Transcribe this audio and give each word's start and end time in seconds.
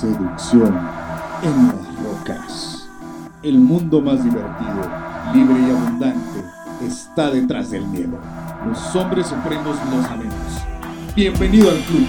Seducción 0.00 0.78
en 1.42 1.66
las 1.66 2.04
rocas. 2.04 2.88
El 3.42 3.58
mundo 3.58 4.00
más 4.00 4.22
divertido, 4.22 4.88
libre 5.34 5.56
y 5.58 5.70
abundante 5.70 6.44
está 6.86 7.32
detrás 7.32 7.72
del 7.72 7.84
miedo. 7.88 8.16
Los 8.64 8.94
hombres 8.94 9.26
supremos 9.26 9.76
lo 9.90 10.02
sabemos. 10.04 10.62
Bienvenido 11.16 11.70
al 11.70 11.78
club. 11.78 12.06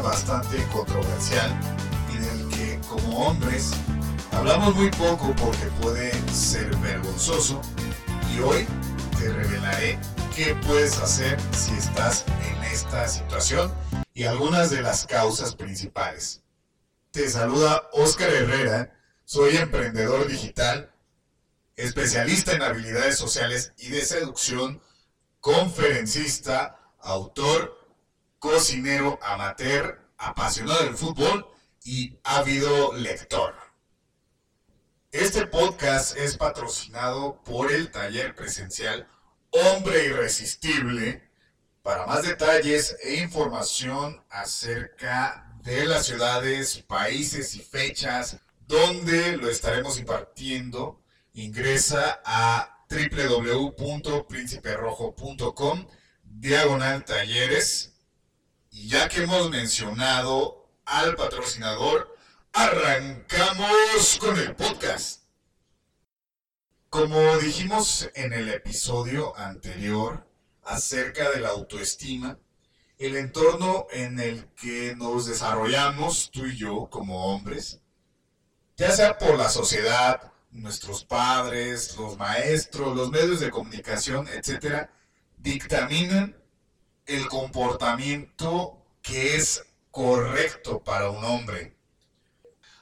Bastante 0.00 0.62
controversial 0.72 1.50
y 2.12 2.18
del 2.18 2.48
que 2.48 2.80
como 2.88 3.28
hombres 3.28 3.72
hablamos 4.32 4.74
muy 4.74 4.90
poco 4.90 5.34
porque 5.36 5.66
puede 5.80 6.12
ser 6.32 6.74
vergonzoso 6.76 7.60
y 8.34 8.40
hoy 8.40 8.66
te 9.18 9.30
revelaré 9.32 9.98
qué 10.34 10.54
puedes 10.66 10.98
hacer 10.98 11.38
si 11.52 11.74
estás 11.74 12.24
en 12.48 12.62
esta 12.64 13.06
situación 13.08 13.72
y 14.14 14.24
algunas 14.24 14.70
de 14.70 14.82
las 14.82 15.06
causas 15.06 15.54
principales. 15.54 16.42
Te 17.10 17.28
saluda 17.28 17.88
Oscar 17.92 18.30
Herrera, 18.30 18.96
soy 19.24 19.56
emprendedor 19.56 20.26
digital, 20.28 20.92
especialista 21.76 22.52
en 22.52 22.62
habilidades 22.62 23.18
sociales 23.18 23.72
y 23.76 23.88
de 23.88 24.04
seducción, 24.04 24.80
conferencista, 25.40 26.78
autor, 27.00 27.79
cocinero 28.40 29.20
amateur, 29.22 30.00
apasionado 30.16 30.82
del 30.84 30.96
fútbol 30.96 31.46
y 31.84 32.18
ávido 32.24 32.94
lector. 32.94 33.54
Este 35.12 35.46
podcast 35.46 36.16
es 36.16 36.38
patrocinado 36.38 37.42
por 37.44 37.70
el 37.70 37.90
taller 37.90 38.34
presencial 38.34 39.06
Hombre 39.50 40.06
Irresistible. 40.06 41.28
Para 41.82 42.06
más 42.06 42.22
detalles 42.22 42.96
e 43.02 43.16
información 43.16 44.24
acerca 44.30 45.54
de 45.62 45.84
las 45.84 46.06
ciudades, 46.06 46.82
países 46.88 47.54
y 47.54 47.60
fechas 47.60 48.38
donde 48.66 49.36
lo 49.36 49.50
estaremos 49.50 49.98
impartiendo, 49.98 51.02
ingresa 51.34 52.22
a 52.24 52.86
www.principerrojo.com 52.88 55.86
diagonal 56.24 57.04
talleres. 57.04 57.99
Y 58.80 58.88
ya 58.88 59.10
que 59.10 59.24
hemos 59.24 59.50
mencionado 59.50 60.72
al 60.86 61.14
patrocinador, 61.14 62.16
arrancamos 62.54 64.16
con 64.18 64.38
el 64.38 64.56
podcast. 64.56 65.24
Como 66.88 67.36
dijimos 67.36 68.08
en 68.14 68.32
el 68.32 68.48
episodio 68.48 69.36
anterior 69.36 70.26
acerca 70.62 71.30
de 71.30 71.40
la 71.40 71.50
autoestima, 71.50 72.38
el 72.96 73.16
entorno 73.16 73.86
en 73.90 74.18
el 74.18 74.46
que 74.54 74.94
nos 74.96 75.26
desarrollamos 75.26 76.30
tú 76.30 76.46
y 76.46 76.56
yo 76.56 76.88
como 76.88 77.26
hombres, 77.26 77.82
ya 78.78 78.92
sea 78.92 79.18
por 79.18 79.36
la 79.36 79.50
sociedad, 79.50 80.32
nuestros 80.52 81.04
padres, 81.04 81.94
los 81.98 82.16
maestros, 82.16 82.96
los 82.96 83.10
medios 83.10 83.40
de 83.40 83.50
comunicación, 83.50 84.26
etcétera, 84.28 84.90
dictaminan 85.36 86.39
el 87.10 87.26
comportamiento 87.26 88.80
que 89.02 89.34
es 89.34 89.64
correcto 89.90 90.80
para 90.84 91.10
un 91.10 91.24
hombre. 91.24 91.76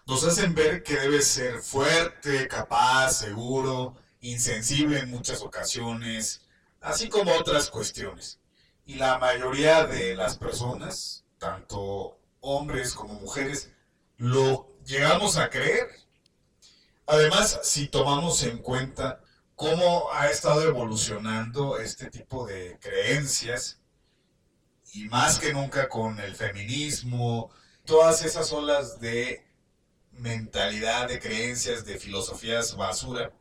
Nos 0.07 0.23
hacen 0.23 0.55
ver 0.55 0.83
que 0.83 0.97
debe 0.97 1.23
ser 1.23 1.61
fuerte, 1.61 2.47
capaz, 2.47 3.13
seguro, 3.13 3.97
insensible 4.21 4.99
en 4.99 5.11
muchas 5.11 5.41
ocasiones, 5.41 6.43
así 6.83 7.09
como 7.09 7.33
otras 7.33 7.71
cuestiones. 7.71 8.39
Y 8.85 8.95
la 8.97 9.19
mayoría 9.19 9.87
de 9.87 10.15
las 10.15 10.37
personas, 10.37 11.25
tanto 11.39 12.19
hombres 12.41 12.93
como 12.93 13.15
mujeres, 13.15 13.71
lo 14.19 14.69
llegamos 14.85 15.39
a 15.39 15.49
creer. 15.49 15.89
Además, 17.07 17.61
si 17.63 17.89
tomamos 17.89 18.43
en 18.43 18.59
cuenta 18.59 19.23
cómo 19.57 20.13
ha 20.13 20.29
estado 20.29 20.63
evolucionando 20.65 21.79
este 21.79 22.11
tipo 22.11 22.47
de 22.47 22.79
creencias, 22.79 23.78
y 24.93 25.05
más 25.09 25.39
que 25.39 25.53
nunca 25.53 25.89
con 25.89 26.19
el 26.21 26.35
feminismo, 26.35 27.51
todas 27.85 28.25
esas 28.25 28.53
olas 28.53 29.01
de 29.01 29.45
mentalidad, 30.13 31.09
de 31.09 31.19
creencias, 31.19 31.85
de 31.85 31.99
filosofías 31.99 32.77
basura, 32.77 33.33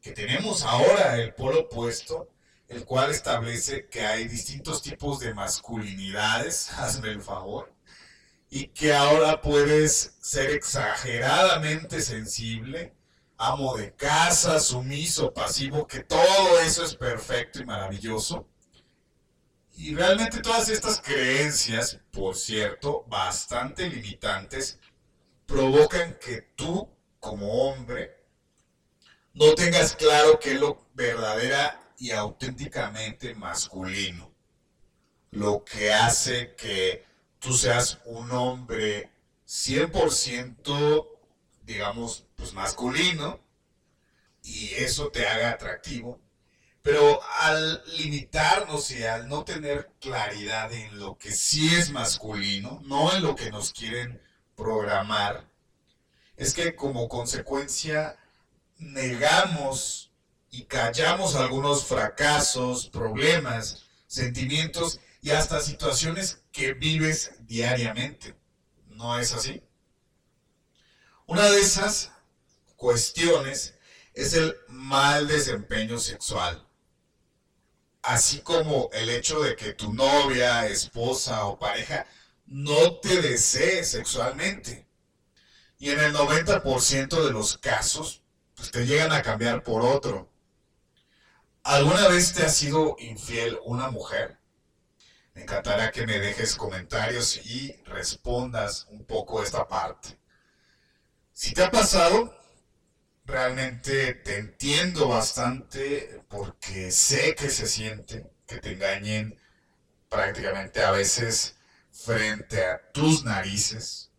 que 0.00 0.12
tenemos 0.12 0.62
ahora 0.64 1.16
el 1.18 1.34
polo 1.34 1.60
opuesto, 1.60 2.28
el 2.68 2.84
cual 2.84 3.10
establece 3.10 3.86
que 3.88 4.00
hay 4.02 4.28
distintos 4.28 4.82
tipos 4.82 5.20
de 5.20 5.34
masculinidades, 5.34 6.70
hazme 6.78 7.10
el 7.10 7.22
favor, 7.22 7.72
y 8.50 8.68
que 8.68 8.92
ahora 8.92 9.40
puedes 9.40 10.16
ser 10.20 10.50
exageradamente 10.50 12.00
sensible, 12.02 12.94
amo 13.38 13.76
de 13.76 13.94
casa, 13.94 14.60
sumiso, 14.60 15.32
pasivo, 15.32 15.86
que 15.86 16.00
todo 16.04 16.60
eso 16.60 16.84
es 16.84 16.94
perfecto 16.94 17.60
y 17.60 17.64
maravilloso. 17.64 18.46
Y 19.74 19.94
realmente 19.94 20.40
todas 20.40 20.68
estas 20.68 21.00
creencias, 21.00 21.98
por 22.10 22.36
cierto, 22.36 23.04
bastante 23.08 23.88
limitantes, 23.88 24.78
provocan 25.46 26.18
que 26.18 26.42
tú, 26.54 26.88
como 27.18 27.68
hombre, 27.68 28.22
no 29.34 29.54
tengas 29.54 29.96
claro 29.96 30.38
qué 30.38 30.52
es 30.52 30.60
lo 30.60 30.86
verdadera 30.94 31.80
y 31.98 32.10
auténticamente 32.10 33.34
masculino. 33.34 34.30
Lo 35.30 35.64
que 35.64 35.92
hace 35.92 36.54
que 36.54 37.04
tú 37.38 37.54
seas 37.54 38.00
un 38.04 38.30
hombre 38.32 39.10
100%, 39.46 41.08
digamos, 41.62 42.26
pues 42.36 42.52
masculino, 42.52 43.40
y 44.42 44.74
eso 44.74 45.10
te 45.10 45.26
haga 45.26 45.50
atractivo. 45.50 46.20
Pero 46.82 47.20
al 47.40 47.82
limitarnos 47.96 48.90
y 48.90 49.04
al 49.04 49.28
no 49.28 49.44
tener 49.44 49.90
claridad 50.00 50.72
en 50.72 50.98
lo 50.98 51.16
que 51.16 51.30
sí 51.30 51.74
es 51.74 51.90
masculino, 51.90 52.80
no 52.84 53.12
en 53.14 53.22
lo 53.22 53.36
que 53.36 53.50
nos 53.50 53.72
quieren 53.72 54.20
programar, 54.56 55.48
es 56.36 56.54
que 56.54 56.74
como 56.74 57.08
consecuencia 57.08 58.18
negamos 58.78 60.10
y 60.50 60.64
callamos 60.64 61.36
algunos 61.36 61.84
fracasos, 61.84 62.88
problemas, 62.88 63.84
sentimientos 64.06 65.00
y 65.22 65.30
hasta 65.30 65.60
situaciones 65.60 66.42
que 66.50 66.74
vives 66.74 67.32
diariamente. 67.40 68.34
¿No 68.88 69.18
es 69.18 69.32
así? 69.32 69.62
Una 71.26 71.48
de 71.48 71.60
esas 71.60 72.12
cuestiones 72.76 73.74
es 74.12 74.34
el 74.34 74.56
mal 74.68 75.28
desempeño 75.28 75.98
sexual. 75.98 76.66
Así 78.02 78.40
como 78.40 78.90
el 78.92 79.10
hecho 79.10 79.40
de 79.40 79.54
que 79.54 79.74
tu 79.74 79.92
novia, 79.94 80.66
esposa 80.66 81.46
o 81.46 81.58
pareja 81.58 82.06
no 82.46 82.98
te 82.98 83.22
desee 83.22 83.84
sexualmente. 83.84 84.86
Y 85.78 85.90
en 85.90 86.00
el 86.00 86.14
90% 86.14 87.24
de 87.24 87.32
los 87.32 87.58
casos, 87.58 88.22
pues 88.54 88.70
te 88.70 88.86
llegan 88.86 89.12
a 89.12 89.22
cambiar 89.22 89.62
por 89.62 89.82
otro. 89.82 90.28
¿Alguna 91.62 92.08
vez 92.08 92.32
te 92.32 92.44
ha 92.44 92.48
sido 92.48 92.96
infiel 92.98 93.58
una 93.64 93.90
mujer? 93.90 94.38
Me 95.34 95.42
encantará 95.42 95.90
que 95.92 96.06
me 96.06 96.18
dejes 96.18 96.56
comentarios 96.56 97.36
y 97.46 97.72
respondas 97.84 98.86
un 98.90 99.04
poco 99.04 99.42
esta 99.42 99.66
parte. 99.66 100.18
Si 101.32 101.54
te 101.54 101.64
ha 101.64 101.70
pasado, 101.70 102.36
realmente 103.32 104.12
te 104.12 104.36
entiendo 104.36 105.08
bastante 105.08 106.22
porque 106.28 106.90
sé 106.90 107.34
que 107.34 107.48
se 107.48 107.66
siente 107.66 108.30
que 108.46 108.58
te 108.58 108.72
engañen 108.72 109.38
prácticamente 110.08 110.82
a 110.82 110.90
veces 110.90 111.56
frente 111.90 112.64
a 112.64 112.92
tus 112.92 113.24
narices 113.24 114.12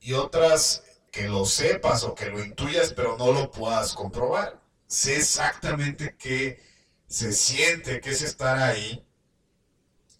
y 0.00 0.12
otras 0.12 0.84
que 1.10 1.28
lo 1.28 1.44
sepas 1.44 2.04
o 2.04 2.14
que 2.14 2.30
lo 2.30 2.42
intuyas 2.42 2.94
pero 2.94 3.18
no 3.18 3.32
lo 3.32 3.50
puedas 3.50 3.94
comprobar. 3.94 4.62
Sé 4.86 5.16
exactamente 5.16 6.16
qué 6.16 6.62
se 7.08 7.32
siente, 7.32 8.00
qué 8.00 8.10
es 8.10 8.22
estar 8.22 8.58
ahí, 8.58 9.04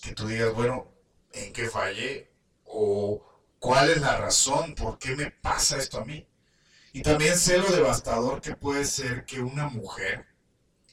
que 0.03 0.13
tú 0.13 0.27
digas, 0.27 0.53
bueno, 0.53 0.93
¿en 1.33 1.53
qué 1.53 1.69
fallé? 1.69 2.33
O 2.65 3.25
¿Cuál 3.61 3.91
es 3.91 4.01
la 4.01 4.17
razón? 4.17 4.75
¿Por 4.75 4.99
qué 4.99 5.15
me 5.15 5.31
pasa 5.31 5.77
esto 5.77 6.01
a 6.01 6.05
mí? 6.05 6.27
Y 6.93 7.03
también 7.03 7.39
sé 7.39 7.59
lo 7.59 7.71
devastador 7.71 8.41
que 8.41 8.57
puede 8.57 8.85
ser 8.85 9.25
que 9.25 9.41
una 9.41 9.69
mujer 9.69 10.27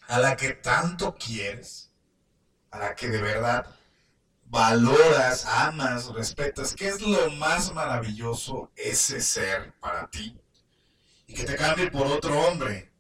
a 0.08 0.20
la 0.20 0.36
que 0.36 0.54
tanto 0.54 1.16
quieres, 1.16 1.92
a 2.72 2.80
la 2.80 2.96
que 2.96 3.10
de 3.10 3.22
verdad 3.22 3.66
valoras, 4.46 5.46
amas, 5.46 6.08
respetas, 6.14 6.76
¿qué 6.76 6.88
es 6.88 7.02
lo 7.02 7.32
más 7.32 7.74
maravilloso 7.74 8.72
ese 8.76 9.22
ser 9.22 9.74
para 9.80 10.10
ti? 10.10 10.40
Y 11.26 11.34
que 11.34 11.44
te 11.44 11.56
cambie 11.56 11.92
por 11.92 12.08
otro 12.08 12.40
hombre. 12.48 12.92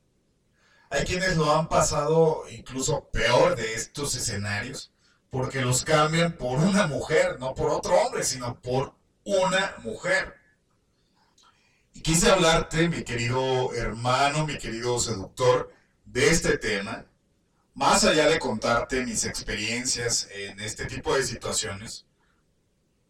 Hay 0.90 1.06
quienes 1.06 1.38
lo 1.38 1.54
han 1.54 1.68
pasado 1.68 2.44
incluso 2.50 3.10
peor 3.10 3.56
de 3.56 3.76
estos 3.76 4.16
escenarios, 4.16 4.92
porque 5.30 5.62
los 5.62 5.84
cambian 5.84 6.34
por 6.34 6.58
una 6.60 6.88
mujer, 6.88 7.40
no 7.40 7.54
por 7.54 7.70
otro 7.70 7.96
hombre, 7.96 8.24
sino 8.24 8.60
por 8.60 8.96
una 9.24 9.76
mujer. 9.84 10.37
Quise 12.04 12.30
hablarte, 12.30 12.88
mi 12.90 13.04
querido 13.04 13.74
hermano, 13.74 14.46
mi 14.46 14.58
querido 14.58 15.00
seductor, 15.00 15.74
de 16.06 16.30
este 16.30 16.58
tema, 16.58 17.06
más 17.74 18.04
allá 18.04 18.28
de 18.30 18.40
contarte 18.40 19.06
mis 19.06 19.26
experiencias 19.26 20.28
en 20.32 20.60
este 20.60 20.86
tipo 20.86 21.16
de 21.16 21.24
situaciones, 21.24 22.06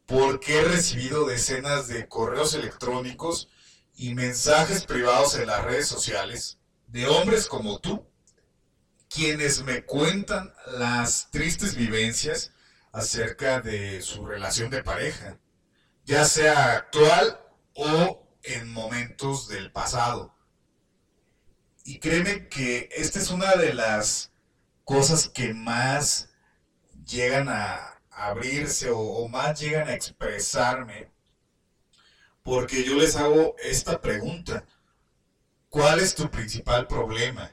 porque 0.05 0.59
he 0.59 0.63
recibido 0.63 1.25
decenas 1.27 1.87
de 1.87 2.07
correos 2.07 2.53
electrónicos 2.53 3.49
y 3.95 4.13
mensajes 4.13 4.85
privados 4.85 5.35
en 5.35 5.47
las 5.47 5.63
redes 5.63 5.87
sociales 5.87 6.59
de 6.87 7.07
hombres 7.07 7.47
como 7.47 7.79
tú, 7.79 8.07
quienes 9.09 9.63
me 9.63 9.85
cuentan 9.85 10.53
las 10.77 11.29
tristes 11.31 11.75
vivencias 11.75 12.51
acerca 12.91 13.61
de 13.61 14.01
su 14.01 14.25
relación 14.25 14.69
de 14.69 14.83
pareja, 14.83 15.37
ya 16.05 16.25
sea 16.25 16.73
actual 16.73 17.39
o 17.73 18.26
momentos 18.77 19.47
del 19.47 19.71
pasado. 19.71 20.33
Y 21.83 21.99
créeme 21.99 22.47
que 22.47 22.89
esta 22.95 23.19
es 23.19 23.31
una 23.31 23.55
de 23.55 23.73
las 23.73 24.31
cosas 24.85 25.27
que 25.27 25.53
más 25.53 26.29
llegan 27.05 27.49
a 27.49 27.99
abrirse 28.11 28.89
o, 28.91 29.27
más 29.27 29.59
llegan 29.59 29.87
a 29.87 29.95
expresarme. 29.95 31.09
Porque 32.43 32.83
yo 32.83 32.95
les 32.95 33.15
hago 33.15 33.55
esta 33.57 33.99
pregunta. 33.99 34.63
¿Cuál 35.69 35.99
es 35.99 36.15
tu 36.15 36.29
principal 36.29 36.87
problema? 36.87 37.51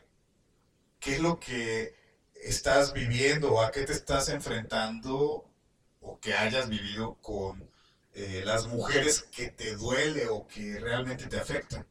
¿Qué 1.00 1.14
es 1.14 1.20
lo 1.20 1.40
que 1.40 1.94
estás 2.34 2.92
viviendo 2.92 3.54
o 3.54 3.62
a 3.62 3.70
qué 3.72 3.82
te 3.82 3.92
estás 3.92 4.28
enfrentando 4.28 5.50
o 6.00 6.20
que 6.20 6.34
hayas 6.34 6.68
vivido 6.68 7.14
con 7.22 7.73
eh, 8.14 8.42
las 8.44 8.66
mujeres 8.66 9.22
que 9.32 9.48
te 9.48 9.74
duele 9.76 10.28
o 10.28 10.46
que 10.46 10.78
realmente 10.78 11.26
te 11.26 11.38
afectan. 11.38 11.86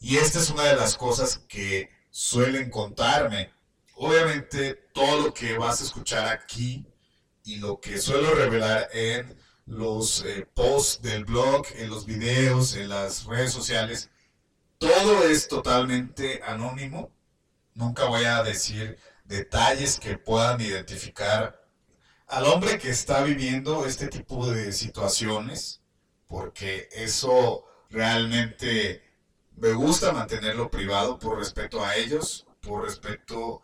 Y 0.00 0.16
esta 0.16 0.38
es 0.38 0.50
una 0.50 0.64
de 0.64 0.76
las 0.76 0.96
cosas 0.96 1.38
que 1.48 1.90
suelen 2.10 2.70
contarme. 2.70 3.52
Obviamente 3.94 4.74
todo 4.94 5.20
lo 5.20 5.34
que 5.34 5.56
vas 5.58 5.80
a 5.80 5.84
escuchar 5.84 6.28
aquí 6.28 6.86
y 7.44 7.56
lo 7.56 7.80
que 7.80 7.98
suelo 7.98 8.34
revelar 8.34 8.88
en 8.92 9.36
los 9.66 10.24
eh, 10.24 10.46
posts 10.54 11.02
del 11.02 11.24
blog, 11.24 11.66
en 11.76 11.90
los 11.90 12.06
videos, 12.06 12.74
en 12.76 12.88
las 12.88 13.24
redes 13.24 13.52
sociales, 13.52 14.10
todo 14.78 15.24
es 15.28 15.48
totalmente 15.48 16.42
anónimo. 16.44 17.12
Nunca 17.74 18.06
voy 18.06 18.24
a 18.24 18.42
decir 18.42 18.98
detalles 19.24 20.00
que 20.00 20.18
puedan 20.18 20.60
identificar 20.60 21.61
al 22.32 22.46
hombre 22.46 22.78
que 22.78 22.88
está 22.88 23.22
viviendo 23.22 23.84
este 23.84 24.08
tipo 24.08 24.50
de 24.50 24.72
situaciones, 24.72 25.82
porque 26.26 26.88
eso 26.92 27.66
realmente 27.90 29.02
me 29.54 29.72
gusta 29.74 30.12
mantenerlo 30.12 30.70
privado 30.70 31.18
por 31.18 31.36
respeto 31.38 31.84
a 31.84 31.94
ellos, 31.94 32.46
por 32.62 32.86
respeto 32.86 33.60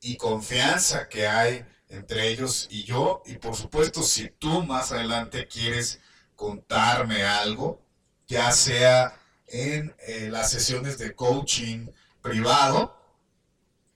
y 0.00 0.16
confianza 0.16 1.08
que 1.08 1.26
hay 1.26 1.66
entre 1.88 2.28
ellos 2.28 2.68
y 2.70 2.84
yo. 2.84 3.24
Y 3.26 3.38
por 3.38 3.56
supuesto, 3.56 4.04
si 4.04 4.28
tú 4.28 4.62
más 4.62 4.92
adelante 4.92 5.48
quieres 5.48 5.98
contarme 6.36 7.24
algo, 7.24 7.82
ya 8.28 8.52
sea 8.52 9.20
en 9.48 9.96
eh, 10.06 10.28
las 10.30 10.52
sesiones 10.52 10.96
de 10.98 11.12
coaching 11.16 11.88
privado 12.22 12.96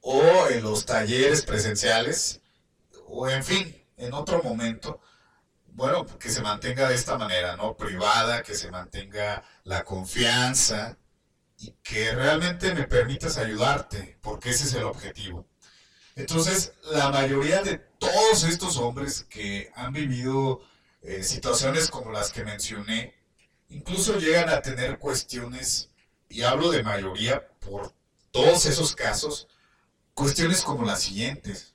o 0.00 0.48
en 0.48 0.64
los 0.64 0.84
talleres 0.84 1.42
presenciales, 1.42 2.40
o 3.06 3.28
en 3.28 3.44
fin, 3.44 3.80
en 4.00 4.14
otro 4.14 4.43
momento, 4.43 5.00
bueno, 5.67 6.06
que 6.19 6.31
se 6.31 6.43
mantenga 6.43 6.88
de 6.88 6.94
esta 6.94 7.17
manera, 7.17 7.56
¿no? 7.56 7.76
Privada, 7.76 8.43
que 8.43 8.55
se 8.55 8.70
mantenga 8.70 9.44
la 9.64 9.85
confianza 9.85 10.99
y 11.58 11.73
que 11.82 12.12
realmente 12.12 12.75
me 12.75 12.85
permitas 12.85 13.37
ayudarte, 13.37 14.19
porque 14.23 14.50
ese 14.50 14.64
es 14.64 14.75
el 14.75 14.85
objetivo. 14.85 15.47
Entonces, 16.17 16.73
la 16.91 17.11
mayoría 17.11 17.62
de 17.62 17.79
todos 17.79 18.44
estos 18.44 18.79
hombres 18.79 19.25
que 19.29 19.70
han 19.75 19.93
vivido 19.93 20.61
eh, 21.03 21.23
situaciones 21.23 21.91
como 21.91 22.11
las 22.11 22.32
que 22.32 22.44
mencioné, 22.44 23.14
incluso 23.69 24.19
llegan 24.19 24.49
a 24.49 24.62
tener 24.62 24.99
cuestiones, 24.99 25.91
y 26.29 26.43
hablo 26.43 26.70
de 26.70 26.82
mayoría 26.82 27.49
por 27.61 27.94
todos 28.31 28.67
esos 28.67 28.94
casos, 28.94 29.49
cuestiones 30.14 30.62
como 30.62 30.85
las 30.85 31.03
siguientes, 31.03 31.75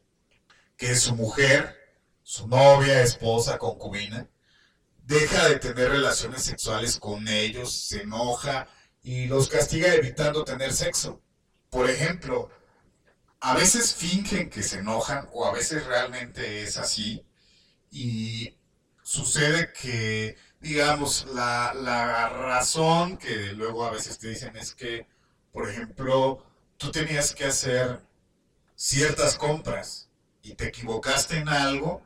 que 0.78 0.95
su 0.95 1.16
mujer 1.16 1.84
su 2.27 2.48
novia, 2.48 3.04
esposa, 3.04 3.60
concubina, 3.60 4.27
deja 5.04 5.48
de 5.48 5.60
tener 5.60 5.92
relaciones 5.92 6.42
sexuales 6.44 6.98
con 6.98 7.27
ellos, 7.27 7.72
se 7.72 8.01
enoja 8.01 8.68
y 9.04 9.27
los 9.27 9.48
castiga 9.48 9.94
evitando 9.94 10.44
tener 10.44 10.74
sexo. 10.74 11.22
Por 11.69 11.88
ejemplo, 11.88 12.50
a 13.42 13.54
veces 13.54 13.94
fingen 13.94 14.50
que 14.50 14.63
se 14.63 14.80
enojan 14.80 15.30
o 15.33 15.45
a 15.45 15.51
veces 15.54 15.86
realmente 15.86 16.63
es 16.63 16.77
así 16.77 17.24
y 17.92 18.57
sucede 19.04 19.71
que, 19.71 20.36
digamos, 20.60 21.28
la, 21.36 21.75
la 21.75 22.28
razón 22.30 23.18
que 23.18 23.54
luego 23.54 23.86
a 23.86 23.92
veces 23.92 24.18
te 24.18 24.30
dicen 24.30 24.57
es 24.57 24.74
que, 24.74 25.07
por 25.51 25.69
ejemplo, 25.69 26.44
tú 26.78 26.92
tenías 26.92 27.36
que 27.36 27.45
hacer 27.45 28.01
ciertas 28.74 29.38
compras 29.38 30.10
y 30.42 30.56
te 30.56 30.69
equivocaste 30.69 31.38
en 31.38 31.50
algo 31.50 32.01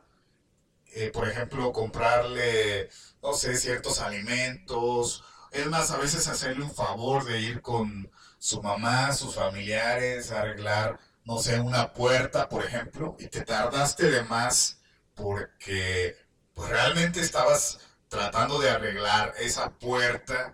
eh, 0.99 1.11
por 1.11 1.29
ejemplo, 1.29 1.71
comprarle, 1.71 2.89
no 3.23 3.33
sé, 3.33 3.55
ciertos 3.55 3.99
alimentos. 4.01 5.23
Es 5.51 5.65
más, 5.67 5.91
a 5.91 5.97
veces 5.97 6.27
hacerle 6.27 6.63
un 6.65 6.73
favor 6.75 7.23
de 7.23 7.39
ir 7.39 7.61
con 7.61 8.11
su 8.37 8.61
mamá, 8.61 9.13
sus 9.13 9.35
familiares, 9.35 10.31
arreglar, 10.31 10.99
no 11.23 11.37
sé, 11.39 11.59
una 11.61 11.93
puerta, 11.93 12.49
por 12.49 12.65
ejemplo, 12.65 13.15
y 13.19 13.27
te 13.27 13.41
tardaste 13.45 14.11
de 14.11 14.23
más 14.23 14.79
porque 15.15 16.17
pues 16.53 16.69
realmente 16.69 17.21
estabas 17.21 17.79
tratando 18.09 18.59
de 18.59 18.69
arreglar 18.69 19.33
esa 19.39 19.69
puerta 19.69 20.53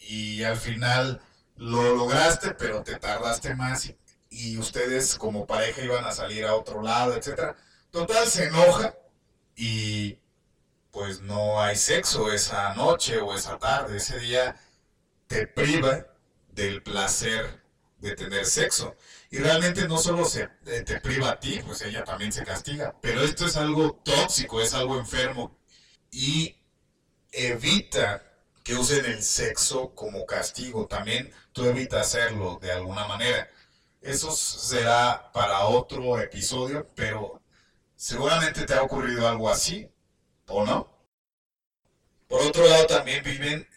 y 0.00 0.42
al 0.42 0.56
final 0.56 1.20
lo 1.56 1.94
lograste, 1.94 2.52
pero 2.54 2.82
te 2.82 2.96
tardaste 2.96 3.54
más 3.54 3.86
y, 3.86 3.96
y 4.30 4.58
ustedes 4.58 5.16
como 5.16 5.46
pareja 5.46 5.82
iban 5.82 6.04
a 6.04 6.12
salir 6.12 6.46
a 6.46 6.54
otro 6.56 6.82
lado, 6.82 7.14
etcétera. 7.14 7.56
Total, 7.90 8.26
se 8.26 8.46
enoja 8.46 8.94
y 9.58 10.20
pues 10.92 11.20
no 11.20 11.60
hay 11.60 11.74
sexo 11.74 12.32
esa 12.32 12.74
noche 12.74 13.18
o 13.18 13.34
esa 13.34 13.58
tarde, 13.58 13.96
ese 13.96 14.20
día 14.20 14.56
te 15.26 15.48
priva 15.48 16.06
del 16.52 16.80
placer 16.82 17.60
de 17.98 18.14
tener 18.14 18.46
sexo. 18.46 18.96
Y 19.30 19.38
realmente 19.38 19.88
no 19.88 19.98
solo 19.98 20.24
se, 20.24 20.48
eh, 20.66 20.82
te 20.82 21.00
priva 21.00 21.30
a 21.30 21.40
ti, 21.40 21.60
pues 21.66 21.82
ella 21.82 22.04
también 22.04 22.32
se 22.32 22.44
castiga, 22.44 22.94
pero 23.02 23.20
esto 23.22 23.46
es 23.46 23.56
algo 23.56 24.00
tóxico, 24.04 24.60
es 24.62 24.74
algo 24.74 24.96
enfermo 24.96 25.58
y 26.12 26.56
evita 27.32 28.22
que 28.62 28.74
usen 28.76 29.04
el 29.06 29.22
sexo 29.24 29.92
como 29.94 30.24
castigo. 30.24 30.86
También 30.86 31.32
tú 31.52 31.64
evita 31.64 32.00
hacerlo 32.00 32.60
de 32.62 32.70
alguna 32.70 33.06
manera. 33.08 33.50
Eso 34.00 34.30
será 34.30 35.32
para 35.32 35.64
otro 35.64 36.20
episodio, 36.20 36.88
pero 36.94 37.37
Seguramente 37.98 38.64
te 38.64 38.74
ha 38.74 38.82
ocurrido 38.82 39.26
algo 39.28 39.50
así, 39.50 39.90
¿o 40.46 40.64
no? 40.64 40.88
Por 42.28 42.40
otro 42.42 42.64
lado, 42.68 42.86
también 42.86 43.24
viven 43.24 43.68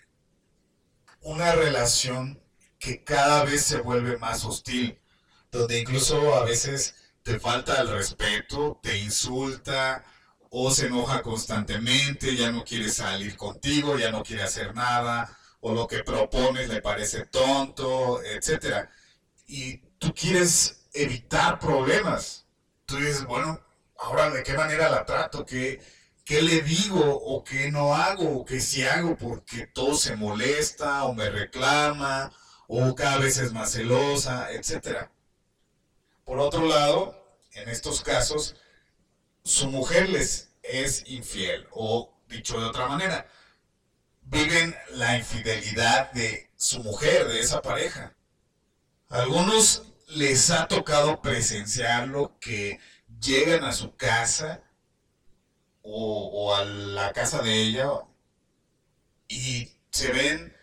una 1.21 1.53
relación 1.53 2.39
que 2.77 3.03
cada 3.03 3.43
vez 3.45 3.65
se 3.65 3.81
vuelve 3.81 4.19
más 4.19 4.45
hostil, 4.45 5.01
donde 5.49 5.79
incluso 5.79 6.35
a 6.35 6.45
veces 6.45 6.93
te 7.23 7.39
falta 7.39 7.81
el 7.81 7.87
respeto, 7.87 8.79
te 8.83 8.95
insulta 8.99 10.05
o 10.51 10.69
se 10.69 10.85
enoja 10.85 11.23
constantemente, 11.23 12.35
ya 12.35 12.51
no 12.51 12.63
quiere 12.63 12.89
salir 12.89 13.35
contigo, 13.35 13.97
ya 13.97 14.11
no 14.11 14.21
quiere 14.21 14.43
hacer 14.43 14.75
nada, 14.75 15.35
o 15.61 15.73
lo 15.73 15.87
que 15.87 16.03
propones 16.03 16.69
le 16.69 16.79
parece 16.79 17.25
tonto, 17.25 18.21
etc. 18.21 18.87
Y 19.47 19.77
tú 19.97 20.13
quieres 20.13 20.87
evitar 20.93 21.57
problemas. 21.57 22.45
Tú 22.85 22.97
dices, 22.97 23.25
bueno, 23.25 23.59
ahora 24.01 24.29
de 24.31 24.43
qué 24.43 24.53
manera 24.53 24.89
la 24.89 25.05
trato, 25.05 25.45
qué, 25.45 25.79
qué 26.25 26.41
le 26.41 26.61
digo 26.61 26.99
o 26.99 27.43
qué 27.43 27.71
no 27.71 27.95
hago 27.95 28.39
o 28.39 28.45
qué 28.45 28.59
sí 28.59 28.83
hago 28.83 29.15
porque 29.15 29.67
todo 29.67 29.95
se 29.95 30.15
molesta 30.15 31.05
o 31.05 31.13
me 31.13 31.29
reclama 31.29 32.31
o 32.67 32.95
cada 32.95 33.19
vez 33.19 33.37
es 33.37 33.53
más 33.53 33.71
celosa, 33.73 34.51
etc. 34.51 35.09
Por 36.25 36.39
otro 36.39 36.65
lado, 36.65 37.15
en 37.53 37.69
estos 37.69 38.01
casos, 38.01 38.55
su 39.43 39.67
mujer 39.69 40.09
les 40.09 40.49
es 40.63 41.03
infiel 41.07 41.67
o 41.71 42.13
dicho 42.27 42.59
de 42.59 42.65
otra 42.65 42.87
manera, 42.87 43.27
viven 44.21 44.75
la 44.91 45.17
infidelidad 45.17 46.11
de 46.13 46.49
su 46.55 46.81
mujer, 46.81 47.27
de 47.27 47.39
esa 47.41 47.61
pareja. 47.61 48.15
A 49.09 49.23
algunos 49.23 49.83
les 50.07 50.49
ha 50.49 50.67
tocado 50.67 51.21
presenciarlo 51.21 52.37
que 52.39 52.79
llegan 53.19 53.63
a 53.63 53.73
su 53.73 53.95
casa 53.95 54.63
o, 55.83 56.55
a 56.55 56.63
la 56.65 57.11
casa 57.13 57.41
de 57.41 57.53
ella 57.53 57.89
y 59.27 59.71
se 59.89 60.11
ven 60.11 60.55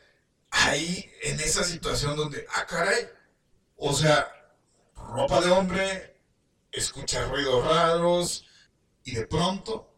ahí 0.50 1.10
en 1.22 1.40
esa 1.40 1.64
situación 1.64 2.16
donde, 2.16 2.46
ah, 2.54 2.66
caray, 2.66 3.08
o 3.76 3.92
sea, 3.92 4.32
ropa 4.94 5.40
de 5.40 5.50
hombre, 5.50 6.20
escucha 6.72 7.24
ruidos 7.26 7.64
raros 7.64 8.46
y 9.04 9.14
de 9.14 9.26
pronto 9.26 9.92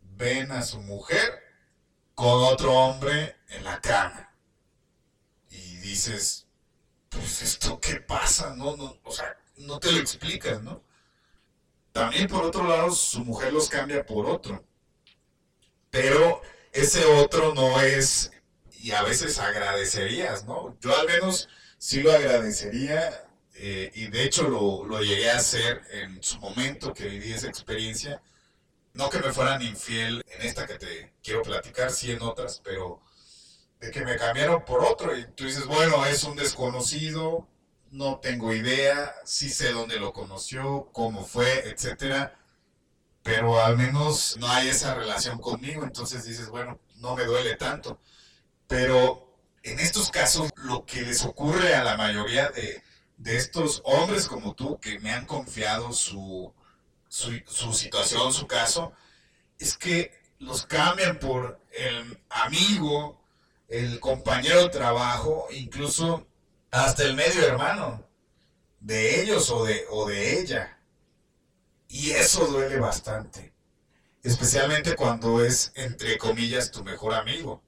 ven 0.00 0.52
a 0.52 0.62
su 0.62 0.80
mujer 0.80 1.42
con 2.14 2.44
otro 2.44 2.72
hombre 2.72 3.36
en 3.48 3.64
la 3.64 3.80
cama. 3.80 4.32
Y 5.50 5.76
dices, 5.78 6.46
pues 7.08 7.42
esto 7.42 7.80
qué 7.80 7.96
pasa, 7.96 8.54
no, 8.56 8.76
no, 8.76 8.98
o 9.04 9.12
sea, 9.12 9.36
no 9.56 9.78
te 9.78 9.92
lo 9.92 9.98
explicas, 9.98 10.62
¿no? 10.62 10.82
También 11.94 12.26
por 12.26 12.44
otro 12.44 12.66
lado, 12.66 12.90
su 12.90 13.24
mujer 13.24 13.52
los 13.52 13.68
cambia 13.68 14.04
por 14.04 14.26
otro. 14.26 14.64
Pero 15.90 16.42
ese 16.72 17.04
otro 17.04 17.54
no 17.54 17.80
es, 17.80 18.32
y 18.80 18.90
a 18.90 19.04
veces 19.04 19.38
agradecerías, 19.38 20.44
¿no? 20.44 20.76
Yo 20.80 20.96
al 20.96 21.06
menos 21.06 21.48
sí 21.78 22.02
lo 22.02 22.10
agradecería, 22.10 23.28
eh, 23.54 23.92
y 23.94 24.08
de 24.08 24.24
hecho 24.24 24.48
lo, 24.48 24.84
lo 24.84 25.02
llegué 25.02 25.30
a 25.30 25.36
hacer 25.36 25.82
en 25.92 26.20
su 26.20 26.40
momento 26.40 26.92
que 26.92 27.06
viví 27.06 27.32
esa 27.32 27.46
experiencia. 27.46 28.20
No 28.92 29.08
que 29.08 29.20
me 29.20 29.32
fueran 29.32 29.62
infiel 29.62 30.24
en 30.26 30.48
esta 30.48 30.66
que 30.66 30.78
te 30.78 31.12
quiero 31.22 31.42
platicar, 31.42 31.92
sí 31.92 32.10
en 32.10 32.22
otras, 32.22 32.60
pero 32.64 33.02
de 33.78 33.92
que 33.92 34.04
me 34.04 34.16
cambiaron 34.16 34.64
por 34.64 34.84
otro 34.84 35.16
y 35.16 35.26
tú 35.36 35.44
dices, 35.44 35.66
bueno, 35.66 36.04
es 36.06 36.24
un 36.24 36.34
desconocido, 36.34 37.46
no 37.94 38.18
tengo 38.18 38.52
idea, 38.52 39.14
sí 39.24 39.48
sé 39.48 39.72
dónde 39.72 40.00
lo 40.00 40.12
conoció, 40.12 40.88
cómo 40.92 41.24
fue, 41.24 41.68
etcétera, 41.68 42.36
pero 43.22 43.64
al 43.64 43.76
menos 43.76 44.36
no 44.38 44.48
hay 44.48 44.68
esa 44.68 44.94
relación 44.94 45.38
conmigo, 45.38 45.84
entonces 45.84 46.24
dices, 46.24 46.48
bueno, 46.48 46.80
no 46.96 47.14
me 47.14 47.24
duele 47.24 47.54
tanto. 47.54 48.00
Pero 48.66 49.38
en 49.62 49.78
estos 49.78 50.10
casos, 50.10 50.50
lo 50.56 50.84
que 50.84 51.02
les 51.02 51.24
ocurre 51.24 51.76
a 51.76 51.84
la 51.84 51.96
mayoría 51.96 52.50
de, 52.50 52.82
de 53.16 53.36
estos 53.36 53.80
hombres 53.84 54.26
como 54.26 54.54
tú 54.54 54.78
que 54.80 54.98
me 54.98 55.12
han 55.12 55.24
confiado 55.24 55.92
su, 55.92 56.52
su, 57.08 57.40
su 57.46 57.72
situación, 57.72 58.32
su 58.32 58.48
caso, 58.48 58.92
es 59.60 59.78
que 59.78 60.12
los 60.40 60.66
cambian 60.66 61.20
por 61.20 61.60
el 61.70 62.18
amigo, 62.28 63.22
el 63.68 64.00
compañero 64.00 64.64
de 64.64 64.70
trabajo, 64.70 65.46
incluso 65.52 66.26
hasta 66.74 67.04
el 67.04 67.14
medio 67.14 67.46
hermano 67.46 68.04
de 68.80 69.22
ellos 69.22 69.48
o 69.50 69.64
de, 69.64 69.86
o 69.90 70.08
de 70.08 70.40
ella. 70.40 70.76
Y 71.88 72.10
eso 72.10 72.46
duele 72.46 72.78
bastante, 72.78 73.52
especialmente 74.24 74.96
cuando 74.96 75.44
es, 75.44 75.70
entre 75.76 76.18
comillas, 76.18 76.72
tu 76.72 76.82
mejor 76.82 77.14
amigo. 77.14 77.62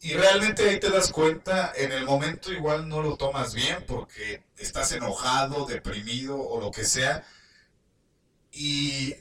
Y 0.00 0.12
realmente 0.12 0.68
ahí 0.68 0.78
te 0.78 0.90
das 0.90 1.10
cuenta, 1.10 1.72
en 1.74 1.90
el 1.92 2.04
momento 2.04 2.52
igual 2.52 2.88
no 2.88 3.00
lo 3.00 3.16
tomas 3.16 3.54
bien 3.54 3.82
porque 3.86 4.44
estás 4.58 4.92
enojado, 4.92 5.64
deprimido 5.64 6.38
o 6.38 6.60
lo 6.60 6.70
que 6.70 6.84
sea. 6.84 7.26
Y 8.52 9.14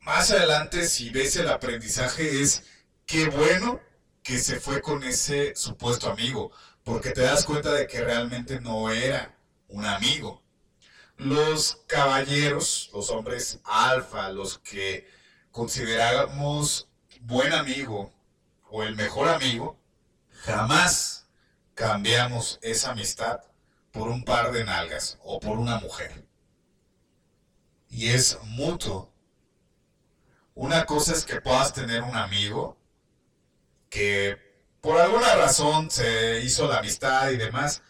más 0.00 0.30
adelante, 0.30 0.86
si 0.86 1.10
ves 1.10 1.34
el 1.34 1.48
aprendizaje, 1.48 2.40
es 2.40 2.62
qué 3.06 3.28
bueno 3.28 3.80
que 4.22 4.38
se 4.38 4.60
fue 4.60 4.80
con 4.80 5.02
ese 5.02 5.54
supuesto 5.56 6.10
amigo, 6.10 6.52
porque 6.84 7.10
te 7.10 7.22
das 7.22 7.44
cuenta 7.44 7.72
de 7.72 7.86
que 7.86 8.04
realmente 8.04 8.60
no 8.60 8.90
era 8.90 9.34
un 9.68 9.84
amigo. 9.86 10.42
Los 11.16 11.82
caballeros, 11.86 12.90
los 12.92 13.10
hombres 13.10 13.60
alfa, 13.64 14.28
los 14.30 14.58
que 14.58 15.08
consideramos 15.50 16.88
buen 17.22 17.52
amigo 17.52 18.12
o 18.70 18.82
el 18.82 18.96
mejor 18.96 19.28
amigo, 19.28 19.78
jamás 20.42 21.26
cambiamos 21.74 22.58
esa 22.62 22.90
amistad 22.90 23.40
por 23.90 24.08
un 24.08 24.24
par 24.24 24.52
de 24.52 24.64
nalgas 24.64 25.18
o 25.22 25.40
por 25.40 25.58
una 25.58 25.78
mujer. 25.78 26.26
Y 27.88 28.08
es 28.10 28.38
mutuo. 28.42 29.10
Una 30.54 30.84
cosa 30.84 31.12
es 31.12 31.24
que 31.24 31.40
puedas 31.40 31.72
tener 31.72 32.02
un 32.02 32.16
amigo 32.16 32.76
que 33.88 34.53
por 34.84 35.00
alguna 35.00 35.34
razón 35.36 35.90
se 35.90 36.40
hizo 36.40 36.68
la 36.68 36.80
amistad 36.80 37.30
y 37.30 37.38
demás, 37.38 37.80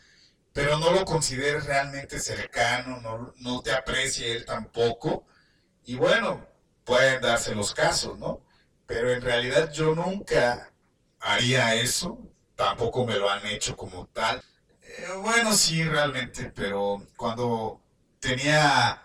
pero 0.53 0.79
no 0.79 0.93
lo 0.93 1.05
consideres 1.05 1.67
realmente 1.67 2.21
cercano, 2.21 3.01
no, 3.01 3.35
no 3.39 3.63
te 3.63 3.73
aprecie 3.73 4.31
él 4.31 4.45
tampoco. 4.45 5.27
Y 5.85 5.97
bueno, 5.97 6.47
pueden 6.85 7.21
darse 7.21 7.53
los 7.57 7.75
casos, 7.75 8.17
¿no? 8.21 8.47
Pero 8.87 9.11
en 9.11 9.23
realidad 9.23 9.73
yo 9.73 9.97
nunca 9.97 10.71
haría 11.19 11.75
eso, 11.75 12.17
tampoco 12.55 13.05
me 13.05 13.17
lo 13.17 13.29
han 13.29 13.45
hecho 13.45 13.77
como 13.77 14.07
tal. 14.07 14.41
Eh, 14.83 15.09
bueno, 15.21 15.53
sí, 15.53 15.83
realmente, 15.83 16.53
pero 16.55 17.05
cuando 17.17 17.83
tenía 18.21 19.03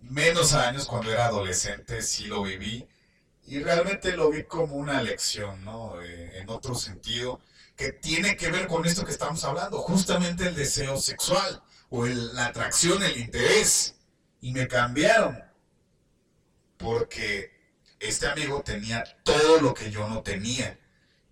menos 0.00 0.52
años, 0.52 0.86
cuando 0.86 1.12
era 1.12 1.26
adolescente, 1.26 2.02
sí 2.02 2.26
lo 2.26 2.42
viví. 2.42 2.88
Y 3.46 3.62
realmente 3.62 4.16
lo 4.16 4.30
vi 4.30 4.44
como 4.44 4.76
una 4.76 5.02
lección, 5.02 5.64
¿no? 5.64 6.00
Eh, 6.02 6.38
en 6.38 6.48
otro 6.48 6.74
sentido, 6.74 7.40
que 7.76 7.92
tiene 7.92 8.36
que 8.36 8.50
ver 8.50 8.66
con 8.66 8.86
esto 8.86 9.04
que 9.04 9.12
estamos 9.12 9.44
hablando, 9.44 9.78
justamente 9.78 10.46
el 10.46 10.54
deseo 10.54 10.96
sexual, 10.96 11.62
o 11.90 12.06
la 12.06 12.46
atracción, 12.46 13.02
el 13.02 13.18
interés. 13.18 13.96
Y 14.40 14.52
me 14.52 14.66
cambiaron, 14.68 15.42
porque 16.76 17.52
este 18.00 18.26
amigo 18.26 18.62
tenía 18.62 19.04
todo 19.24 19.60
lo 19.60 19.74
que 19.74 19.90
yo 19.90 20.08
no 20.08 20.22
tenía. 20.22 20.78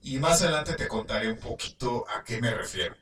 Y 0.03 0.19
más 0.19 0.43
adelante 0.43 0.75
te 0.75 0.89
contaré 0.89 1.31
un 1.31 1.39
poquito 1.39 2.07
a 2.09 2.25
qué 2.25 2.41
me 2.41 2.51
refiero. 2.51 2.97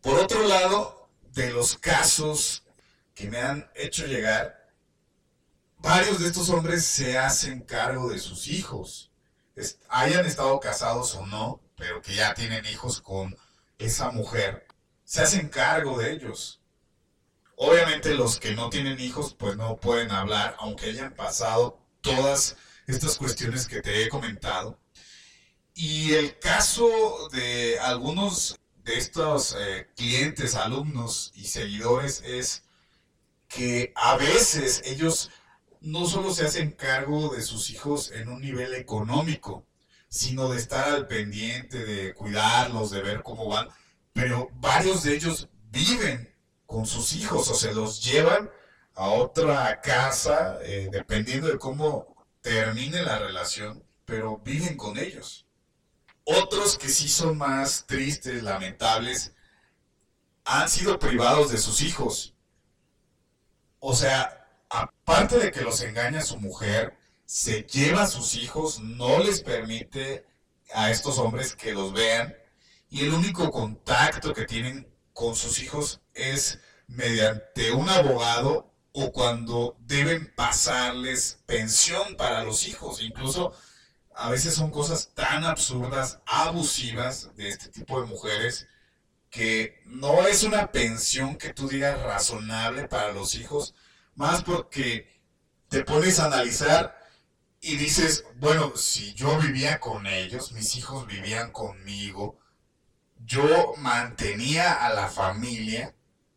Por 0.00 0.18
otro 0.18 0.46
lado, 0.46 1.08
de 1.32 1.50
los 1.50 1.78
casos 1.78 2.64
que 3.14 3.28
me 3.28 3.38
han 3.38 3.70
hecho 3.74 4.06
llegar, 4.06 4.65
varios 5.78 6.20
de 6.20 6.26
estos 6.26 6.48
hombres 6.50 6.84
se 6.84 7.18
hacen 7.18 7.60
cargo 7.60 8.10
de 8.10 8.18
sus 8.18 8.48
hijos, 8.48 9.10
hayan 9.88 10.26
estado 10.26 10.58
casados 10.60 11.14
o 11.14 11.26
no, 11.26 11.60
pero 11.76 12.02
que 12.02 12.14
ya 12.14 12.34
tienen 12.34 12.64
hijos 12.66 13.00
con 13.00 13.36
esa 13.78 14.10
mujer, 14.10 14.66
se 15.04 15.22
hacen 15.22 15.48
cargo 15.48 15.98
de 15.98 16.12
ellos. 16.12 16.60
Obviamente 17.56 18.14
los 18.14 18.38
que 18.38 18.54
no 18.54 18.68
tienen 18.68 19.00
hijos 19.00 19.34
pues 19.34 19.56
no 19.56 19.76
pueden 19.76 20.10
hablar, 20.10 20.56
aunque 20.58 20.86
hayan 20.86 21.14
pasado 21.14 21.78
todas 22.02 22.56
estas 22.86 23.16
cuestiones 23.16 23.66
que 23.66 23.80
te 23.80 24.02
he 24.02 24.08
comentado. 24.08 24.78
Y 25.74 26.14
el 26.14 26.38
caso 26.38 27.28
de 27.32 27.78
algunos 27.80 28.58
de 28.84 28.96
estos 28.96 29.56
eh, 29.58 29.88
clientes, 29.96 30.54
alumnos 30.54 31.32
y 31.34 31.44
seguidores 31.44 32.22
es 32.24 32.62
que 33.48 33.92
a 33.96 34.16
veces 34.16 34.82
ellos 34.84 35.30
no 35.86 36.04
solo 36.04 36.34
se 36.34 36.44
hacen 36.44 36.72
cargo 36.72 37.34
de 37.34 37.42
sus 37.42 37.70
hijos 37.70 38.10
en 38.10 38.28
un 38.28 38.40
nivel 38.40 38.74
económico, 38.74 39.64
sino 40.08 40.48
de 40.48 40.58
estar 40.58 40.88
al 40.88 41.06
pendiente, 41.06 41.84
de 41.84 42.12
cuidarlos, 42.12 42.90
de 42.90 43.02
ver 43.02 43.22
cómo 43.22 43.48
van, 43.48 43.68
pero 44.12 44.48
varios 44.54 45.04
de 45.04 45.14
ellos 45.14 45.48
viven 45.70 46.34
con 46.66 46.86
sus 46.86 47.12
hijos 47.12 47.48
o 47.50 47.54
se 47.54 47.72
los 47.72 48.04
llevan 48.04 48.50
a 48.94 49.10
otra 49.10 49.80
casa, 49.80 50.58
eh, 50.62 50.88
dependiendo 50.90 51.46
de 51.46 51.58
cómo 51.58 52.16
termine 52.40 53.02
la 53.02 53.20
relación, 53.20 53.84
pero 54.04 54.38
viven 54.38 54.76
con 54.76 54.98
ellos. 54.98 55.46
Otros 56.24 56.78
que 56.78 56.88
sí 56.88 57.08
son 57.08 57.38
más 57.38 57.84
tristes, 57.86 58.42
lamentables, 58.42 59.34
han 60.44 60.68
sido 60.68 60.98
privados 60.98 61.52
de 61.52 61.58
sus 61.58 61.80
hijos. 61.80 62.34
O 63.78 63.94
sea, 63.94 64.45
aparte 65.06 65.38
de 65.38 65.52
que 65.52 65.60
los 65.60 65.82
engaña 65.82 66.20
su 66.20 66.36
mujer, 66.38 66.98
se 67.24 67.62
lleva 67.62 68.02
a 68.02 68.06
sus 68.08 68.34
hijos, 68.34 68.80
no 68.80 69.20
les 69.20 69.40
permite 69.40 70.26
a 70.74 70.90
estos 70.90 71.18
hombres 71.18 71.54
que 71.54 71.72
los 71.72 71.92
vean 71.92 72.34
y 72.90 73.04
el 73.04 73.14
único 73.14 73.52
contacto 73.52 74.34
que 74.34 74.46
tienen 74.46 74.92
con 75.12 75.36
sus 75.36 75.60
hijos 75.62 76.00
es 76.12 76.58
mediante 76.88 77.70
un 77.70 77.88
abogado 77.88 78.74
o 78.92 79.12
cuando 79.12 79.76
deben 79.78 80.32
pasarles 80.34 81.38
pensión 81.46 82.16
para 82.16 82.42
los 82.42 82.66
hijos. 82.66 83.00
Incluso 83.00 83.54
a 84.12 84.30
veces 84.30 84.54
son 84.54 84.72
cosas 84.72 85.12
tan 85.14 85.44
absurdas, 85.44 86.18
abusivas 86.26 87.30
de 87.36 87.48
este 87.48 87.68
tipo 87.68 88.00
de 88.00 88.08
mujeres, 88.08 88.66
que 89.30 89.80
no 89.84 90.26
es 90.26 90.42
una 90.42 90.72
pensión 90.72 91.36
que 91.36 91.52
tú 91.52 91.68
digas 91.68 92.00
razonable 92.02 92.88
para 92.88 93.12
los 93.12 93.36
hijos, 93.36 93.74
más 94.16 94.42
porque 94.42 95.08
te 95.68 95.84
pones 95.84 96.18
a 96.18 96.26
analizar 96.26 96.98
y 97.60 97.76
dices, 97.76 98.24
bueno, 98.36 98.76
si 98.76 99.14
yo 99.14 99.38
vivía 99.38 99.78
con 99.78 100.06
ellos, 100.06 100.52
mis 100.52 100.76
hijos 100.76 101.06
vivían 101.06 101.52
conmigo, 101.52 102.38
yo 103.24 103.74
mantenía 103.78 104.86
a 104.86 104.92
la 104.92 105.08
familia, 105.08 105.94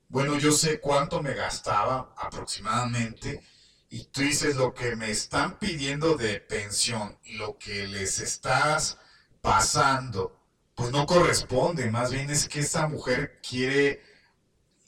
bueno, 0.07 0.37
yo 0.37 0.51
sé 0.51 0.79
cuánto 0.79 1.21
me 1.21 1.33
gastaba 1.33 2.13
aproximadamente, 2.17 3.43
y 3.91 4.05
tú 4.05 4.21
dices 4.21 4.55
lo 4.55 4.73
que 4.73 4.95
me 4.95 5.09
están 5.09 5.57
pidiendo 5.57 6.15
de 6.15 6.39
pensión 6.39 7.17
lo 7.33 7.57
que 7.57 7.87
les 7.87 8.19
estás 8.19 8.97
pasando, 9.41 10.39
pues 10.75 10.91
no 10.91 11.05
corresponde, 11.05 11.89
más 11.91 12.11
bien 12.11 12.29
es 12.29 12.47
que 12.47 12.59
esa 12.61 12.87
mujer 12.87 13.39
quiere, 13.47 14.01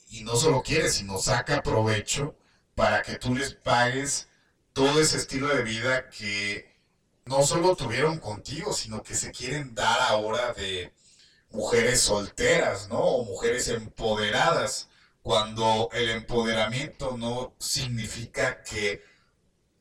y 0.08 0.24
no 0.24 0.36
solo 0.36 0.62
quiere, 0.62 0.90
sino 0.90 1.18
saca 1.18 1.62
provecho 1.62 2.36
para 2.74 3.02
que 3.02 3.16
tú 3.16 3.34
les 3.34 3.54
pagues 3.54 4.28
todo 4.72 5.00
ese 5.00 5.18
estilo 5.18 5.48
de 5.48 5.62
vida 5.62 6.08
que 6.08 6.72
no 7.24 7.42
solo 7.42 7.76
tuvieron 7.76 8.18
contigo, 8.18 8.72
sino 8.72 9.02
que 9.02 9.14
se 9.14 9.30
quieren 9.30 9.74
dar 9.74 10.00
ahora 10.02 10.52
de 10.54 10.92
mujeres 11.50 12.00
solteras, 12.00 12.88
¿no? 12.88 12.98
O 12.98 13.24
mujeres 13.24 13.68
empoderadas, 13.68 14.88
cuando 15.22 15.88
el 15.92 16.10
empoderamiento 16.10 17.16
no 17.16 17.54
significa 17.58 18.62
que 18.62 19.04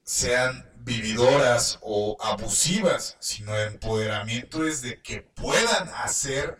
sean 0.04 0.70
vividoras 0.78 1.80
o 1.82 2.18
abusivas, 2.22 3.18
sino 3.20 3.56
el 3.58 3.74
empoderamiento 3.74 4.68
es 4.68 4.82
de 4.82 5.02
que 5.02 5.22
puedan 5.22 5.90
hacer, 5.96 6.60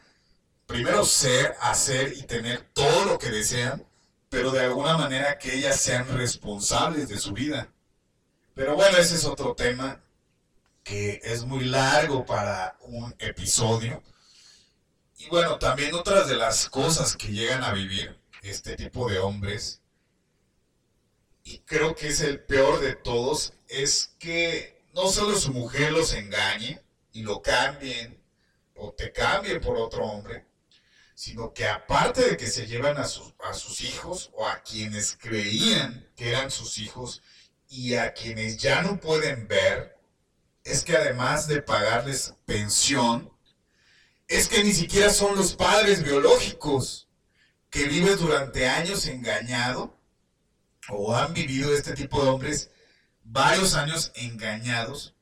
primero 0.66 1.06
ser, 1.06 1.56
hacer 1.60 2.14
y 2.14 2.24
tener 2.24 2.62
todo 2.74 3.06
lo 3.06 3.20
que 3.20 3.30
desean, 3.30 3.86
pero 4.32 4.52
de 4.52 4.62
alguna 4.62 4.98
manera 4.98 5.38
que 5.38 5.54
ellas 5.54 5.78
sean 5.78 6.08
responsables 6.08 7.10
de 7.10 7.20
su 7.20 7.34
vida. 7.34 7.68
Pero 8.56 8.76
bueno, 8.78 8.98
ese 8.98 9.16
es 9.16 9.26
otro 9.26 9.56
tema 9.56 10.02
que 10.86 11.20
es 11.22 11.44
muy 11.44 11.66
largo 11.66 12.26
para 12.26 12.78
un 12.80 13.14
episodio. 13.20 14.02
Y 15.18 15.28
bueno, 15.28 15.60
también 15.60 15.94
otras 15.94 16.30
de 16.30 16.38
las 16.38 16.70
cosas 16.70 17.18
que 17.18 17.28
llegan 17.28 17.62
a 17.66 17.74
vivir 17.74 18.18
este 18.42 18.78
tipo 18.78 19.10
de 19.10 19.20
hombres, 19.20 19.82
y 21.44 21.60
creo 21.60 21.94
que 21.94 22.08
es 22.08 22.22
el 22.22 22.42
peor 22.42 22.80
de 22.80 22.96
todos, 22.96 23.52
es 23.68 24.16
que 24.18 24.82
no 24.94 25.08
solo 25.10 25.38
su 25.38 25.52
mujer 25.52 25.92
los 25.92 26.14
engañe 26.14 26.82
y 27.12 27.24
lo 27.24 27.42
cambien 27.42 28.18
o 28.76 28.94
te 28.94 29.12
cambien 29.12 29.60
por 29.60 29.76
otro 29.76 30.06
hombre, 30.06 30.46
sino 31.22 31.54
que 31.54 31.68
aparte 31.68 32.32
de 32.32 32.36
que 32.36 32.48
se 32.48 32.66
llevan 32.66 32.98
a 32.98 33.04
sus, 33.04 33.36
a 33.48 33.54
sus 33.54 33.82
hijos 33.82 34.32
o 34.34 34.48
a 34.48 34.64
quienes 34.64 35.16
creían 35.16 36.10
que 36.16 36.30
eran 36.30 36.50
sus 36.50 36.80
hijos 36.80 37.22
y 37.70 37.94
a 37.94 38.12
quienes 38.12 38.58
ya 38.58 38.82
no 38.82 39.00
pueden 39.00 39.48
ver, 39.48 40.00
es 40.64 40.84
que 40.84 40.98
además 40.98 41.46
de 41.46 41.62
pagarles 41.62 42.34
pensión, 42.48 43.32
es 44.28 44.48
que 44.48 44.64
ni 44.64 44.74
siquiera 44.74 45.12
son 45.12 45.36
los 45.36 45.54
padres 45.54 46.04
biológicos 46.04 47.08
que 47.70 47.84
vives 47.84 48.20
durante 48.20 48.68
años 48.68 49.06
engañado 49.06 49.96
o 50.90 51.16
han 51.16 51.36
vivido 51.36 51.72
este 51.72 51.94
tipo 51.94 52.24
de 52.24 52.32
hombres 52.32 52.72
varios 53.24 53.76
años 53.76 54.12
engañados, 54.16 55.14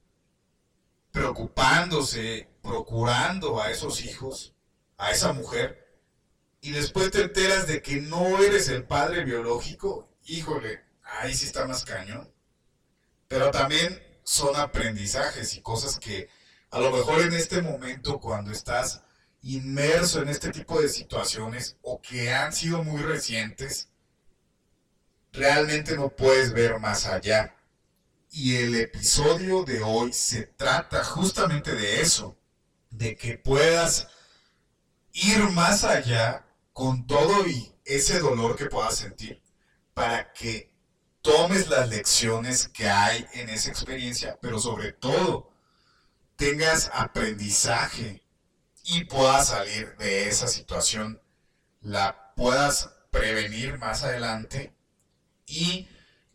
preocupándose, 1.12 2.48
procurando 2.64 3.62
a 3.62 3.70
esos 3.70 4.02
hijos, 4.06 4.56
a 4.98 5.12
esa 5.12 5.34
mujer, 5.34 5.89
y 6.62 6.72
después 6.72 7.12
te 7.12 7.22
enteras 7.24 7.68
de 7.68 7.82
que 7.82 8.02
no 8.02 8.40
eres 8.40 8.68
el 8.68 8.84
padre 8.84 9.24
biológico, 9.24 10.10
híjole, 10.26 10.82
ahí 11.04 11.34
sí 11.34 11.46
está 11.46 11.66
más 11.66 11.86
cañón. 11.86 12.32
Pero 13.28 13.52
también 13.52 14.02
son 14.24 14.56
aprendizajes 14.56 15.56
y 15.56 15.62
cosas 15.62 16.00
que 16.00 16.30
a 16.72 16.80
lo 16.80 16.92
mejor 16.92 17.22
en 17.22 17.34
este 17.34 17.62
momento 17.62 18.20
cuando 18.20 18.52
estás 18.52 19.02
inmerso 19.42 20.22
en 20.22 20.30
este 20.30 20.52
tipo 20.52 20.82
de 20.82 20.90
situaciones 20.90 21.78
o 21.82 22.02
que 22.02 22.34
han 22.34 22.52
sido 22.52 22.84
muy 22.84 23.02
recientes, 23.02 23.90
realmente 25.32 25.96
no 25.96 26.10
puedes 26.10 26.52
ver 26.52 26.80
más 26.80 27.06
allá. 27.06 27.56
Y 28.32 28.58
el 28.58 28.76
episodio 28.76 29.64
de 29.64 29.82
hoy 29.82 30.12
se 30.14 30.44
trata 30.44 31.04
justamente 31.04 31.74
de 31.74 32.02
eso, 32.02 32.38
de 32.90 33.16
que 33.16 33.38
puedas 33.38 34.08
ir 35.14 35.40
más 35.52 35.84
allá 35.84 36.46
con 36.80 37.06
todo 37.06 37.46
y 37.46 37.76
ese 37.84 38.20
dolor 38.20 38.56
que 38.56 38.68
puedas 38.68 38.96
sentir, 38.96 39.44
para 39.94 40.32
que 40.32 40.72
tomes 41.22 41.68
las 41.68 41.90
lecciones 41.90 42.70
que 42.70 42.88
hay 42.88 43.26
en 43.34 43.50
esa 43.50 43.70
experiencia, 43.70 44.40
pero 44.42 44.60
sobre 44.60 44.94
todo 44.94 45.52
tengas 46.38 46.90
aprendizaje 46.94 48.24
y 48.86 49.04
puedas 49.04 49.50
salir 49.50 49.94
de 49.98 50.30
esa 50.30 50.48
situación, 50.48 51.22
la 51.82 52.34
puedas 52.38 52.92
prevenir 53.12 53.78
más 53.78 54.06
adelante 54.06 54.74
y 55.46 55.86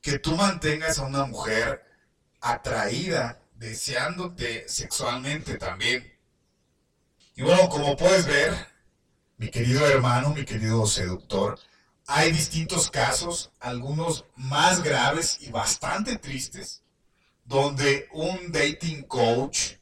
que 0.02 0.18
tú 0.18 0.36
mantengas 0.36 0.98
a 0.98 1.06
una 1.06 1.24
mujer 1.24 1.86
atraída, 2.42 3.40
deseándote 3.54 4.68
sexualmente 4.68 5.56
también. 5.56 6.18
Y 7.34 7.40
bueno, 7.40 7.70
como 7.70 7.96
puedes 7.96 8.26
ver, 8.26 8.73
mi 9.44 9.50
querido 9.50 9.86
hermano, 9.86 10.30
mi 10.30 10.42
querido 10.46 10.86
seductor, 10.86 11.60
hay 12.06 12.32
distintos 12.32 12.90
casos, 12.90 13.52
algunos 13.60 14.24
más 14.36 14.82
graves 14.82 15.36
y 15.42 15.50
bastante 15.50 16.16
tristes, 16.16 16.82
donde 17.44 18.08
un 18.12 18.50
dating 18.52 19.02
coach, 19.02 19.74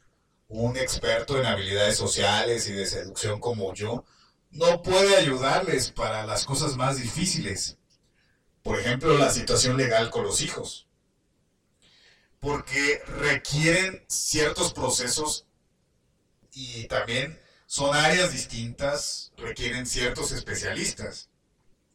un 0.49 0.75
experto 0.75 1.39
en 1.39 1.45
habilidades 1.45 1.95
sociales 1.95 2.67
y 2.67 2.73
de 2.73 2.85
seducción 2.85 3.39
como 3.39 3.73
yo, 3.73 4.03
no 4.51 4.81
puede 4.81 5.15
ayudarles 5.15 5.91
para 5.91 6.25
las 6.25 6.43
cosas 6.43 6.75
más 6.75 6.97
difíciles. 6.97 7.77
Por 8.63 8.77
ejemplo, 8.77 9.17
la 9.17 9.31
situación 9.31 9.77
legal 9.77 10.09
con 10.09 10.23
los 10.23 10.41
hijos. 10.41 10.87
Porque 12.41 13.01
requieren 13.07 14.03
ciertos 14.07 14.73
procesos 14.73 15.45
y 16.51 16.85
también 16.87 17.39
son 17.73 17.95
áreas 17.95 18.31
distintas, 18.31 19.31
requieren 19.35 19.87
ciertos 19.87 20.31
especialistas. 20.31 21.31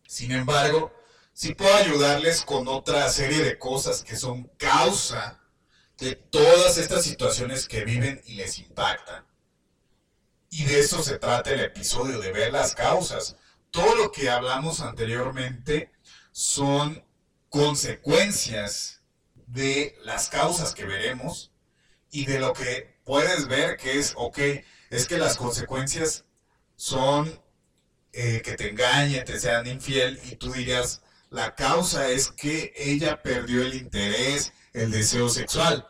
Sin 0.08 0.32
embargo, 0.32 0.92
sí 1.32 1.54
puedo 1.54 1.72
ayudarles 1.72 2.42
con 2.42 2.66
otra 2.66 3.08
serie 3.10 3.44
de 3.44 3.60
cosas 3.60 4.02
que 4.02 4.16
son 4.16 4.50
causa 4.56 5.40
de 5.96 6.16
todas 6.16 6.78
estas 6.78 7.04
situaciones 7.04 7.68
que 7.68 7.84
viven 7.84 8.20
y 8.26 8.34
les 8.34 8.58
impactan. 8.58 9.24
Y 10.50 10.64
de 10.64 10.80
eso 10.80 11.00
se 11.00 11.16
trata 11.16 11.50
el 11.50 11.60
episodio, 11.60 12.18
de 12.18 12.32
ver 12.32 12.52
las 12.52 12.74
causas. 12.74 13.36
Todo 13.70 13.94
lo 13.94 14.10
que 14.10 14.30
hablamos 14.30 14.80
anteriormente 14.80 15.92
son 16.32 17.04
consecuencias 17.50 19.02
de 19.46 19.96
las 20.02 20.28
causas 20.28 20.74
que 20.74 20.86
veremos 20.86 21.52
y 22.10 22.26
de 22.26 22.40
lo 22.40 22.52
que 22.52 22.98
puedes 23.04 23.46
ver 23.46 23.76
que 23.76 24.00
es, 24.00 24.14
ok, 24.16 24.40
es 24.90 25.07
que 25.07 25.18
las 25.18 25.37
consecuencias 25.37 26.24
son 26.77 27.40
eh, 28.12 28.42
que 28.42 28.55
te 28.57 28.70
engañen, 28.70 29.24
te 29.24 29.38
sean 29.38 29.66
infiel 29.66 30.20
y 30.24 30.37
tú 30.37 30.53
dirías, 30.53 31.03
la 31.31 31.55
causa 31.55 32.09
es 32.09 32.31
que 32.31 32.72
ella 32.77 33.22
perdió 33.22 33.62
el 33.62 33.74
interés, 33.74 34.53
el 34.72 34.90
deseo 34.90 35.29
sexual. 35.29 35.87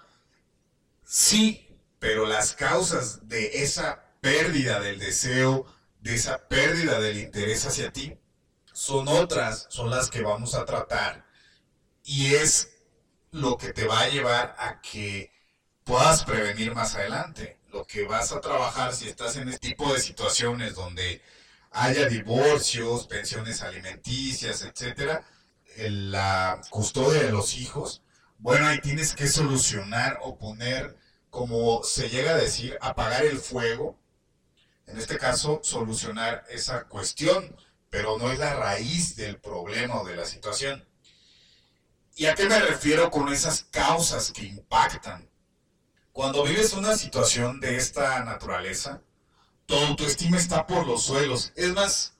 Sí, 1.04 1.68
pero 1.98 2.26
las 2.26 2.54
causas 2.54 3.28
de 3.28 3.62
esa 3.62 4.04
pérdida 4.20 4.80
del 4.80 4.98
deseo, 4.98 5.66
de 6.00 6.14
esa 6.16 6.48
pérdida 6.48 7.00
del 7.00 7.18
interés 7.18 7.66
hacia 7.66 7.92
ti, 7.92 8.18
son 8.72 9.08
otras, 9.08 9.66
son 9.70 9.90
las 9.90 10.10
que 10.10 10.22
vamos 10.22 10.54
a 10.54 10.64
tratar. 10.64 11.24
Y 12.04 12.34
es 12.34 12.70
lo 13.30 13.56
que 13.58 13.72
te 13.72 13.86
va 13.86 14.00
a 14.00 14.08
llevar 14.08 14.56
a 14.58 14.80
que 14.80 15.32
puedas 15.84 16.24
prevenir 16.24 16.74
más 16.74 16.94
adelante. 16.94 17.57
Lo 17.72 17.86
que 17.86 18.04
vas 18.04 18.32
a 18.32 18.40
trabajar 18.40 18.94
si 18.94 19.08
estás 19.08 19.36
en 19.36 19.48
este 19.48 19.68
tipo 19.68 19.92
de 19.92 20.00
situaciones 20.00 20.74
donde 20.74 21.20
haya 21.70 22.08
divorcios, 22.08 23.06
pensiones 23.06 23.62
alimenticias, 23.62 24.62
etcétera, 24.62 25.24
la 25.76 26.60
custodia 26.70 27.22
de 27.22 27.30
los 27.30 27.56
hijos, 27.56 28.02
bueno, 28.38 28.66
ahí 28.66 28.80
tienes 28.80 29.14
que 29.14 29.26
solucionar 29.26 30.18
o 30.22 30.38
poner, 30.38 30.96
como 31.28 31.82
se 31.82 32.08
llega 32.08 32.32
a 32.32 32.36
decir, 32.36 32.78
apagar 32.80 33.24
el 33.24 33.38
fuego. 33.38 33.98
En 34.86 34.96
este 34.96 35.18
caso, 35.18 35.60
solucionar 35.62 36.44
esa 36.48 36.88
cuestión, 36.88 37.54
pero 37.90 38.18
no 38.18 38.32
es 38.32 38.38
la 38.38 38.54
raíz 38.54 39.16
del 39.16 39.38
problema 39.38 40.00
o 40.00 40.06
de 40.06 40.16
la 40.16 40.24
situación. 40.24 40.88
¿Y 42.14 42.26
a 42.26 42.34
qué 42.34 42.48
me 42.48 42.58
refiero 42.60 43.10
con 43.10 43.32
esas 43.32 43.64
causas 43.64 44.32
que 44.32 44.44
impactan? 44.44 45.28
Cuando 46.18 46.42
vives 46.42 46.72
una 46.72 46.96
situación 46.96 47.60
de 47.60 47.76
esta 47.76 48.24
naturaleza, 48.24 49.00
tu 49.66 49.76
autoestima 49.76 50.36
está 50.36 50.66
por 50.66 50.84
los 50.84 51.04
suelos. 51.04 51.52
Es 51.54 51.72
más, 51.74 52.14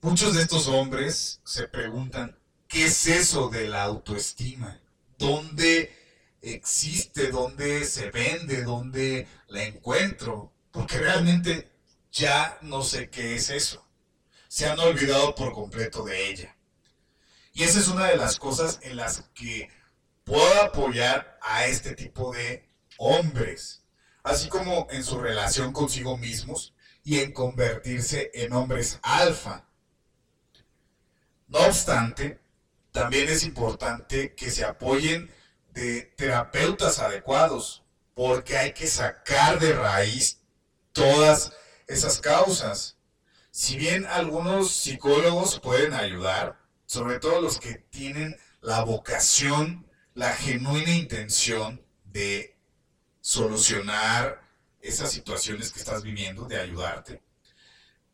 muchos 0.00 0.32
de 0.32 0.40
estos 0.40 0.66
hombres 0.66 1.38
se 1.44 1.68
preguntan, 1.68 2.38
¿qué 2.68 2.86
es 2.86 3.06
eso 3.06 3.50
de 3.50 3.68
la 3.68 3.82
autoestima? 3.82 4.80
¿Dónde 5.18 5.94
existe? 6.40 7.30
¿Dónde 7.30 7.84
se 7.84 8.10
vende? 8.10 8.62
¿Dónde 8.62 9.28
la 9.48 9.64
encuentro? 9.64 10.50
Porque 10.70 10.96
realmente 10.96 11.70
ya 12.10 12.56
no 12.62 12.82
sé 12.82 13.10
qué 13.10 13.34
es 13.34 13.50
eso. 13.50 13.86
Se 14.48 14.64
han 14.64 14.80
olvidado 14.80 15.34
por 15.34 15.52
completo 15.52 16.02
de 16.02 16.30
ella. 16.30 16.56
Y 17.52 17.64
esa 17.64 17.78
es 17.78 17.88
una 17.88 18.06
de 18.06 18.16
las 18.16 18.38
cosas 18.38 18.78
en 18.80 18.96
las 18.96 19.28
que 19.34 19.68
puedo 20.24 20.62
apoyar 20.62 21.38
a 21.42 21.66
este 21.66 21.94
tipo 21.94 22.32
de 22.32 22.67
hombres, 22.98 23.82
así 24.22 24.48
como 24.48 24.86
en 24.90 25.02
su 25.02 25.18
relación 25.18 25.72
consigo 25.72 26.18
mismos 26.18 26.74
y 27.02 27.20
en 27.20 27.32
convertirse 27.32 28.30
en 28.34 28.52
hombres 28.52 28.98
alfa. 29.02 29.64
No 31.46 31.60
obstante, 31.60 32.38
también 32.92 33.28
es 33.28 33.44
importante 33.44 34.34
que 34.34 34.50
se 34.50 34.64
apoyen 34.64 35.30
de 35.72 36.02
terapeutas 36.16 36.98
adecuados, 36.98 37.84
porque 38.14 38.58
hay 38.58 38.72
que 38.72 38.86
sacar 38.86 39.58
de 39.60 39.72
raíz 39.72 40.40
todas 40.92 41.52
esas 41.86 42.20
causas. 42.20 42.98
Si 43.50 43.76
bien 43.76 44.04
algunos 44.06 44.72
psicólogos 44.72 45.60
pueden 45.60 45.94
ayudar, 45.94 46.60
sobre 46.84 47.20
todo 47.20 47.40
los 47.40 47.60
que 47.60 47.74
tienen 47.74 48.36
la 48.60 48.82
vocación, 48.82 49.88
la 50.14 50.32
genuina 50.32 50.90
intención 50.90 51.80
de 52.04 52.57
solucionar 53.28 54.40
esas 54.80 55.12
situaciones 55.12 55.70
que 55.70 55.80
estás 55.80 56.02
viviendo, 56.02 56.46
de 56.46 56.58
ayudarte. 56.58 57.22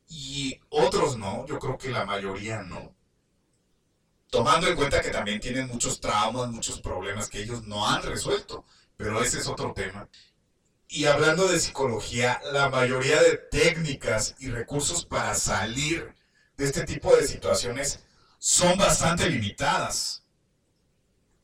Y 0.08 0.60
otros 0.70 1.16
no, 1.16 1.46
yo 1.46 1.60
creo 1.60 1.78
que 1.78 1.90
la 1.90 2.04
mayoría 2.04 2.64
no. 2.64 2.92
Tomando 4.28 4.66
en 4.66 4.74
cuenta 4.74 5.00
que 5.00 5.10
también 5.10 5.38
tienen 5.38 5.68
muchos 5.68 6.00
traumas, 6.00 6.50
muchos 6.50 6.80
problemas 6.80 7.28
que 7.28 7.40
ellos 7.40 7.62
no 7.62 7.86
han 7.88 8.02
resuelto, 8.02 8.64
pero 8.96 9.22
ese 9.22 9.38
es 9.38 9.46
otro 9.46 9.72
tema. 9.72 10.08
Y 10.88 11.04
hablando 11.04 11.46
de 11.46 11.60
psicología, 11.60 12.40
la 12.52 12.68
mayoría 12.68 13.22
de 13.22 13.36
técnicas 13.36 14.34
y 14.40 14.48
recursos 14.48 15.04
para 15.04 15.36
salir 15.36 16.12
de 16.56 16.64
este 16.64 16.82
tipo 16.82 17.14
de 17.14 17.28
situaciones 17.28 18.00
son 18.40 18.76
bastante 18.76 19.30
limitadas. 19.30 20.24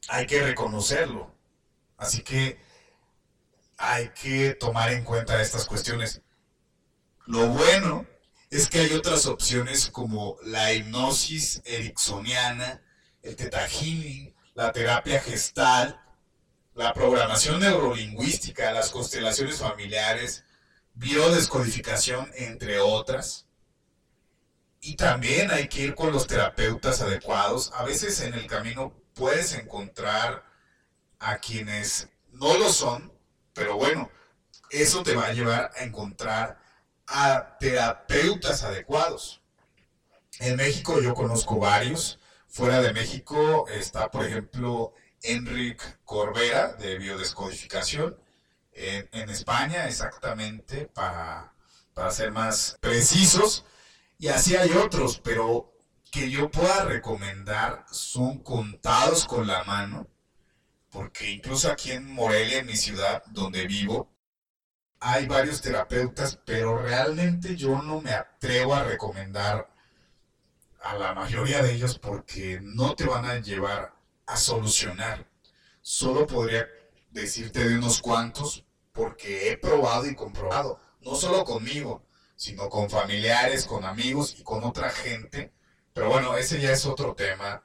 Hay 0.09 0.27
que 0.27 0.43
reconocerlo. 0.43 1.33
Así 1.97 2.23
que 2.23 2.69
hay 3.81 4.11
que 4.11 4.55
tomar 4.55 4.93
en 4.93 5.05
cuenta 5.05 5.41
estas 5.41 5.65
cuestiones. 5.65 6.21
Lo 7.27 7.49
bueno 7.49 8.07
es 8.51 8.69
que 8.69 8.81
hay 8.81 8.93
otras 8.93 9.25
opciones 9.25 9.89
como 9.89 10.37
la 10.45 10.75
hipnosis 10.75 11.63
ericksoniana, 11.65 12.83
el 13.23 13.37
teta 13.37 13.67
healing, 13.67 14.35
la 14.55 14.71
terapia 14.71 15.21
gestal, 15.21 15.99
la 16.75 16.93
programación 16.93 17.61
neurolingüística, 17.61 18.71
las 18.73 18.91
constelaciones 18.91 19.61
familiares, 19.61 20.45
biodescodificación, 20.95 22.31
entre 22.37 22.81
otras. 22.81 23.47
Y 24.83 24.97
también 24.97 25.51
hay 25.51 25.69
que 25.69 25.83
ir 25.83 25.95
con 25.95 26.13
los 26.13 26.27
terapeutas 26.27 27.01
adecuados. 27.01 27.73
A 27.75 27.85
veces 27.85 28.21
en 28.21 28.35
el 28.35 28.47
camino 28.47 28.95
puedes 29.15 29.55
encontrar 29.55 30.45
a 31.19 31.39
quienes 31.39 32.09
no 32.33 32.59
lo 32.59 32.71
son, 32.71 33.10
pero 33.61 33.77
bueno, 33.77 34.11
eso 34.71 35.03
te 35.03 35.15
va 35.15 35.27
a 35.27 35.33
llevar 35.35 35.71
a 35.77 35.85
encontrar 35.85 36.59
a 37.07 37.59
terapeutas 37.59 38.65
adecuados. 38.65 39.43
En 40.39 40.57
México 40.57 40.99
yo 41.03 41.13
conozco 41.13 41.59
varios. 41.59 42.19
Fuera 42.49 42.81
de 42.81 42.95
México 42.95 43.69
está, 43.69 44.11
por 44.11 44.25
ejemplo, 44.25 44.95
Enric 45.23 45.99
Corbera 46.07 46.73
de 46.73 46.97
biodescodificación. 46.97 48.19
En, 48.73 49.07
en 49.13 49.29
España, 49.29 49.87
exactamente, 49.87 50.87
para, 50.87 51.53
para 51.93 52.11
ser 52.13 52.33
más 52.33 52.79
precisos. 52.81 53.67
Y 54.17 54.29
así 54.29 54.57
hay 54.57 54.71
otros, 54.71 55.21
pero 55.23 55.71
que 56.11 56.31
yo 56.31 56.51
pueda 56.51 56.87
recomendar 56.87 57.85
son 57.91 58.39
contados 58.39 59.27
con 59.27 59.47
la 59.47 59.65
mano, 59.65 60.09
porque 60.91 61.31
incluso 61.31 61.71
aquí 61.71 61.93
en 61.93 62.13
Morelia, 62.13 62.59
en 62.59 62.67
mi 62.67 62.77
ciudad 62.77 63.23
donde 63.27 63.67
vivo, 63.67 64.11
hay 65.01 65.27
varios 65.27 65.63
terapeutas, 65.63 66.39
pero 66.45 66.79
realmente 66.79 67.57
yo 67.57 67.81
no 67.83 68.01
me 68.01 68.13
atrevo 68.13 68.75
a 68.75 68.85
recomendar 68.85 69.71
a 70.83 70.95
la 70.97 71.15
mayoría 71.15 71.63
de 71.63 71.73
ellos 71.73 71.99
porque 71.99 72.59
no 72.63 72.95
te 72.95 73.05
van 73.05 73.25
a 73.25 73.39
llevar 73.39 73.95
a 74.27 74.37
solucionar. 74.37 75.27
Solo 75.81 76.27
podría 76.27 76.69
decirte 77.11 77.67
de 77.67 77.79
unos 77.79 78.01
cuantos 78.01 78.65
porque 78.93 79.51
he 79.51 79.57
probado 79.57 80.07
y 80.07 80.15
comprobado, 80.15 80.79
no 81.01 81.15
solo 81.15 81.45
conmigo, 81.45 82.05
sino 82.37 82.69
con 82.69 82.91
familiares, 82.91 83.67
con 83.67 83.85
amigos 83.85 84.37
y 84.39 84.43
con 84.43 84.65
otra 84.65 84.91
gente. 84.91 85.53
Pero 85.93 86.09
bueno, 86.09 86.37
ese 86.37 86.61
ya 86.61 86.73
es 86.73 86.87
otro 86.87 87.15
tema. 87.15 87.63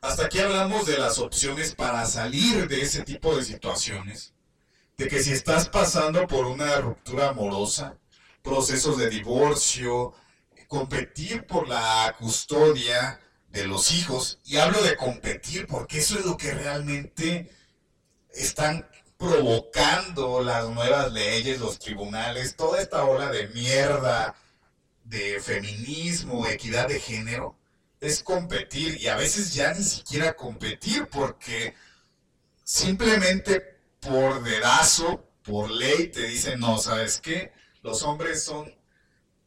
Hasta 0.00 0.26
aquí 0.26 0.38
hablamos 0.38 0.86
de 0.86 0.96
las 0.96 1.18
opciones 1.18 1.74
para 1.74 2.06
salir 2.06 2.68
de 2.68 2.82
ese 2.82 3.02
tipo 3.02 3.36
de 3.36 3.42
situaciones 3.42 4.32
de 4.96 5.08
que 5.08 5.22
si 5.22 5.32
estás 5.32 5.68
pasando 5.68 6.26
por 6.28 6.46
una 6.46 6.76
ruptura 6.76 7.30
amorosa, 7.30 7.98
procesos 8.42 8.96
de 8.98 9.10
divorcio, 9.10 10.14
competir 10.68 11.46
por 11.46 11.68
la 11.68 12.14
custodia 12.16 13.20
de 13.48 13.66
los 13.66 13.90
hijos, 13.90 14.38
y 14.44 14.58
hablo 14.58 14.80
de 14.82 14.96
competir 14.96 15.66
porque 15.66 15.98
eso 15.98 16.16
es 16.16 16.24
lo 16.24 16.36
que 16.36 16.52
realmente 16.52 17.50
están 18.30 18.88
provocando 19.16 20.42
las 20.42 20.68
nuevas 20.68 21.12
leyes, 21.12 21.58
los 21.58 21.80
tribunales, 21.80 22.54
toda 22.54 22.80
esta 22.80 23.04
ola 23.04 23.32
de 23.32 23.48
mierda 23.48 24.36
de 25.02 25.40
feminismo, 25.40 26.46
equidad 26.46 26.86
de 26.86 27.00
género, 27.00 27.57
es 28.00 28.22
competir 28.22 29.00
y 29.00 29.08
a 29.08 29.16
veces 29.16 29.54
ya 29.54 29.74
ni 29.74 29.84
siquiera 29.84 30.34
competir 30.34 31.08
porque 31.08 31.74
simplemente 32.64 33.60
por 34.00 34.42
dedazo, 34.42 35.28
por 35.42 35.70
ley, 35.70 36.08
te 36.08 36.22
dicen, 36.24 36.60
no, 36.60 36.78
¿sabes 36.78 37.20
qué? 37.20 37.52
Los 37.82 38.02
hombres 38.02 38.44
son 38.44 38.72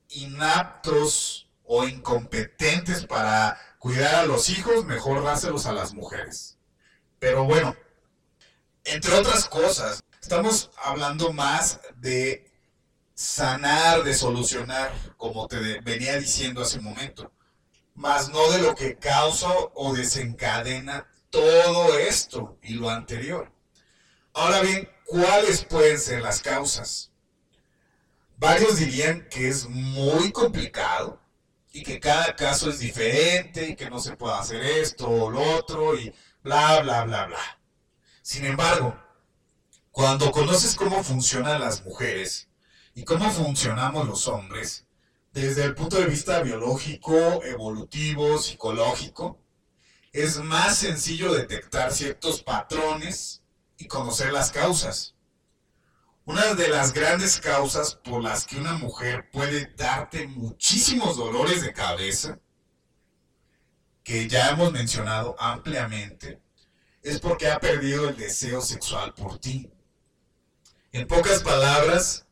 inaptos 0.09 1.47
o 1.63 1.87
incompetentes 1.87 3.05
para 3.05 3.57
cuidar 3.79 4.15
a 4.15 4.25
los 4.25 4.49
hijos, 4.49 4.85
mejor 4.85 5.23
dáselos 5.23 5.65
a 5.65 5.73
las 5.73 5.93
mujeres. 5.93 6.57
Pero 7.19 7.45
bueno, 7.45 7.75
entre 8.83 9.13
otras 9.13 9.47
cosas, 9.47 10.03
estamos 10.21 10.71
hablando 10.83 11.31
más 11.31 11.79
de 11.97 12.51
sanar, 13.13 14.03
de 14.03 14.13
solucionar, 14.13 14.91
como 15.17 15.47
te 15.47 15.79
venía 15.81 16.17
diciendo 16.17 16.61
hace 16.61 16.79
un 16.79 16.85
momento, 16.85 17.31
más 17.93 18.29
no 18.29 18.51
de 18.51 18.61
lo 18.61 18.75
que 18.75 18.97
causa 18.97 19.49
o 19.73 19.93
desencadena 19.93 21.07
todo 21.29 21.97
esto 21.97 22.57
y 22.61 22.73
lo 22.73 22.89
anterior. 22.89 23.51
Ahora 24.33 24.61
bien, 24.61 24.89
¿cuáles 25.05 25.65
pueden 25.65 25.99
ser 25.99 26.21
las 26.21 26.41
causas? 26.41 27.11
Varios 28.37 28.77
dirían 28.77 29.27
que 29.29 29.49
es 29.49 29.67
muy 29.67 30.31
complicado 30.31 31.21
y 31.71 31.83
que 31.83 31.99
cada 31.99 32.35
caso 32.35 32.69
es 32.69 32.79
diferente 32.79 33.69
y 33.69 33.75
que 33.75 33.89
no 33.89 33.99
se 33.99 34.15
puede 34.15 34.35
hacer 34.35 34.61
esto 34.61 35.07
o 35.07 35.29
lo 35.29 35.41
otro 35.57 35.97
y 35.97 36.13
bla, 36.43 36.81
bla, 36.81 37.03
bla, 37.05 37.25
bla. 37.27 37.59
Sin 38.21 38.45
embargo, 38.45 38.99
cuando 39.91 40.31
conoces 40.31 40.75
cómo 40.75 41.03
funcionan 41.03 41.61
las 41.61 41.83
mujeres 41.85 42.47
y 42.93 43.03
cómo 43.03 43.29
funcionamos 43.31 44.07
los 44.07 44.27
hombres, 44.27 44.85
desde 45.31 45.63
el 45.63 45.75
punto 45.75 45.97
de 45.97 46.07
vista 46.07 46.41
biológico, 46.41 47.43
evolutivo, 47.43 48.37
psicológico, 48.37 49.39
es 50.11 50.37
más 50.37 50.77
sencillo 50.77 51.33
detectar 51.33 51.93
ciertos 51.93 52.43
patrones 52.43 53.41
y 53.77 53.87
conocer 53.87 54.33
las 54.33 54.51
causas. 54.51 55.15
Una 56.25 56.53
de 56.53 56.67
las 56.67 56.93
grandes 56.93 57.39
causas 57.39 57.95
por 57.95 58.21
las 58.21 58.45
que 58.45 58.57
una 58.57 58.73
mujer 58.73 59.29
puede 59.31 59.73
darte 59.77 60.27
muchísimos 60.27 61.17
dolores 61.17 61.61
de 61.63 61.73
cabeza, 61.73 62.39
que 64.03 64.27
ya 64.27 64.49
hemos 64.49 64.71
mencionado 64.71 65.35
ampliamente, 65.39 66.41
es 67.01 67.19
porque 67.19 67.49
ha 67.49 67.59
perdido 67.59 68.09
el 68.09 68.17
deseo 68.17 68.61
sexual 68.61 69.13
por 69.13 69.39
ti. 69.39 69.71
En 70.91 71.07
pocas 71.07 71.41
palabras, 71.41 72.27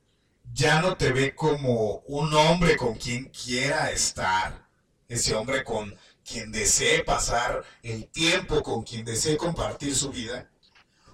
ya 0.54 0.82
no 0.82 0.98
te 0.98 1.12
ve 1.12 1.36
como 1.36 2.00
un 2.08 2.34
hombre 2.34 2.76
con 2.78 2.96
quien 2.96 3.26
quiera 3.26 3.92
estar, 3.92 4.68
ese 5.08 5.36
hombre 5.36 5.64
con 5.64 5.96
quien 6.24 6.52
desee 6.52 7.04
pasar 7.04 7.64
el 7.82 8.08
tiempo, 8.08 8.62
con 8.62 8.84
quien 8.84 9.06
desee 9.06 9.38
compartir 9.38 9.96
su 9.96 10.12
vida, 10.12 10.50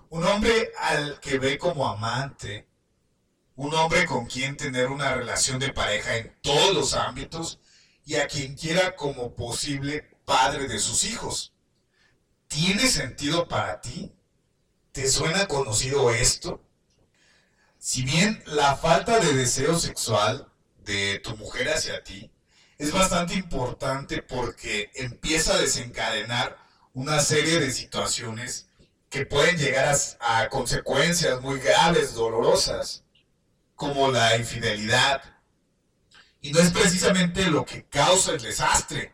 Un 0.10 0.24
hombre 0.24 0.72
al 0.80 1.20
que 1.20 1.40
ve 1.40 1.58
como 1.58 1.88
amante, 1.88 2.68
un 3.56 3.74
hombre 3.74 4.06
con 4.06 4.26
quien 4.28 4.56
tener 4.56 4.88
una 4.88 5.14
relación 5.16 5.60
de 5.60 5.74
pareja 5.74 6.16
en 6.18 6.34
todos 6.42 6.74
los 6.74 6.94
ámbitos 6.94 7.60
y 8.06 8.16
a 8.16 8.28
quien 8.28 8.56
quiera 8.56 8.96
como 8.96 9.36
posible 9.36 10.08
padre 10.26 10.68
de 10.68 10.80
sus 10.80 11.04
hijos. 11.06 11.54
¿Tiene 12.48 12.88
sentido 12.88 13.48
para 13.48 13.82
ti? 13.82 14.14
¿Te 14.92 15.10
suena 15.10 15.48
conocido 15.48 16.12
esto? 16.12 16.62
Si 17.88 18.02
bien 18.02 18.42
la 18.48 18.76
falta 18.76 19.20
de 19.20 19.34
deseo 19.34 19.78
sexual 19.78 20.52
de 20.86 21.20
tu 21.20 21.38
mujer 21.38 21.70
hacia 21.70 22.04
ti 22.04 22.32
es 22.80 22.92
bastante 22.92 23.36
importante 23.36 24.24
porque 24.24 24.90
empieza 24.96 25.54
a 25.54 25.60
desencadenar 25.60 26.58
una 26.96 27.20
serie 27.20 27.60
de 27.60 27.70
situaciones 27.72 28.70
que 29.12 29.28
pueden 29.28 29.60
llegar 29.60 29.96
a, 30.20 30.50
consecuencias 30.50 31.40
muy 31.42 31.60
graves, 31.60 32.16
dolorosas, 32.16 33.04
como 33.76 34.10
la 34.10 34.36
infidelidad. 34.36 35.22
Y 36.42 36.54
no 36.54 36.62
es 36.62 36.72
precisamente 36.72 37.46
lo 37.52 37.66
que 37.66 37.86
causa 37.86 38.32
el 38.32 38.42
desastre, 38.42 39.14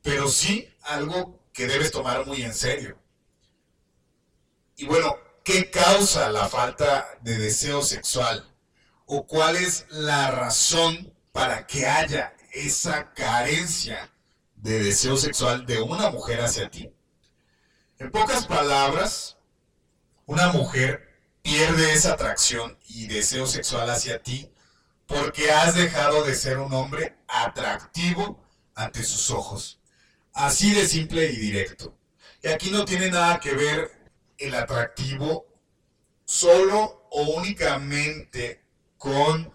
pero 0.00 0.28
sí 0.28 0.72
algo 0.82 1.40
que 1.52 1.66
debes 1.66 1.90
tomar 1.90 2.24
muy 2.24 2.42
en 2.42 2.54
serio. 2.54 2.96
Y 4.76 4.84
bueno, 4.84 5.12
¿qué 5.44 5.70
causa 5.70 6.30
la 6.30 6.48
falta 6.48 7.08
de 7.22 7.38
deseo 7.38 7.82
sexual? 7.82 8.48
¿O 9.06 9.26
cuál 9.26 9.56
es 9.56 9.86
la 9.90 10.30
razón 10.30 11.12
para 11.32 11.66
que 11.66 11.86
haya 11.86 12.34
esa 12.52 13.12
carencia 13.12 14.10
de 14.56 14.82
deseo 14.82 15.16
sexual 15.16 15.66
de 15.66 15.80
una 15.80 16.10
mujer 16.10 16.40
hacia 16.40 16.70
ti? 16.70 16.92
En 17.98 18.10
pocas 18.10 18.46
palabras, 18.46 19.36
una 20.26 20.48
mujer 20.52 21.08
pierde 21.42 21.92
esa 21.92 22.14
atracción 22.14 22.78
y 22.88 23.06
deseo 23.06 23.46
sexual 23.46 23.90
hacia 23.90 24.22
ti 24.22 24.50
porque 25.06 25.50
has 25.50 25.74
dejado 25.74 26.24
de 26.24 26.34
ser 26.34 26.58
un 26.58 26.72
hombre 26.72 27.16
atractivo 27.28 28.42
ante 28.74 29.02
sus 29.04 29.30
ojos. 29.30 29.80
Así 30.32 30.72
de 30.72 30.86
simple 30.86 31.26
y 31.30 31.36
directo. 31.36 31.94
Y 32.42 32.48
aquí 32.48 32.70
no 32.70 32.84
tiene 32.84 33.10
nada 33.10 33.38
que 33.38 33.54
ver 33.54 34.01
el 34.42 34.54
atractivo 34.54 35.46
solo 36.24 37.08
o 37.10 37.22
únicamente 37.36 38.64
con 38.98 39.52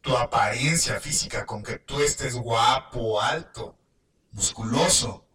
tu 0.00 0.16
apariencia 0.16 1.00
física, 1.00 1.46
con 1.46 1.62
que 1.62 1.78
tú 1.78 2.00
estés 2.00 2.34
guapo, 2.34 3.20
alto, 3.20 3.78
musculoso, 4.32 5.26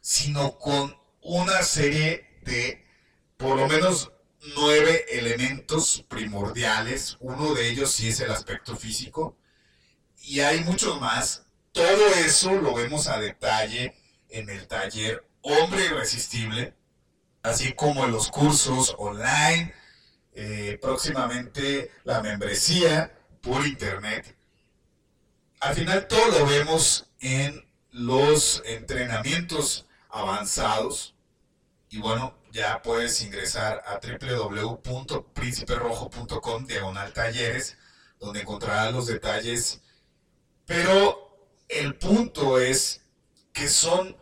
sino 0.00 0.58
con 0.58 0.96
una 1.20 1.62
serie 1.62 2.38
de 2.42 2.84
por 3.36 3.56
lo 3.56 3.68
menos 3.68 4.12
nueve 4.56 5.04
elementos 5.10 6.04
primordiales. 6.08 7.16
Uno 7.20 7.54
de 7.54 7.70
ellos 7.70 7.92
sí 7.92 8.08
es 8.08 8.20
el 8.20 8.30
aspecto 8.30 8.76
físico. 8.76 9.36
Y 10.22 10.40
hay 10.40 10.60
muchos 10.64 11.00
más. 11.00 11.46
Todo 11.72 12.06
eso 12.24 12.52
lo 12.52 12.74
vemos 12.74 13.08
a 13.08 13.18
detalle 13.18 13.94
en 14.28 14.50
el 14.50 14.66
taller 14.66 15.26
Hombre 15.42 15.86
Irresistible, 15.86 16.76
así 17.42 17.74
como 17.74 18.06
los 18.06 18.30
cursos 18.30 18.94
online, 18.98 19.74
eh, 20.34 20.78
próximamente 20.80 21.90
la 22.04 22.22
membresía 22.22 23.12
por 23.40 23.66
internet. 23.66 24.36
Al 25.60 25.74
final 25.74 26.06
todo 26.08 26.38
lo 26.38 26.46
vemos 26.46 27.06
en 27.20 27.62
los 27.90 28.62
entrenamientos 28.64 29.86
avanzados. 30.08 31.14
Y 31.90 31.98
bueno, 31.98 32.34
ya 32.52 32.80
puedes 32.82 33.20
ingresar 33.22 33.82
a 33.86 34.00
www.principerrojo.com 34.00 36.66
diagonal 36.66 37.12
talleres, 37.12 37.76
donde 38.18 38.40
encontrarás 38.40 38.92
los 38.92 39.06
detalles. 39.06 39.80
Pero 40.64 41.46
el 41.68 41.94
punto 41.96 42.58
es 42.58 43.02
que 43.52 43.68
son 43.68 44.16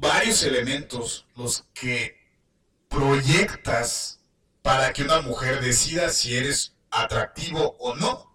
varios 0.00 0.42
elementos 0.44 1.26
los 1.36 1.66
que 1.74 2.16
proyectas 2.88 4.20
para 4.62 4.92
que 4.92 5.02
una 5.02 5.20
mujer 5.20 5.60
decida 5.60 6.08
si 6.08 6.36
eres 6.36 6.74
atractivo 6.90 7.76
o 7.78 7.94
no. 7.94 8.30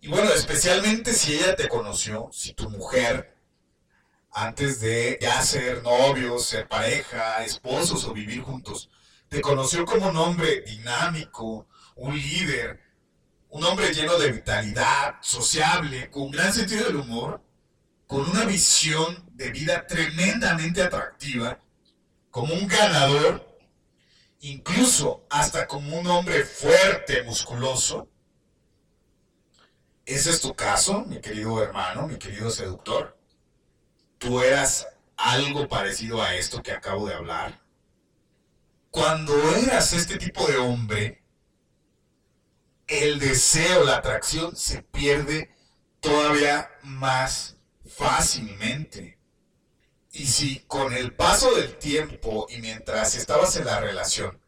Y 0.00 0.08
bueno, 0.08 0.32
especialmente 0.32 1.12
si 1.12 1.34
ella 1.34 1.56
te 1.56 1.68
conoció, 1.68 2.28
si 2.32 2.54
tu 2.54 2.70
mujer, 2.70 3.36
antes 4.30 4.80
de 4.80 5.18
ya 5.20 5.42
ser 5.42 5.82
novios, 5.82 6.46
ser 6.46 6.68
pareja, 6.68 7.44
esposos 7.44 8.04
o 8.04 8.12
vivir 8.12 8.42
juntos, 8.42 8.90
te 9.28 9.40
conoció 9.40 9.84
como 9.84 10.08
un 10.08 10.16
hombre 10.16 10.62
dinámico, 10.62 11.66
un 11.96 12.16
líder, 12.16 12.80
un 13.50 13.64
hombre 13.64 13.92
lleno 13.92 14.18
de 14.18 14.32
vitalidad, 14.32 15.16
sociable, 15.20 16.10
con 16.10 16.30
gran 16.30 16.52
sentido 16.52 16.86
del 16.86 16.96
humor, 16.96 17.42
con 18.06 18.28
una 18.28 18.44
visión 18.44 19.31
de 19.42 19.50
vida 19.50 19.86
tremendamente 19.86 20.82
atractiva, 20.82 21.58
como 22.30 22.54
un 22.54 22.68
ganador, 22.68 23.58
incluso 24.40 25.26
hasta 25.30 25.66
como 25.66 25.98
un 25.98 26.06
hombre 26.06 26.44
fuerte, 26.44 27.22
musculoso. 27.24 28.08
¿Ese 30.06 30.30
es 30.30 30.40
tu 30.40 30.54
caso, 30.54 31.04
mi 31.06 31.20
querido 31.20 31.62
hermano, 31.62 32.06
mi 32.06 32.18
querido 32.18 32.50
seductor? 32.50 33.18
¿Tú 34.18 34.40
eras 34.40 34.86
algo 35.16 35.68
parecido 35.68 36.22
a 36.22 36.34
esto 36.36 36.62
que 36.62 36.72
acabo 36.72 37.08
de 37.08 37.14
hablar? 37.14 37.60
Cuando 38.90 39.34
eras 39.56 39.92
este 39.92 40.18
tipo 40.18 40.46
de 40.46 40.58
hombre, 40.58 41.24
el 42.86 43.18
deseo, 43.18 43.84
la 43.84 43.96
atracción 43.96 44.54
se 44.54 44.82
pierde 44.82 45.52
todavía 46.00 46.70
más 46.82 47.56
fácilmente. 47.86 49.21
Y 50.12 50.26
si 50.26 50.60
con 50.66 50.92
el 50.92 51.14
paso 51.14 51.54
del 51.54 51.76
tiempo 51.78 52.46
y 52.50 52.58
mientras 52.58 53.14
estabas 53.14 53.56
en 53.56 53.64
la 53.64 53.80
relación, 53.80 54.38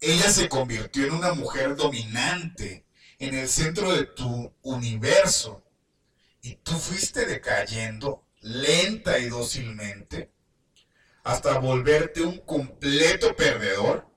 ella 0.00 0.30
se 0.30 0.48
convirtió 0.48 1.06
en 1.06 1.12
una 1.12 1.32
mujer 1.32 1.76
dominante 1.76 2.84
en 3.18 3.34
el 3.34 3.48
centro 3.48 3.92
de 3.92 4.06
tu 4.06 4.52
universo 4.62 5.62
y 6.42 6.56
tú 6.56 6.72
fuiste 6.72 7.26
decayendo 7.26 8.26
lenta 8.40 9.18
y 9.18 9.28
dócilmente 9.28 10.32
hasta 11.22 11.58
volverte 11.58 12.22
un 12.22 12.38
completo 12.38 13.36
perdedor, 13.36 14.08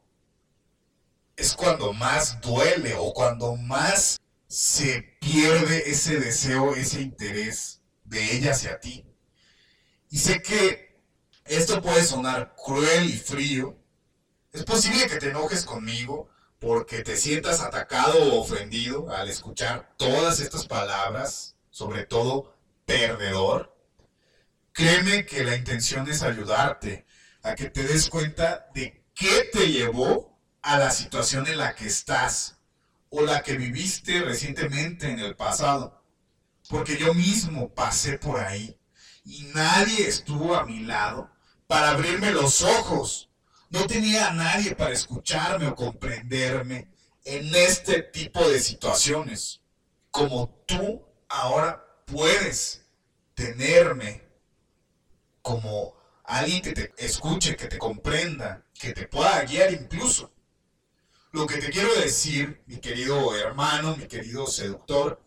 es 1.36 1.54
cuando 1.54 1.94
más 1.94 2.40
duele 2.42 2.96
o 2.98 3.14
cuando 3.14 3.56
más 3.56 4.20
se 4.48 5.18
pierde 5.20 5.90
ese 5.90 6.20
deseo, 6.20 6.76
ese 6.76 7.02
interés 7.02 7.82
de 8.06 8.36
ella 8.36 8.52
hacia 8.52 8.80
ti. 8.80 9.06
Y 10.14 10.20
sé 10.20 10.44
que 10.44 11.02
esto 11.44 11.82
puede 11.82 12.04
sonar 12.04 12.54
cruel 12.56 13.10
y 13.10 13.18
frío. 13.18 13.76
Es 14.52 14.64
posible 14.64 15.08
que 15.08 15.18
te 15.18 15.32
enojes 15.32 15.66
conmigo 15.66 16.30
porque 16.60 17.02
te 17.02 17.18
sientas 17.18 17.62
atacado 17.62 18.20
o 18.20 18.40
ofendido 18.40 19.10
al 19.10 19.28
escuchar 19.28 19.92
todas 19.98 20.40
estas 20.40 20.68
palabras, 20.68 21.56
sobre 21.72 22.06
todo 22.06 22.56
perdedor. 22.86 23.76
Créeme 24.72 25.26
que 25.26 25.44
la 25.44 25.56
intención 25.56 26.08
es 26.08 26.22
ayudarte 26.22 27.08
a 27.42 27.56
que 27.56 27.72
te 27.72 27.82
des 27.82 28.08
cuenta 28.08 28.70
de 28.76 29.04
qué 29.16 29.50
te 29.52 29.72
llevó 29.72 30.40
a 30.62 30.78
la 30.78 30.92
situación 30.92 31.48
en 31.48 31.58
la 31.58 31.74
que 31.74 31.88
estás 31.88 32.60
o 33.10 33.24
la 33.24 33.42
que 33.42 33.58
viviste 33.58 34.22
recientemente 34.22 35.10
en 35.10 35.18
el 35.18 35.36
pasado 35.36 36.04
porque 36.70 36.98
yo 36.98 37.16
mismo 37.16 37.74
pasé 37.74 38.20
por 38.20 38.40
ahí 38.40 38.78
y 39.24 39.44
nadie 39.54 40.08
estuvo 40.08 40.56
a 40.56 40.66
mi 40.66 40.80
lado 40.82 41.30
para 41.68 41.92
abrirme 41.92 42.32
los 42.32 42.62
ojos. 42.62 43.30
No 43.70 43.86
tenía 43.88 44.30
a 44.30 44.34
nadie 44.34 44.76
para 44.76 44.92
escucharme 44.92 45.68
o 45.68 45.76
comprenderme 45.76 46.90
en 47.26 47.56
este 47.56 48.04
tipo 48.04 48.48
de 48.48 48.60
situaciones, 48.60 49.62
como 50.12 50.50
tú 50.68 51.04
ahora 51.30 51.84
puedes 52.06 52.86
tenerme 53.34 54.24
como 55.42 55.96
alguien 56.24 56.62
que 56.62 56.74
te 56.74 56.94
escuche, 56.98 57.56
que 57.56 57.68
te 57.68 57.78
comprenda, 57.78 58.64
que 58.74 58.94
te 58.94 59.08
pueda 59.08 59.44
guiar 59.44 59.74
incluso. 59.74 60.32
Lo 61.32 61.48
que 61.48 61.58
te 61.58 61.72
quiero 61.72 61.94
decir, 61.96 62.62
mi 62.68 62.78
querido 62.78 63.36
hermano, 63.36 63.98
mi 63.98 64.06
querido 64.08 64.46
seductor, 64.46 65.20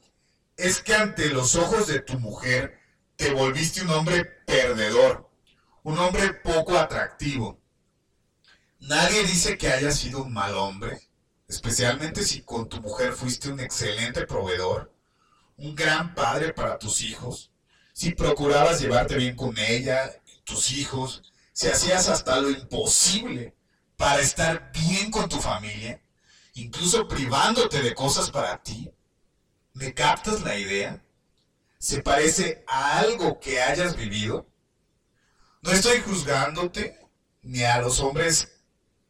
es 0.57 0.81
que 0.81 0.95
ante 0.95 1.31
los 1.31 1.57
ojos 1.57 1.89
de 1.89 2.01
tu 2.01 2.19
mujer 2.21 2.79
te 3.17 3.33
volviste 3.33 3.83
un 3.83 3.91
hombre 3.91 4.25
perdedor, 4.25 5.29
un 5.83 5.99
hombre 5.99 6.35
poco 6.35 6.79
atractivo. 6.79 7.59
Nadie 8.81 9.25
dice 9.25 9.57
que 9.57 9.69
hayas 9.69 9.99
sido 9.99 10.23
un 10.23 10.33
mal 10.33 10.55
hombre, 10.55 11.01
especialmente 11.49 12.23
si 12.23 12.43
con 12.43 12.69
tu 12.69 12.81
mujer 12.81 13.15
fuiste 13.15 13.49
un 13.49 13.61
excelente 13.61 14.27
proveedor, 14.27 14.93
un 15.57 15.75
gran 15.75 16.15
padre 16.15 16.53
para 16.53 16.79
tus 16.79 17.01
hijos, 17.01 17.51
si 17.95 18.13
procurabas 18.15 18.81
llevarte 18.81 19.17
bien 19.17 19.35
con 19.35 19.57
ella, 19.59 20.21
tus 20.45 20.71
hijos, 20.73 21.33
si 21.53 21.69
hacías 21.69 22.09
hasta 22.11 22.39
lo 22.39 22.51
imposible 22.51 23.55
para 23.97 24.21
estar 24.21 24.71
bien 24.73 25.11
con 25.11 25.29
tu 25.29 25.41
familia, 25.41 26.03
incluso 26.53 27.09
privándote 27.09 27.81
de 27.81 27.95
cosas 27.95 28.31
para 28.31 28.63
ti. 28.63 28.91
¿Me 29.73 29.95
captas 29.95 30.43
la 30.43 30.59
idea? 30.59 31.03
¿Se 31.87 32.03
parece 32.03 32.65
a 32.67 32.99
algo 32.99 33.39
que 33.39 33.63
hayas 33.63 33.97
vivido? 33.97 34.51
No 35.63 35.71
estoy 35.71 36.01
juzgándote 36.01 36.99
ni 37.43 37.63
a 37.63 37.81
los 37.81 38.01
hombres 38.01 38.49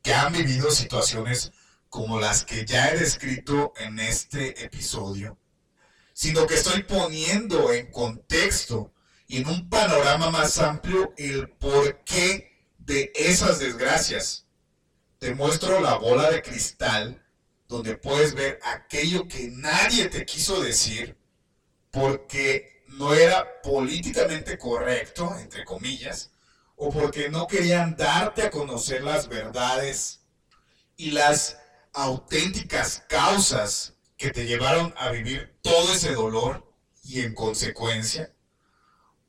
que 0.02 0.12
han 0.12 0.30
vivido 0.34 0.70
situaciones 0.70 1.52
como 1.88 2.20
las 2.20 2.44
que 2.44 2.66
ya 2.66 2.90
he 2.90 2.98
descrito 2.98 3.72
en 3.78 3.98
este 3.98 4.62
episodio, 4.62 5.38
sino 6.12 6.46
que 6.46 6.52
estoy 6.52 6.82
poniendo 6.82 7.72
en 7.72 7.90
contexto 7.90 8.92
y 9.26 9.38
en 9.38 9.48
un 9.48 9.70
panorama 9.70 10.30
más 10.30 10.58
amplio 10.58 11.14
el 11.16 11.48
porqué 11.48 12.52
de 12.76 13.10
esas 13.14 13.58
desgracias. 13.58 14.44
Te 15.18 15.34
muestro 15.34 15.80
la 15.80 15.94
bola 15.94 16.30
de 16.30 16.42
cristal 16.42 17.24
donde 17.68 17.96
puedes 17.96 18.34
ver 18.34 18.60
aquello 18.64 19.26
que 19.26 19.48
nadie 19.48 20.10
te 20.10 20.26
quiso 20.26 20.62
decir 20.62 21.16
porque 21.96 22.82
no 22.88 23.14
era 23.14 23.62
políticamente 23.62 24.58
correcto, 24.58 25.34
entre 25.40 25.64
comillas, 25.64 26.30
o 26.76 26.90
porque 26.90 27.30
no 27.30 27.46
querían 27.46 27.96
darte 27.96 28.42
a 28.42 28.50
conocer 28.50 29.02
las 29.02 29.28
verdades 29.28 30.20
y 30.98 31.12
las 31.12 31.56
auténticas 31.94 33.02
causas 33.08 33.94
que 34.18 34.30
te 34.30 34.44
llevaron 34.44 34.92
a 34.98 35.10
vivir 35.10 35.58
todo 35.62 35.94
ese 35.94 36.12
dolor 36.12 36.70
y 37.02 37.22
en 37.22 37.34
consecuencia 37.34 38.30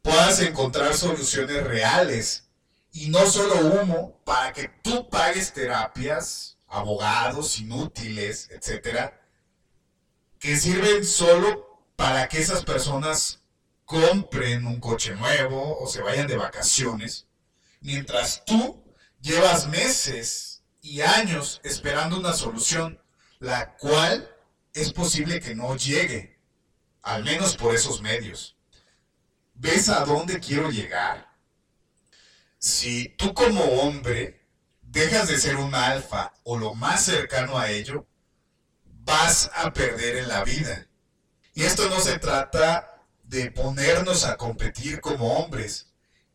puedas 0.01 0.41
encontrar 0.41 0.93
soluciones 0.93 1.63
reales. 1.63 2.49
Y 2.91 3.07
no 3.09 3.27
solo 3.27 3.55
humo 3.61 4.21
para 4.25 4.51
que 4.51 4.69
tú 4.83 5.09
pagues 5.09 5.53
terapias, 5.53 6.57
abogados 6.67 7.59
inútiles, 7.59 8.49
etcétera, 8.51 9.21
que 10.37 10.57
sirven 10.57 11.05
solo 11.05 11.66
para 11.97 12.29
que 12.29 12.39
esas 12.39 12.63
personas 12.63 13.41
compren 13.83 14.65
un 14.65 14.79
coche 14.79 15.13
nuevo 15.15 15.77
o 15.79 15.87
se 15.87 16.01
vayan 16.01 16.27
de 16.27 16.37
vacaciones 16.37 17.27
mientras 17.81 18.45
tú 18.45 18.83
llevas 19.19 19.67
meses 19.67 20.63
y 20.81 21.01
años 21.01 21.59
esperando 21.63 22.17
una 22.17 22.33
solución, 22.33 23.01
la 23.39 23.75
cual 23.75 24.33
es 24.73 24.93
posible 24.93 25.41
que 25.41 25.55
no 25.55 25.75
llegue, 25.75 26.39
al 27.01 27.23
menos 27.23 27.57
por 27.57 27.75
esos 27.75 28.01
medios. 28.01 28.55
¿Ves 29.53 29.89
a 29.89 30.05
dónde 30.05 30.39
quiero 30.39 30.69
llegar? 30.69 31.27
Si 32.59 33.09
tú 33.17 33.33
como 33.33 33.63
hombre 33.63 34.45
dejas 34.81 35.27
de 35.27 35.39
ser 35.39 35.55
un 35.55 35.73
alfa 35.73 36.33
o 36.43 36.57
lo 36.57 36.75
más 36.75 37.03
cercano 37.03 37.57
a 37.57 37.71
ello, 37.71 38.05
vas 38.83 39.49
a 39.55 39.73
perder 39.73 40.17
en 40.17 40.27
la 40.27 40.43
vida. 40.43 40.87
Y 41.57 41.63
esto 41.63 41.89
no 41.89 41.99
se 41.99 42.19
trata 42.19 43.01
de 43.23 43.49
ponernos 43.49 44.25
a 44.25 44.37
competir 44.37 45.01
como 45.01 45.39
hombres, 45.39 45.87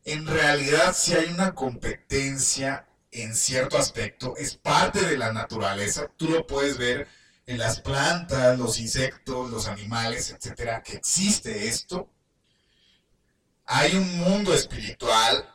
en 0.04 0.26
realidad 0.26 0.96
si 0.98 1.14
hay 1.14 1.26
una 1.26 1.54
competencia 1.54 2.88
en 3.12 3.36
cierto 3.36 3.78
aspecto, 3.78 4.36
es 4.36 4.56
parte 4.56 5.00
de 5.06 5.16
la 5.16 5.32
naturaleza, 5.32 6.10
tú 6.16 6.28
lo 6.28 6.44
puedes 6.44 6.76
ver 6.76 7.06
en 7.46 7.58
las 7.58 7.80
plantas, 7.82 8.58
los 8.58 8.80
insectos, 8.80 9.48
los 9.48 9.68
animales, 9.68 10.30
etcétera, 10.30 10.82
que 10.82 10.96
existe 10.96 11.68
esto. 11.68 12.10
Hay 13.66 13.94
un 13.94 14.18
mundo 14.18 14.52
espiritual, 14.52 15.48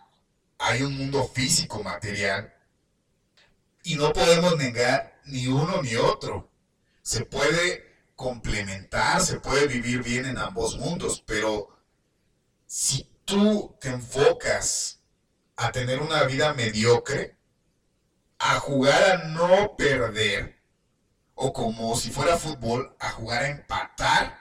hay 0.60 0.82
un 0.82 0.98
mundo 0.98 1.28
físico, 1.28 1.84
material, 1.84 2.54
y 3.84 3.96
no 3.96 4.14
podemos 4.14 4.56
negar 4.56 5.20
ni 5.26 5.48
uno 5.48 5.82
ni 5.82 5.98
otro. 5.98 6.50
Se 7.02 7.26
puede 7.26 7.87
complementar, 8.18 9.22
se 9.22 9.40
puede 9.40 9.68
vivir 9.68 10.04
bien 10.04 10.26
en 10.26 10.38
ambos 10.38 10.78
mundos, 10.78 11.24
pero 11.26 11.70
si 12.66 13.10
tú 13.24 13.78
te 13.80 13.90
enfocas 13.90 15.02
a 15.56 15.72
tener 15.72 16.02
una 16.02 16.24
vida 16.24 16.54
mediocre, 16.54 17.38
a 18.40 18.60
jugar 18.60 19.04
a 19.04 19.18
no 19.30 19.78
perder, 19.78 20.62
o 21.36 21.54
como 21.54 21.96
si 21.96 22.10
fuera 22.10 22.38
fútbol, 22.38 22.96
a 23.00 23.12
jugar 23.12 23.44
a 23.44 23.50
empatar, 23.50 24.38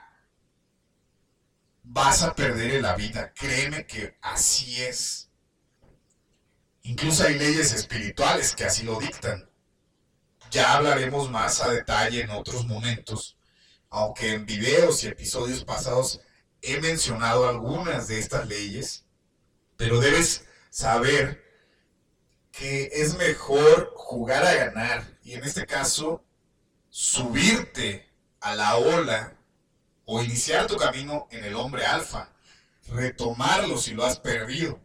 vas 1.83 2.23
a 2.23 2.35
perder 2.35 2.81
la 2.81 2.95
vida. 2.95 3.31
Créeme 3.33 3.85
que 3.85 4.17
así 4.21 4.83
es. 4.83 5.29
Incluso 6.81 7.23
hay 7.23 7.37
leyes 7.37 7.73
espirituales 7.73 8.55
que 8.55 8.65
así 8.65 8.83
lo 8.83 8.99
dictan. 8.99 9.47
Ya 10.49 10.73
hablaremos 10.73 11.29
más 11.29 11.61
a 11.61 11.69
detalle 11.69 12.21
en 12.21 12.31
otros 12.31 12.65
momentos, 12.65 13.36
aunque 13.89 14.33
en 14.33 14.45
videos 14.45 15.03
y 15.03 15.07
episodios 15.07 15.63
pasados 15.63 16.21
he 16.61 16.79
mencionado 16.81 17.47
algunas 17.47 18.07
de 18.07 18.19
estas 18.19 18.47
leyes, 18.47 19.05
pero 19.75 19.99
debes 19.99 20.45
saber 20.69 21.43
que 22.51 22.89
es 22.93 23.15
mejor 23.17 23.91
jugar 23.95 24.43
a 24.43 24.53
ganar 24.55 25.19
y 25.23 25.33
en 25.33 25.43
este 25.43 25.65
caso 25.65 26.23
subirte 26.89 28.09
a 28.39 28.55
la 28.55 28.77
ola 28.77 29.37
o 30.05 30.23
iniciar 30.23 30.67
tu 30.67 30.77
camino 30.77 31.27
en 31.31 31.43
el 31.43 31.55
hombre 31.55 31.85
alfa, 31.85 32.33
retomarlo 32.89 33.77
si 33.77 33.93
lo 33.93 34.05
has 34.05 34.19
perdido. 34.19 34.79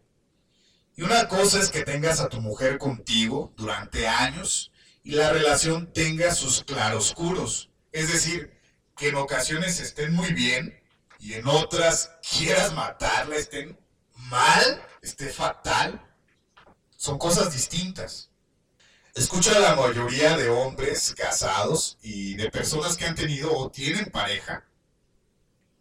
Y 0.94 1.02
una 1.02 1.28
cosa 1.28 1.58
es 1.60 1.70
que 1.70 1.84
tengas 1.84 2.20
a 2.20 2.28
tu 2.28 2.40
mujer 2.40 2.76
contigo 2.76 3.52
durante 3.56 4.06
años 4.06 4.72
y 5.02 5.12
la 5.12 5.32
relación 5.32 5.92
tenga 5.92 6.34
sus 6.34 6.64
claroscuros, 6.64 7.70
es 7.92 8.12
decir, 8.12 8.60
que 8.96 9.08
en 9.08 9.16
ocasiones 9.16 9.80
estén 9.80 10.14
muy 10.14 10.32
bien 10.32 10.78
y 11.18 11.34
en 11.34 11.46
otras 11.46 12.12
quieras 12.28 12.72
matarla, 12.74 13.36
estén 13.36 13.78
mal, 14.14 14.82
esté 15.02 15.28
fatal. 15.28 16.00
Son 16.96 17.18
cosas 17.18 17.52
distintas. 17.52 18.30
Escucha 19.14 19.56
a 19.56 19.60
la 19.60 19.76
mayoría 19.76 20.36
de 20.36 20.48
hombres 20.48 21.14
casados 21.16 21.98
y 22.02 22.34
de 22.36 22.50
personas 22.50 22.96
que 22.96 23.04
han 23.04 23.14
tenido 23.14 23.54
o 23.56 23.70
tienen 23.70 24.06
pareja 24.06 24.66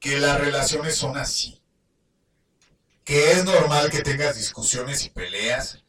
que 0.01 0.19
las 0.19 0.41
relaciones 0.41 0.95
son 0.95 1.15
así. 1.15 1.61
Que 3.05 3.31
es 3.31 3.45
normal 3.45 3.89
que 3.89 4.01
tengas 4.01 4.35
discusiones 4.35 5.05
y 5.05 5.09
peleas, 5.09 5.83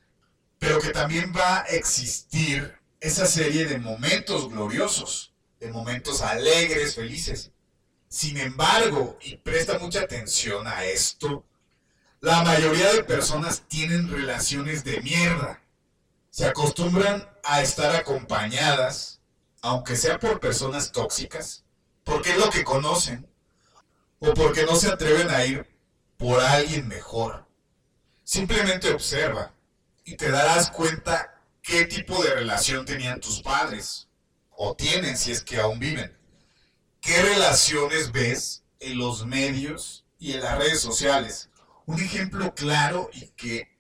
pero 0.59 0.79
que 0.79 0.91
también 0.91 1.33
va 1.37 1.63
a 1.63 1.67
existir 1.67 2.79
esa 3.01 3.27
serie 3.27 3.67
de 3.67 3.79
momentos 3.79 4.49
gloriosos, 4.49 5.32
de 5.63 5.71
momentos 5.71 6.23
alegres, 6.23 6.97
felices. 6.97 7.53
Sin 8.09 8.37
embargo, 8.37 9.17
y 9.23 9.37
presta 9.37 9.79
mucha 9.79 10.01
atención 10.01 10.67
a 10.67 10.85
esto, 10.85 11.45
la 12.21 12.43
mayoría 12.43 12.93
de 12.93 13.05
personas 13.05 13.63
tienen 13.69 14.11
relaciones 14.11 14.83
de 14.83 15.01
mierda. 15.03 15.63
Se 16.31 16.47
acostumbran 16.47 17.29
a 17.45 17.63
estar 17.63 17.95
acompañadas, 17.95 19.21
aunque 19.61 19.95
sea 19.95 20.19
por 20.19 20.41
personas 20.41 20.91
tóxicas, 20.91 21.63
porque 22.03 22.31
es 22.31 22.39
lo 22.39 22.51
que 22.51 22.65
conocen, 22.65 23.29
o 24.19 24.35
porque 24.35 24.65
no 24.65 24.75
se 24.75 24.89
atreven 24.91 25.31
a 25.31 25.45
ir 25.45 25.71
por 26.17 26.41
alguien 26.41 26.89
mejor. 26.89 27.47
Simplemente 28.25 28.93
observa 28.93 29.55
y 30.05 30.17
te 30.17 30.29
darás 30.29 30.73
cuenta 30.73 31.41
qué 31.63 31.85
tipo 31.85 32.21
de 32.25 32.35
relación 32.35 32.85
tenían 32.85 33.21
tus 33.21 33.41
padres, 33.41 34.09
o 34.65 34.77
tienen 34.77 35.17
si 35.17 35.33
es 35.33 35.43
que 35.43 35.59
aún 35.59 35.81
viven. 35.81 36.17
¿Qué 37.01 37.21
relaciones 37.21 38.13
ves 38.13 38.63
en 38.79 38.97
los 38.97 39.27
medios 39.27 40.05
y 40.21 40.35
en 40.35 40.41
las 40.41 40.57
redes 40.57 40.79
sociales? 40.81 41.51
Un 41.85 42.01
ejemplo 42.01 42.55
claro 42.55 43.11
y 43.13 43.27
que 43.31 43.77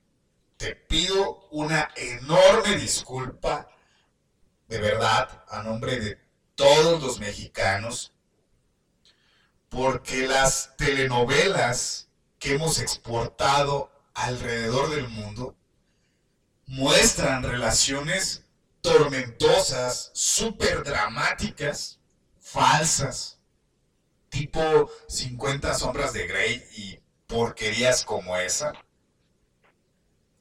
te 0.56 0.74
pido 0.74 1.46
una 1.52 1.88
enorme 1.94 2.74
disculpa, 2.74 3.68
de 4.66 4.78
verdad, 4.78 5.44
a 5.48 5.62
nombre 5.62 6.00
de 6.00 6.18
todos 6.56 7.00
los 7.00 7.20
mexicanos, 7.20 8.12
porque 9.68 10.26
las 10.26 10.76
telenovelas 10.76 12.08
que 12.40 12.54
hemos 12.54 12.80
exportado 12.80 13.92
alrededor 14.14 14.90
del 14.90 15.06
mundo 15.06 15.54
muestran 16.66 17.44
relaciones 17.44 18.41
tormentosas, 18.82 20.10
súper 20.12 20.82
dramáticas, 20.84 22.00
falsas, 22.38 23.38
tipo 24.28 24.90
50 25.08 25.74
sombras 25.74 26.12
de 26.12 26.26
Grey 26.26 26.64
y 26.76 27.00
porquerías 27.26 28.04
como 28.04 28.36
esa, 28.36 28.72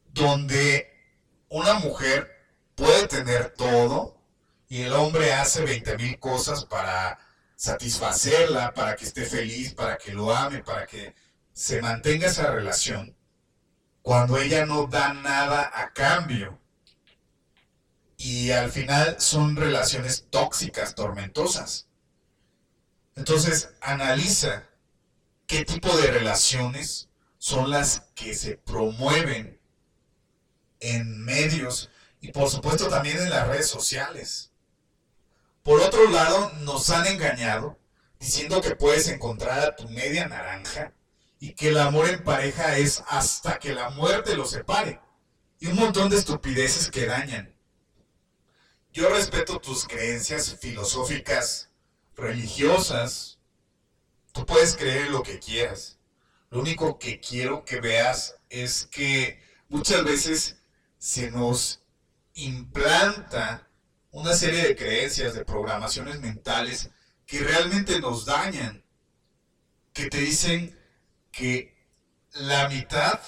donde 0.08 0.92
una 1.50 1.76
mujer 1.76 2.30
puede 2.76 3.08
tener 3.08 3.52
todo 3.52 4.18
y 4.68 4.84
el 4.84 4.94
hombre 4.94 5.34
hace 5.34 5.64
20 5.64 5.98
mil 5.98 6.20
cosas 6.20 6.66
para 6.66 7.20
satisfacerla, 7.56 8.74
para 8.74 8.96
que 8.96 9.06
esté 9.06 9.26
feliz, 9.26 9.74
para 9.74 9.98
que 9.98 10.14
lo 10.14 10.34
ame, 10.34 10.64
para 10.64 10.88
que 10.88 11.14
se 11.54 11.82
mantenga 11.82 12.28
esa 12.28 12.50
relación, 12.50 13.16
cuando 14.02 14.38
ella 14.38 14.66
no 14.66 14.88
da 14.88 15.14
nada 15.14 15.70
a 15.74 15.92
cambio. 15.92 16.61
Y 18.24 18.52
al 18.52 18.72
final 18.72 19.16
son 19.20 19.56
relaciones 19.56 20.28
tóxicas, 20.30 20.94
tormentosas. 20.94 21.88
Entonces, 23.16 23.72
analiza 23.82 24.70
qué 25.48 25.66
tipo 25.66 25.98
de 25.98 26.12
relaciones 26.12 27.10
son 27.40 27.72
las 27.72 28.04
que 28.14 28.36
se 28.36 28.58
promueven 28.58 29.60
en 30.82 31.26
medios 31.26 31.90
y 32.20 32.32
por 32.32 32.48
supuesto 32.48 32.90
también 32.90 33.18
en 33.18 33.32
las 33.32 33.48
redes 33.48 33.68
sociales. 33.68 34.52
Por 35.64 35.82
otro 35.82 36.08
lado, 36.12 36.52
nos 36.60 36.92
han 36.92 37.08
engañado 37.08 37.80
diciendo 38.20 38.62
que 38.62 38.76
puedes 38.76 39.08
encontrar 39.08 39.60
a 39.62 39.76
tu 39.76 39.90
media 39.90 40.28
naranja 40.28 40.94
y 41.40 41.54
que 41.54 41.70
el 41.70 41.80
amor 41.80 42.08
en 42.08 42.24
pareja 42.24 42.78
es 42.78 43.04
hasta 43.08 43.58
que 43.58 43.74
la 43.74 43.90
muerte 43.90 44.38
los 44.38 44.52
separe. 44.52 45.02
Y 45.60 45.68
un 45.68 45.76
montón 45.76 46.10
de 46.12 46.18
estupideces 46.18 46.92
que 46.92 47.08
dañan. 47.08 47.51
Yo 48.94 49.08
respeto 49.08 49.60
tus 49.60 49.88
creencias 49.88 50.58
filosóficas, 50.60 51.70
religiosas. 52.16 53.40
Tú 54.34 54.46
puedes 54.46 54.76
creer 54.76 55.10
lo 55.12 55.24
que 55.24 55.40
quieras. 55.40 55.98
Lo 56.50 56.60
único 56.60 57.00
que 57.00 57.22
quiero 57.22 57.64
que 57.64 57.80
veas 57.80 58.36
es 58.50 58.86
que 58.86 59.42
muchas 59.70 60.04
veces 60.04 60.58
se 60.98 61.32
nos 61.32 61.82
implanta 62.34 63.70
una 64.12 64.34
serie 64.34 64.68
de 64.68 64.76
creencias, 64.76 65.34
de 65.34 65.46
programaciones 65.46 66.20
mentales 66.20 66.90
que 67.26 67.40
realmente 67.40 68.02
nos 68.02 68.26
dañan, 68.26 68.84
que 69.94 70.10
te 70.10 70.18
dicen 70.18 70.78
que 71.32 71.78
la 72.34 72.68
mitad 72.68 73.22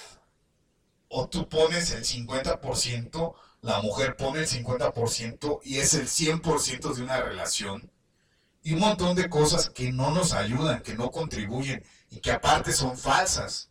o 1.07 1.29
tú 1.29 1.47
pones 1.47 1.91
el 1.91 2.03
50%, 2.03 3.35
la 3.63 3.81
mujer 3.81 4.17
pone 4.17 4.41
el 4.41 4.47
50% 4.47 5.61
y 5.63 5.77
es 5.77 5.93
el 5.93 6.07
100% 6.07 6.93
de 6.93 7.01
una 7.01 7.21
relación. 7.21 7.89
Y 8.61 8.73
un 8.73 8.81
montón 8.81 9.15
de 9.15 9.29
cosas 9.29 9.69
que 9.69 9.91
no 9.93 10.11
nos 10.11 10.33
ayudan, 10.33 10.83
que 10.83 10.95
no 10.95 11.11
contribuyen 11.11 11.83
y 12.09 12.19
que 12.19 12.31
aparte 12.31 12.73
son 12.73 12.97
falsas. 12.97 13.69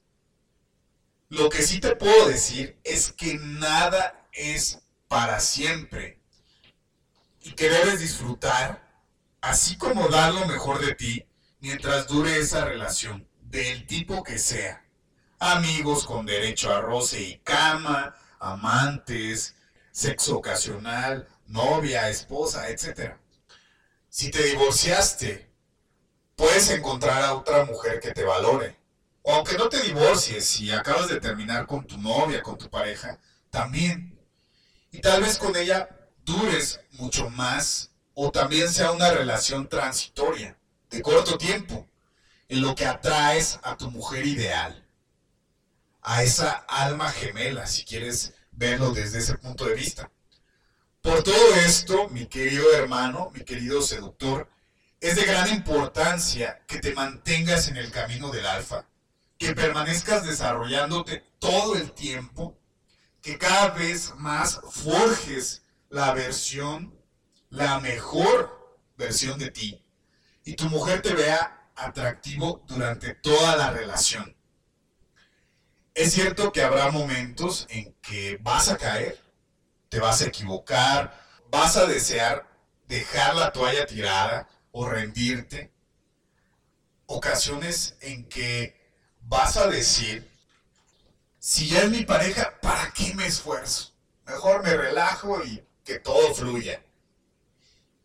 Lo 1.28 1.50
que 1.50 1.62
sí 1.62 1.78
te 1.78 1.94
puedo 1.94 2.28
decir 2.28 2.78
es 2.84 3.12
que 3.12 3.34
nada 3.34 4.26
es 4.32 4.80
para 5.08 5.40
siempre 5.40 6.22
y 7.42 7.52
que 7.52 7.68
debes 7.68 8.00
disfrutar, 8.00 8.82
así 9.42 9.76
como 9.76 10.08
dar 10.08 10.32
lo 10.32 10.46
mejor 10.46 10.82
de 10.84 10.94
ti 10.94 11.26
mientras 11.60 12.06
dure 12.06 12.38
esa 12.38 12.64
relación, 12.64 13.28
del 13.42 13.86
tipo 13.86 14.22
que 14.22 14.38
sea. 14.38 14.86
Amigos 15.38 16.06
con 16.06 16.24
derecho 16.24 16.74
a 16.74 16.80
roce 16.80 17.20
y 17.20 17.38
cama, 17.40 18.14
amantes, 18.40 19.54
sexo 19.92 20.38
ocasional, 20.38 21.28
novia, 21.46 22.08
esposa, 22.08 22.68
etc. 22.70 23.14
Si 24.08 24.30
te 24.30 24.42
divorciaste, 24.42 25.50
puedes 26.34 26.70
encontrar 26.70 27.22
a 27.22 27.34
otra 27.34 27.64
mujer 27.64 28.00
que 28.00 28.12
te 28.12 28.24
valore. 28.24 28.76
O 29.22 29.32
aunque 29.34 29.56
no 29.56 29.68
te 29.68 29.80
divorcies 29.82 30.58
y 30.60 30.72
acabas 30.72 31.08
de 31.08 31.20
terminar 31.20 31.66
con 31.66 31.86
tu 31.86 31.96
novia, 31.98 32.42
con 32.42 32.58
tu 32.58 32.68
pareja, 32.68 33.20
también. 33.50 34.18
Y 34.90 35.00
tal 35.00 35.22
vez 35.22 35.38
con 35.38 35.54
ella 35.54 35.88
dures 36.24 36.80
mucho 36.92 37.30
más 37.30 37.90
o 38.14 38.30
también 38.30 38.68
sea 38.68 38.90
una 38.92 39.10
relación 39.10 39.68
transitoria, 39.68 40.58
de 40.90 41.00
corto 41.00 41.38
tiempo, 41.38 41.88
en 42.48 42.60
lo 42.60 42.74
que 42.74 42.84
atraes 42.84 43.58
a 43.62 43.76
tu 43.76 43.90
mujer 43.90 44.26
ideal, 44.26 44.86
a 46.02 46.22
esa 46.22 46.50
alma 46.68 47.10
gemela, 47.10 47.66
si 47.66 47.84
quieres 47.84 48.34
verlo 48.62 48.92
desde 48.92 49.18
ese 49.18 49.36
punto 49.38 49.64
de 49.64 49.74
vista. 49.74 50.08
Por 51.00 51.24
todo 51.24 51.54
esto, 51.66 52.08
mi 52.10 52.26
querido 52.26 52.72
hermano, 52.72 53.32
mi 53.34 53.42
querido 53.42 53.82
seductor, 53.82 54.48
es 55.00 55.16
de 55.16 55.24
gran 55.24 55.48
importancia 55.50 56.62
que 56.68 56.78
te 56.78 56.94
mantengas 56.94 57.66
en 57.66 57.76
el 57.76 57.90
camino 57.90 58.30
del 58.30 58.46
alfa, 58.46 58.86
que 59.36 59.52
permanezcas 59.52 60.24
desarrollándote 60.24 61.24
todo 61.40 61.74
el 61.74 61.90
tiempo, 61.90 62.56
que 63.20 63.36
cada 63.36 63.70
vez 63.70 64.14
más 64.18 64.60
forjes 64.70 65.64
la 65.90 66.14
versión, 66.14 66.96
la 67.50 67.80
mejor 67.80 68.78
versión 68.96 69.40
de 69.40 69.50
ti, 69.50 69.84
y 70.44 70.54
tu 70.54 70.66
mujer 70.66 71.02
te 71.02 71.14
vea 71.14 71.68
atractivo 71.74 72.62
durante 72.68 73.14
toda 73.14 73.56
la 73.56 73.70
relación. 73.70 74.36
Es 75.94 76.12
cierto 76.12 76.52
que 76.52 76.62
habrá 76.62 76.90
momentos 76.90 77.66
en 77.68 77.94
que 78.00 78.38
vas 78.40 78.70
a 78.70 78.78
caer, 78.78 79.20
te 79.90 80.00
vas 80.00 80.22
a 80.22 80.26
equivocar, 80.26 81.20
vas 81.50 81.76
a 81.76 81.86
desear 81.86 82.46
dejar 82.88 83.34
la 83.34 83.52
toalla 83.52 83.84
tirada 83.84 84.48
o 84.70 84.88
rendirte. 84.88 85.70
Ocasiones 87.06 87.96
en 88.00 88.26
que 88.26 88.74
vas 89.20 89.58
a 89.58 89.66
decir, 89.66 90.30
si 91.38 91.68
ya 91.68 91.82
es 91.82 91.90
mi 91.90 92.04
pareja, 92.04 92.58
¿para 92.62 92.90
qué 92.92 93.14
me 93.14 93.26
esfuerzo? 93.26 93.92
Mejor 94.24 94.62
me 94.62 94.74
relajo 94.74 95.44
y 95.44 95.62
que 95.84 95.98
todo 95.98 96.34
fluya. 96.34 96.82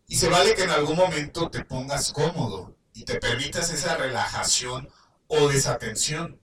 Y 0.07 0.17
se 0.17 0.27
vale 0.27 0.55
que 0.55 0.63
en 0.63 0.71
algún 0.71 0.97
momento 0.97 1.49
te 1.49 1.63
pongas 1.63 2.11
cómodo 2.11 2.75
y 2.93 3.05
te 3.05 3.19
permitas 3.19 3.71
esa 3.71 3.95
relajación 3.95 4.89
o 5.27 5.47
desatención, 5.47 6.41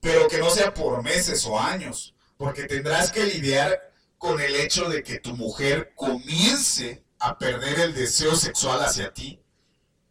pero 0.00 0.28
que 0.28 0.38
no 0.38 0.50
sea 0.50 0.72
por 0.72 1.02
meses 1.02 1.44
o 1.46 1.58
años, 1.58 2.14
porque 2.36 2.64
tendrás 2.64 3.12
que 3.12 3.24
lidiar 3.24 3.78
con 4.18 4.40
el 4.40 4.56
hecho 4.56 4.88
de 4.88 5.02
que 5.02 5.18
tu 5.18 5.36
mujer 5.36 5.92
comience 5.94 7.04
a 7.18 7.38
perder 7.38 7.80
el 7.80 7.94
deseo 7.94 8.34
sexual 8.34 8.80
hacia 8.82 9.12
ti. 9.12 9.42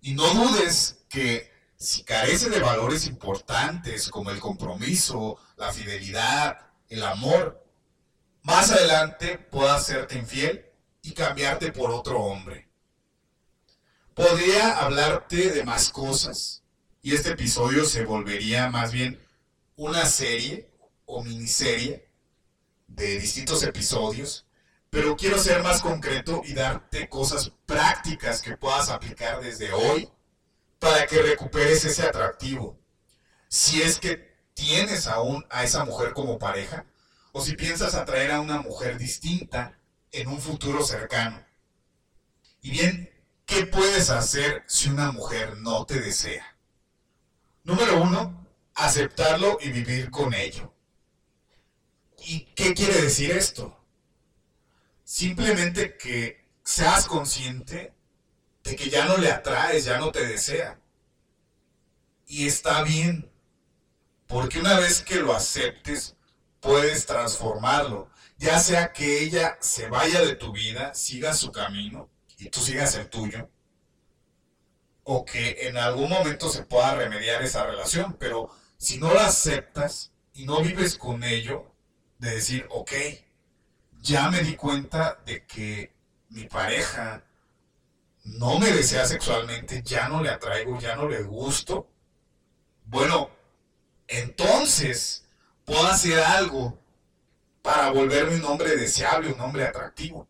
Y 0.01 0.13
no 0.13 0.27
dudes 0.33 0.99
que 1.09 1.51
si 1.75 2.03
carece 2.03 2.49
de 2.49 2.59
valores 2.59 3.07
importantes 3.07 4.09
como 4.09 4.31
el 4.31 4.39
compromiso, 4.39 5.37
la 5.57 5.71
fidelidad, 5.71 6.57
el 6.87 7.03
amor, 7.03 7.65
más 8.43 8.71
adelante 8.71 9.37
pueda 9.37 9.75
hacerte 9.75 10.17
infiel 10.17 10.65
y 11.01 11.13
cambiarte 11.13 11.71
por 11.71 11.91
otro 11.91 12.19
hombre. 12.19 12.69
Podría 14.13 14.79
hablarte 14.79 15.51
de 15.51 15.63
más 15.63 15.89
cosas 15.89 16.63
y 17.01 17.15
este 17.15 17.31
episodio 17.31 17.85
se 17.85 18.05
volvería 18.05 18.69
más 18.69 18.91
bien 18.91 19.19
una 19.79 20.05
serie 20.05 20.69
o 21.05 21.23
miniserie 21.23 22.05
de 22.85 23.17
distintos 23.17 23.63
episodios, 23.63 24.45
pero 24.89 25.15
quiero 25.15 25.39
ser 25.39 25.63
más 25.63 25.81
concreto 25.81 26.41
y 26.43 26.53
darte 26.53 27.07
cosas 27.07 27.53
prácticas 27.65 28.41
que 28.41 28.57
puedas 28.57 28.89
aplicar 28.89 29.39
desde 29.39 29.71
hoy 29.71 30.09
para 30.79 31.07
que 31.07 31.21
recuperes 31.21 31.85
ese 31.85 32.03
atractivo. 32.03 32.77
Si 33.47 33.81
es 33.81 33.99
que 33.99 34.35
tienes 34.53 35.07
aún 35.07 35.45
a 35.49 35.63
esa 35.63 35.85
mujer 35.85 36.11
como 36.11 36.37
pareja, 36.37 36.85
o 37.31 37.39
si 37.41 37.55
piensas 37.55 37.95
atraer 37.95 38.31
a 38.31 38.41
una 38.41 38.61
mujer 38.61 38.97
distinta 38.97 39.79
en 40.11 40.27
un 40.27 40.41
futuro 40.41 40.83
cercano. 40.83 41.41
Y 42.61 42.71
bien, 42.71 43.09
¿qué 43.45 43.65
puedes 43.65 44.09
hacer 44.09 44.61
si 44.67 44.89
una 44.89 45.13
mujer 45.13 45.55
no 45.55 45.85
te 45.85 46.01
desea? 46.01 46.57
Número 47.63 48.01
uno, 48.01 48.48
aceptarlo 48.85 49.57
y 49.61 49.69
vivir 49.69 50.09
con 50.11 50.33
ello. 50.33 50.73
¿Y 52.25 52.41
qué 52.55 52.73
quiere 52.73 53.01
decir 53.01 53.31
esto? 53.31 53.77
Simplemente 55.03 55.97
que 55.97 56.45
seas 56.63 57.05
consciente 57.05 57.93
de 58.63 58.75
que 58.75 58.89
ya 58.89 59.05
no 59.05 59.17
le 59.17 59.31
atraes, 59.31 59.85
ya 59.85 59.97
no 59.97 60.11
te 60.11 60.25
desea. 60.25 60.79
Y 62.27 62.45
está 62.47 62.83
bien, 62.83 63.31
porque 64.27 64.59
una 64.59 64.79
vez 64.79 65.01
que 65.01 65.15
lo 65.15 65.33
aceptes, 65.33 66.15
puedes 66.59 67.05
transformarlo. 67.05 68.09
Ya 68.37 68.59
sea 68.59 68.93
que 68.93 69.23
ella 69.23 69.57
se 69.59 69.89
vaya 69.89 70.21
de 70.21 70.35
tu 70.35 70.51
vida, 70.51 70.93
siga 70.93 71.33
su 71.33 71.51
camino 71.51 72.09
y 72.37 72.49
tú 72.49 72.59
sigas 72.59 72.95
el 72.95 73.09
tuyo. 73.09 73.49
O 75.03 75.25
que 75.25 75.67
en 75.67 75.77
algún 75.77 76.09
momento 76.09 76.49
se 76.49 76.63
pueda 76.63 76.93
remediar 76.95 77.41
esa 77.41 77.65
relación. 77.65 78.15
Pero 78.19 78.51
si 78.79 78.97
no 78.97 79.13
la 79.13 79.27
aceptas 79.27 80.11
y 80.33 80.45
no 80.45 80.61
vives 80.61 80.97
con 80.97 81.23
ello, 81.23 81.69
de 82.17 82.31
decir, 82.31 82.65
ok, 82.69 82.91
ya 84.01 84.31
me 84.31 84.41
di 84.41 84.55
cuenta 84.55 85.19
de 85.25 85.45
que 85.45 85.93
mi 86.29 86.45
pareja 86.45 87.23
no 88.23 88.57
me 88.57 88.71
desea 88.71 89.05
sexualmente, 89.05 89.83
ya 89.83 90.07
no 90.07 90.23
le 90.23 90.29
atraigo, 90.29 90.79
ya 90.79 90.95
no 90.95 91.09
le 91.09 91.23
gusto. 91.23 91.89
Bueno, 92.85 93.29
entonces 94.07 95.25
puedo 95.65 95.85
hacer 95.85 96.19
algo 96.19 96.79
para 97.61 97.91
volverme 97.91 98.35
un 98.37 98.45
hombre 98.45 98.77
deseable, 98.77 99.33
un 99.33 99.41
hombre 99.41 99.65
atractivo. 99.65 100.27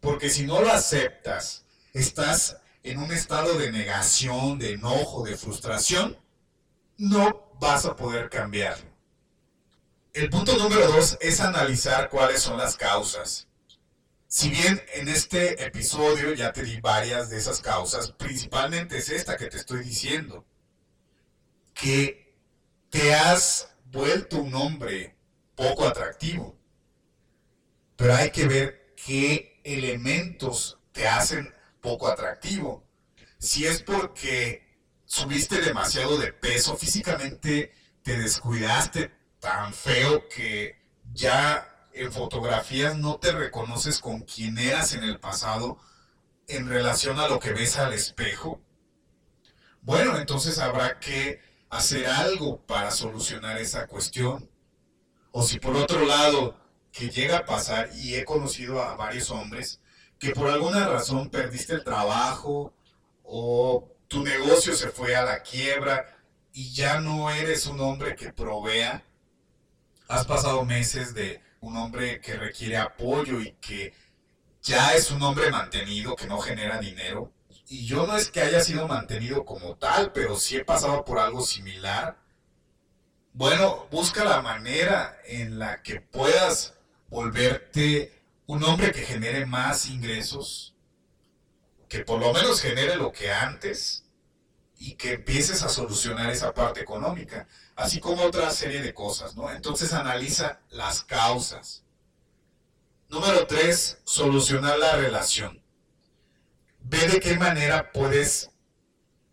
Porque 0.00 0.28
si 0.28 0.44
no 0.44 0.60
lo 0.60 0.70
aceptas, 0.70 1.64
estás 1.94 2.58
en 2.82 2.98
un 2.98 3.10
estado 3.10 3.56
de 3.56 3.72
negación, 3.72 4.58
de 4.58 4.72
enojo, 4.72 5.24
de 5.24 5.36
frustración, 5.36 6.18
no 6.98 7.45
vas 7.58 7.84
a 7.86 7.96
poder 7.96 8.28
cambiarlo. 8.28 8.90
El 10.12 10.30
punto 10.30 10.56
número 10.56 10.86
dos 10.88 11.18
es 11.20 11.40
analizar 11.40 12.08
cuáles 12.08 12.40
son 12.40 12.56
las 12.56 12.76
causas. 12.76 13.48
Si 14.28 14.50
bien 14.50 14.82
en 14.94 15.08
este 15.08 15.64
episodio 15.64 16.32
ya 16.32 16.52
te 16.52 16.62
di 16.62 16.80
varias 16.80 17.30
de 17.30 17.36
esas 17.36 17.60
causas, 17.60 18.12
principalmente 18.12 18.98
es 18.98 19.10
esta 19.10 19.36
que 19.36 19.46
te 19.46 19.58
estoy 19.58 19.84
diciendo, 19.84 20.44
que 21.74 22.34
te 22.90 23.14
has 23.14 23.76
vuelto 23.84 24.38
un 24.38 24.54
hombre 24.54 25.16
poco 25.54 25.86
atractivo. 25.86 26.58
Pero 27.96 28.14
hay 28.14 28.30
que 28.30 28.46
ver 28.46 28.94
qué 28.96 29.60
elementos 29.64 30.78
te 30.92 31.06
hacen 31.06 31.54
poco 31.80 32.08
atractivo. 32.08 32.84
Si 33.38 33.66
es 33.66 33.82
porque 33.82 34.65
subiste 35.06 35.60
demasiado 35.60 36.18
de 36.18 36.32
peso, 36.32 36.76
físicamente 36.76 37.72
te 38.02 38.18
descuidaste 38.18 39.12
tan 39.40 39.72
feo 39.72 40.28
que 40.28 40.76
ya 41.12 41.88
en 41.92 42.12
fotografías 42.12 42.96
no 42.96 43.16
te 43.16 43.32
reconoces 43.32 44.00
con 44.00 44.20
quien 44.20 44.58
eras 44.58 44.92
en 44.92 45.02
el 45.02 45.18
pasado 45.18 45.78
en 46.48 46.68
relación 46.68 47.18
a 47.18 47.28
lo 47.28 47.40
que 47.40 47.52
ves 47.52 47.78
al 47.78 47.92
espejo. 47.92 48.60
Bueno, 49.80 50.18
entonces 50.18 50.58
habrá 50.58 50.98
que 50.98 51.40
hacer 51.70 52.06
algo 52.06 52.60
para 52.66 52.90
solucionar 52.90 53.58
esa 53.58 53.86
cuestión. 53.86 54.50
O 55.30 55.42
si 55.42 55.58
por 55.58 55.76
otro 55.76 56.04
lado, 56.04 56.56
que 56.92 57.10
llega 57.10 57.38
a 57.38 57.44
pasar, 57.44 57.90
y 57.94 58.14
he 58.14 58.24
conocido 58.24 58.82
a 58.82 58.96
varios 58.96 59.30
hombres, 59.30 59.80
que 60.18 60.30
por 60.30 60.48
alguna 60.48 60.88
razón 60.88 61.30
perdiste 61.30 61.74
el 61.74 61.84
trabajo 61.84 62.74
o 63.22 63.95
tu 64.08 64.22
negocio 64.22 64.74
se 64.74 64.88
fue 64.88 65.16
a 65.16 65.24
la 65.24 65.42
quiebra 65.42 66.16
y 66.52 66.72
ya 66.72 67.00
no 67.00 67.30
eres 67.30 67.66
un 67.66 67.80
hombre 67.80 68.14
que 68.14 68.32
provea. 68.32 69.02
Has 70.08 70.26
pasado 70.26 70.64
meses 70.64 71.14
de 71.14 71.40
un 71.60 71.76
hombre 71.76 72.20
que 72.20 72.36
requiere 72.36 72.76
apoyo 72.76 73.40
y 73.40 73.52
que 73.60 73.92
ya 74.62 74.94
es 74.94 75.10
un 75.10 75.22
hombre 75.22 75.50
mantenido, 75.50 76.16
que 76.16 76.26
no 76.26 76.38
genera 76.38 76.78
dinero. 76.78 77.32
Y 77.68 77.86
yo 77.86 78.06
no 78.06 78.16
es 78.16 78.30
que 78.30 78.40
haya 78.40 78.60
sido 78.60 78.86
mantenido 78.86 79.44
como 79.44 79.76
tal, 79.76 80.12
pero 80.12 80.36
sí 80.36 80.56
he 80.56 80.64
pasado 80.64 81.04
por 81.04 81.18
algo 81.18 81.42
similar. 81.42 82.16
Bueno, 83.32 83.88
busca 83.90 84.24
la 84.24 84.40
manera 84.40 85.18
en 85.26 85.58
la 85.58 85.82
que 85.82 86.00
puedas 86.00 86.74
volverte 87.08 88.12
un 88.46 88.62
hombre 88.62 88.92
que 88.92 89.02
genere 89.02 89.46
más 89.46 89.86
ingresos, 89.86 90.75
que 91.88 92.00
por 92.00 92.20
lo 92.20 92.32
menos 92.32 92.60
genere 92.60 92.96
lo 92.96 93.12
que 93.12 93.32
antes 93.32 94.04
y 94.78 94.94
que 94.94 95.14
empieces 95.14 95.62
a 95.62 95.68
solucionar 95.68 96.30
esa 96.30 96.52
parte 96.52 96.80
económica, 96.80 97.48
así 97.76 98.00
como 98.00 98.24
otra 98.24 98.50
serie 98.50 98.82
de 98.82 98.92
cosas, 98.92 99.36
¿no? 99.36 99.50
Entonces 99.50 99.92
analiza 99.92 100.60
las 100.70 101.02
causas. 101.02 101.84
Número 103.08 103.46
tres, 103.46 103.98
solucionar 104.04 104.78
la 104.78 104.96
relación. 104.96 105.62
Ve 106.80 107.08
de 107.08 107.20
qué 107.20 107.36
manera 107.36 107.90
puedes 107.92 108.50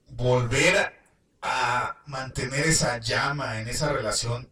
volver 0.07 0.93
a 1.41 2.01
mantener 2.05 2.67
esa 2.67 2.99
llama 2.99 3.59
en 3.59 3.67
esa 3.67 3.91
relación, 3.91 4.49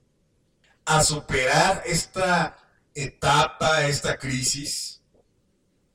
a 0.85 1.03
superar 1.03 1.83
esta 1.85 2.57
etapa, 2.93 3.85
esta 3.87 4.17
crisis, 4.17 5.01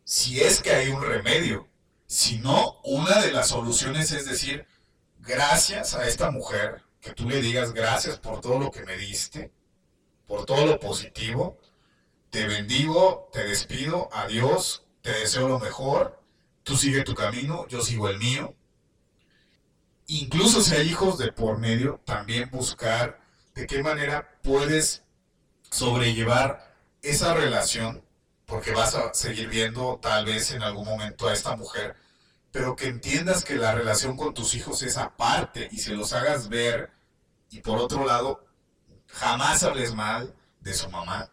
si 0.04 0.40
es 0.40 0.62
que 0.62 0.70
hay 0.70 0.88
un 0.88 1.02
remedio. 1.02 1.68
Si 2.16 2.38
no, 2.38 2.80
una 2.82 3.20
de 3.20 3.30
las 3.30 3.48
soluciones 3.48 4.10
es 4.10 4.24
decir, 4.24 4.66
gracias 5.18 5.94
a 5.94 6.08
esta 6.08 6.30
mujer, 6.30 6.82
que 6.98 7.12
tú 7.12 7.28
le 7.28 7.42
digas 7.42 7.74
gracias 7.74 8.18
por 8.18 8.40
todo 8.40 8.58
lo 8.58 8.70
que 8.70 8.82
me 8.84 8.96
diste, 8.96 9.52
por 10.26 10.46
todo 10.46 10.64
lo 10.64 10.80
positivo, 10.80 11.58
te 12.30 12.46
bendigo, 12.46 13.28
te 13.34 13.44
despido, 13.44 14.08
adiós, 14.14 14.86
te 15.02 15.12
deseo 15.12 15.46
lo 15.46 15.60
mejor, 15.60 16.18
tú 16.62 16.78
sigue 16.78 17.04
tu 17.04 17.14
camino, 17.14 17.68
yo 17.68 17.82
sigo 17.82 18.08
el 18.08 18.16
mío. 18.16 18.54
Incluso 20.06 20.62
si 20.62 20.74
hay 20.74 20.88
hijos 20.88 21.18
de 21.18 21.32
por 21.32 21.58
medio, 21.58 22.00
también 22.06 22.48
buscar 22.50 23.20
de 23.54 23.66
qué 23.66 23.82
manera 23.82 24.38
puedes 24.42 25.02
sobrellevar 25.70 26.74
esa 27.02 27.34
relación, 27.34 28.02
porque 28.46 28.70
vas 28.70 28.94
a 28.94 29.12
seguir 29.12 29.50
viendo 29.50 29.98
tal 30.00 30.24
vez 30.24 30.52
en 30.52 30.62
algún 30.62 30.86
momento 30.86 31.28
a 31.28 31.34
esta 31.34 31.54
mujer 31.56 31.94
pero 32.57 32.74
que 32.74 32.86
entiendas 32.86 33.44
que 33.44 33.57
la 33.57 33.74
relación 33.74 34.16
con 34.16 34.32
tus 34.32 34.54
hijos 34.54 34.82
es 34.82 34.96
aparte 34.96 35.68
y 35.70 35.76
se 35.76 35.92
los 35.92 36.14
hagas 36.14 36.48
ver. 36.48 36.90
Y 37.50 37.61
por 37.61 37.78
otro 37.78 38.07
lado, 38.07 38.46
jamás 39.09 39.62
hables 39.62 39.92
mal 39.92 40.34
de 40.61 40.72
su 40.72 40.88
mamá, 40.88 41.30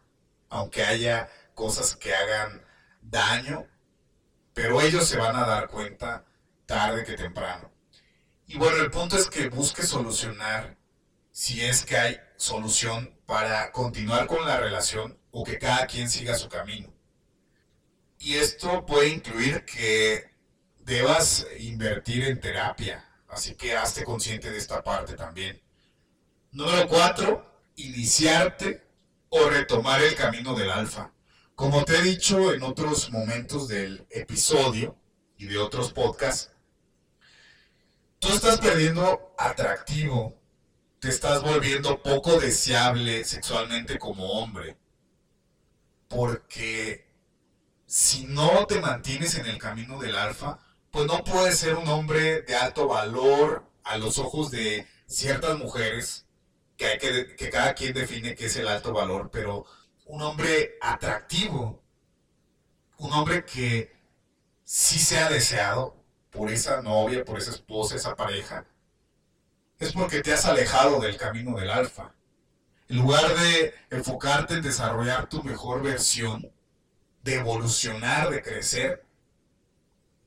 aunque 0.49 0.83
haya 0.83 1.29
cosas 1.53 1.95
que 1.95 2.13
hagan 2.13 2.61
daño, 3.01 3.65
pero 4.53 4.81
ellos 4.81 5.07
se 5.07 5.15
van 5.15 5.37
a 5.37 5.47
dar 5.47 5.69
cuenta 5.69 6.25
tarde 6.65 7.05
que 7.05 7.13
temprano. 7.13 7.71
Y 8.45 8.57
bueno, 8.57 8.83
el 8.83 8.91
punto 8.91 9.15
es 9.15 9.29
que 9.29 9.47
busques 9.47 9.87
solucionar 9.87 10.75
si 11.31 11.61
es 11.61 11.85
que 11.85 11.95
hay 11.95 12.19
solución 12.35 13.17
para 13.25 13.71
continuar 13.71 14.27
con 14.27 14.45
la 14.45 14.59
relación 14.59 15.17
o 15.31 15.45
que 15.45 15.57
cada 15.57 15.87
quien 15.87 16.09
siga 16.09 16.35
su 16.35 16.49
camino. 16.49 16.93
Y 18.19 18.35
esto 18.35 18.85
puede 18.85 19.07
incluir 19.07 19.63
que 19.63 20.32
debas 20.85 21.47
invertir 21.59 22.25
en 22.25 22.39
terapia. 22.39 23.05
Así 23.27 23.55
que 23.55 23.75
hazte 23.75 24.03
consciente 24.03 24.51
de 24.51 24.57
esta 24.57 24.83
parte 24.83 25.15
también. 25.15 25.61
Número 26.51 26.87
cuatro, 26.87 27.63
iniciarte 27.75 28.83
o 29.29 29.49
retomar 29.49 30.01
el 30.01 30.15
camino 30.15 30.53
del 30.53 30.69
alfa. 30.69 31.11
Como 31.55 31.83
te 31.83 31.97
he 31.97 32.01
dicho 32.01 32.53
en 32.53 32.63
otros 32.63 33.11
momentos 33.11 33.67
del 33.67 34.05
episodio 34.09 34.95
y 35.37 35.45
de 35.45 35.57
otros 35.57 35.91
podcasts, 35.93 36.51
tú 38.19 38.29
estás 38.29 38.59
perdiendo 38.59 39.33
atractivo, 39.37 40.39
te 40.99 41.09
estás 41.09 41.41
volviendo 41.41 42.01
poco 42.01 42.39
deseable 42.39 43.23
sexualmente 43.23 43.97
como 43.97 44.25
hombre, 44.33 44.77
porque 46.07 47.07
si 47.85 48.25
no 48.25 48.65
te 48.67 48.79
mantienes 48.79 49.35
en 49.35 49.45
el 49.47 49.57
camino 49.57 49.99
del 49.99 50.15
alfa, 50.15 50.59
pues 50.93 51.07
no 51.07 51.23
puede 51.23 51.53
ser 51.53 51.73
un 51.73 51.87
hombre 51.87 52.43
de 52.43 52.55
alto 52.55 52.87
valor 52.87 53.65
a 53.83 53.97
los 53.97 54.19
ojos 54.19 54.51
de 54.51 54.87
ciertas 55.07 55.57
mujeres, 55.57 56.27
que, 56.77 56.85
hay 56.85 56.99
que, 56.99 57.35
que 57.35 57.49
cada 57.49 57.73
quien 57.73 57.95
define 57.95 58.35
qué 58.35 58.45
es 58.45 58.55
el 58.57 58.67
alto 58.67 58.93
valor, 58.93 59.31
pero 59.31 59.65
un 60.05 60.21
hombre 60.21 60.77
atractivo, 60.81 61.81
un 62.99 63.11
hombre 63.11 63.43
que 63.43 63.91
sí 64.63 64.99
sea 64.99 65.29
deseado 65.29 65.95
por 66.29 66.51
esa 66.51 66.83
novia, 66.83 67.25
por 67.25 67.39
esa 67.39 67.49
esposa, 67.49 67.95
esa 67.95 68.15
pareja, 68.15 68.67
es 69.79 69.93
porque 69.93 70.21
te 70.21 70.31
has 70.31 70.45
alejado 70.45 70.99
del 70.99 71.17
camino 71.17 71.57
del 71.57 71.71
alfa. 71.71 72.13
En 72.87 72.97
lugar 72.97 73.35
de 73.35 73.73
enfocarte 73.89 74.53
en 74.53 74.61
desarrollar 74.61 75.27
tu 75.27 75.41
mejor 75.41 75.81
versión, 75.81 76.51
de 77.23 77.35
evolucionar, 77.37 78.29
de 78.29 78.43
crecer, 78.43 79.03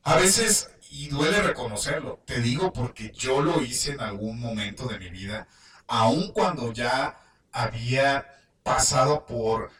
a 0.07 0.15
veces, 0.15 0.71
y 0.89 1.09
duele 1.09 1.43
reconocerlo, 1.43 2.23
te 2.27 2.41
digo 2.41 2.73
porque 2.73 3.11
yo 3.11 3.43
lo 3.43 3.61
hice 3.61 3.91
en 3.91 4.01
algún 4.01 4.39
momento 4.39 4.87
de 4.87 5.01
mi 5.01 5.11
vida, 5.11 5.49
aun 5.89 6.31
cuando 6.33 6.73
ya 6.73 7.21
había 7.51 8.25
pasado 8.63 9.27
por 9.27 9.73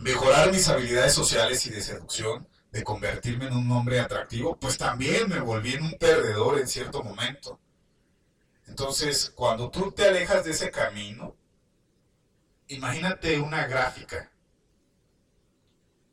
mejorar 0.00 0.52
mis 0.52 0.68
habilidades 0.68 1.14
sociales 1.14 1.64
y 1.64 1.70
de 1.70 1.80
seducción, 1.80 2.46
de 2.72 2.84
convertirme 2.84 3.46
en 3.46 3.56
un 3.56 3.72
hombre 3.72 4.00
atractivo, 4.00 4.58
pues 4.60 4.76
también 4.76 5.30
me 5.30 5.40
volví 5.40 5.72
en 5.72 5.84
un 5.84 5.94
perdedor 5.94 6.58
en 6.58 6.68
cierto 6.68 7.02
momento. 7.02 7.58
Entonces, 8.66 9.32
cuando 9.34 9.70
tú 9.70 9.92
te 9.92 10.08
alejas 10.08 10.44
de 10.44 10.50
ese 10.50 10.70
camino, 10.70 11.34
imagínate 12.66 13.40
una 13.40 13.66
gráfica 13.66 14.30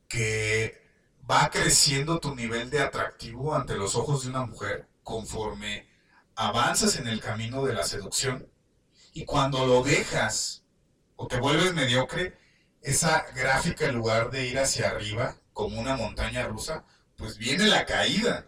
que 0.07 0.84
va 1.29 1.49
creciendo 1.49 2.19
tu 2.19 2.35
nivel 2.35 2.69
de 2.69 2.81
atractivo 2.81 3.55
ante 3.55 3.75
los 3.75 3.95
ojos 3.95 4.23
de 4.23 4.29
una 4.29 4.45
mujer 4.45 4.87
conforme 5.03 5.87
avanzas 6.35 6.97
en 6.97 7.07
el 7.07 7.21
camino 7.21 7.63
de 7.65 7.73
la 7.73 7.83
seducción. 7.83 8.49
Y 9.13 9.25
cuando 9.25 9.65
lo 9.65 9.81
dejas 9.83 10.63
o 11.15 11.27
te 11.27 11.39
vuelves 11.39 11.73
mediocre, 11.73 12.37
esa 12.81 13.25
gráfica 13.33 13.85
en 13.85 13.95
lugar 13.95 14.29
de 14.29 14.45
ir 14.45 14.59
hacia 14.59 14.89
arriba 14.89 15.37
como 15.53 15.79
una 15.79 15.95
montaña 15.95 16.47
rusa, 16.47 16.85
pues 17.15 17.37
viene 17.37 17.65
la 17.67 17.85
caída. 17.85 18.45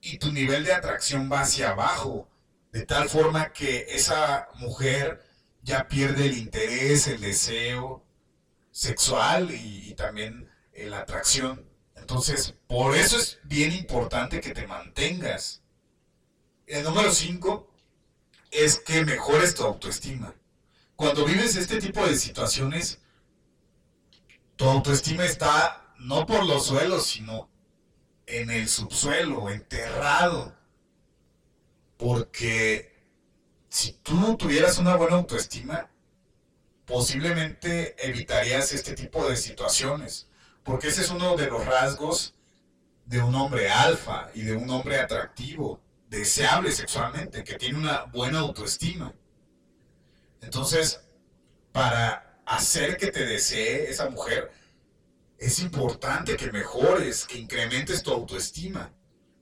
Y 0.00 0.18
tu 0.18 0.32
nivel 0.32 0.64
de 0.64 0.72
atracción 0.72 1.30
va 1.30 1.40
hacia 1.40 1.70
abajo, 1.70 2.28
de 2.72 2.84
tal 2.86 3.08
forma 3.08 3.52
que 3.52 3.86
esa 3.90 4.48
mujer 4.54 5.22
ya 5.62 5.86
pierde 5.86 6.26
el 6.26 6.38
interés, 6.38 7.06
el 7.06 7.20
deseo 7.20 8.04
sexual 8.70 9.50
y, 9.50 9.90
y 9.90 9.94
también 9.94 10.48
la 10.84 11.00
atracción. 11.00 11.64
Entonces, 11.96 12.54
por 12.66 12.96
eso 12.96 13.16
es 13.16 13.38
bien 13.44 13.72
importante 13.72 14.40
que 14.40 14.52
te 14.52 14.66
mantengas. 14.66 15.62
El 16.66 16.84
número 16.84 17.10
5 17.12 17.72
es 18.50 18.78
que 18.78 19.04
mejores 19.04 19.54
tu 19.54 19.64
autoestima. 19.64 20.34
Cuando 20.94 21.24
vives 21.24 21.56
este 21.56 21.80
tipo 21.80 22.06
de 22.06 22.16
situaciones, 22.16 23.00
tu 24.56 24.64
autoestima 24.66 25.24
está 25.24 25.94
no 25.98 26.26
por 26.26 26.44
los 26.46 26.66
suelos, 26.66 27.06
sino 27.06 27.50
en 28.26 28.50
el 28.50 28.68
subsuelo, 28.68 29.50
enterrado. 29.50 30.56
Porque 31.96 32.94
si 33.68 33.92
tú 33.92 34.36
tuvieras 34.36 34.78
una 34.78 34.96
buena 34.96 35.16
autoestima, 35.16 35.90
posiblemente 36.84 37.96
evitarías 38.06 38.72
este 38.72 38.94
tipo 38.94 39.28
de 39.28 39.36
situaciones. 39.36 40.28
Porque 40.66 40.88
ese 40.88 41.02
es 41.02 41.10
uno 41.10 41.36
de 41.36 41.46
los 41.46 41.64
rasgos 41.64 42.34
de 43.06 43.22
un 43.22 43.34
hombre 43.36 43.70
alfa 43.70 44.28
y 44.34 44.42
de 44.42 44.56
un 44.56 44.68
hombre 44.68 44.98
atractivo, 44.98 45.80
deseable 46.08 46.72
sexualmente, 46.72 47.44
que 47.44 47.54
tiene 47.54 47.78
una 47.78 48.02
buena 48.04 48.40
autoestima. 48.40 49.14
Entonces, 50.40 51.00
para 51.72 52.40
hacer 52.44 52.96
que 52.96 53.12
te 53.12 53.24
desee 53.24 53.88
esa 53.88 54.10
mujer, 54.10 54.50
es 55.38 55.60
importante 55.60 56.36
que 56.36 56.50
mejores, 56.50 57.26
que 57.26 57.38
incrementes 57.38 58.02
tu 58.02 58.12
autoestima. 58.12 58.92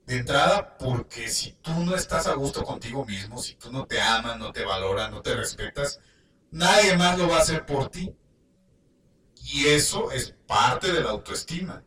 De 0.05 0.19
entrada, 0.19 0.77
porque 0.77 1.29
si 1.29 1.53
tú 1.63 1.73
no 1.73 1.97
estás 1.97 2.27
a 2.27 2.35
gusto 2.35 2.63
contigo 2.63 3.07
mismo, 3.07 3.41
si 3.41 3.55
tú 3.55 3.73
no 3.73 3.87
te 3.87 3.99
amas, 3.99 4.39
no 4.39 4.53
te 4.53 4.63
valoras, 4.63 5.11
no 5.11 5.23
te 5.23 5.35
respetas, 5.35 5.99
nadie 6.51 6.95
más 6.99 7.17
lo 7.17 7.27
va 7.27 7.39
a 7.39 7.41
hacer 7.41 7.65
por 7.65 7.89
ti. 7.89 8.15
Y 9.45 9.67
eso 9.67 10.11
es 10.11 10.35
parte 10.47 10.91
de 10.91 11.03
la 11.03 11.11
autoestima. 11.11 11.85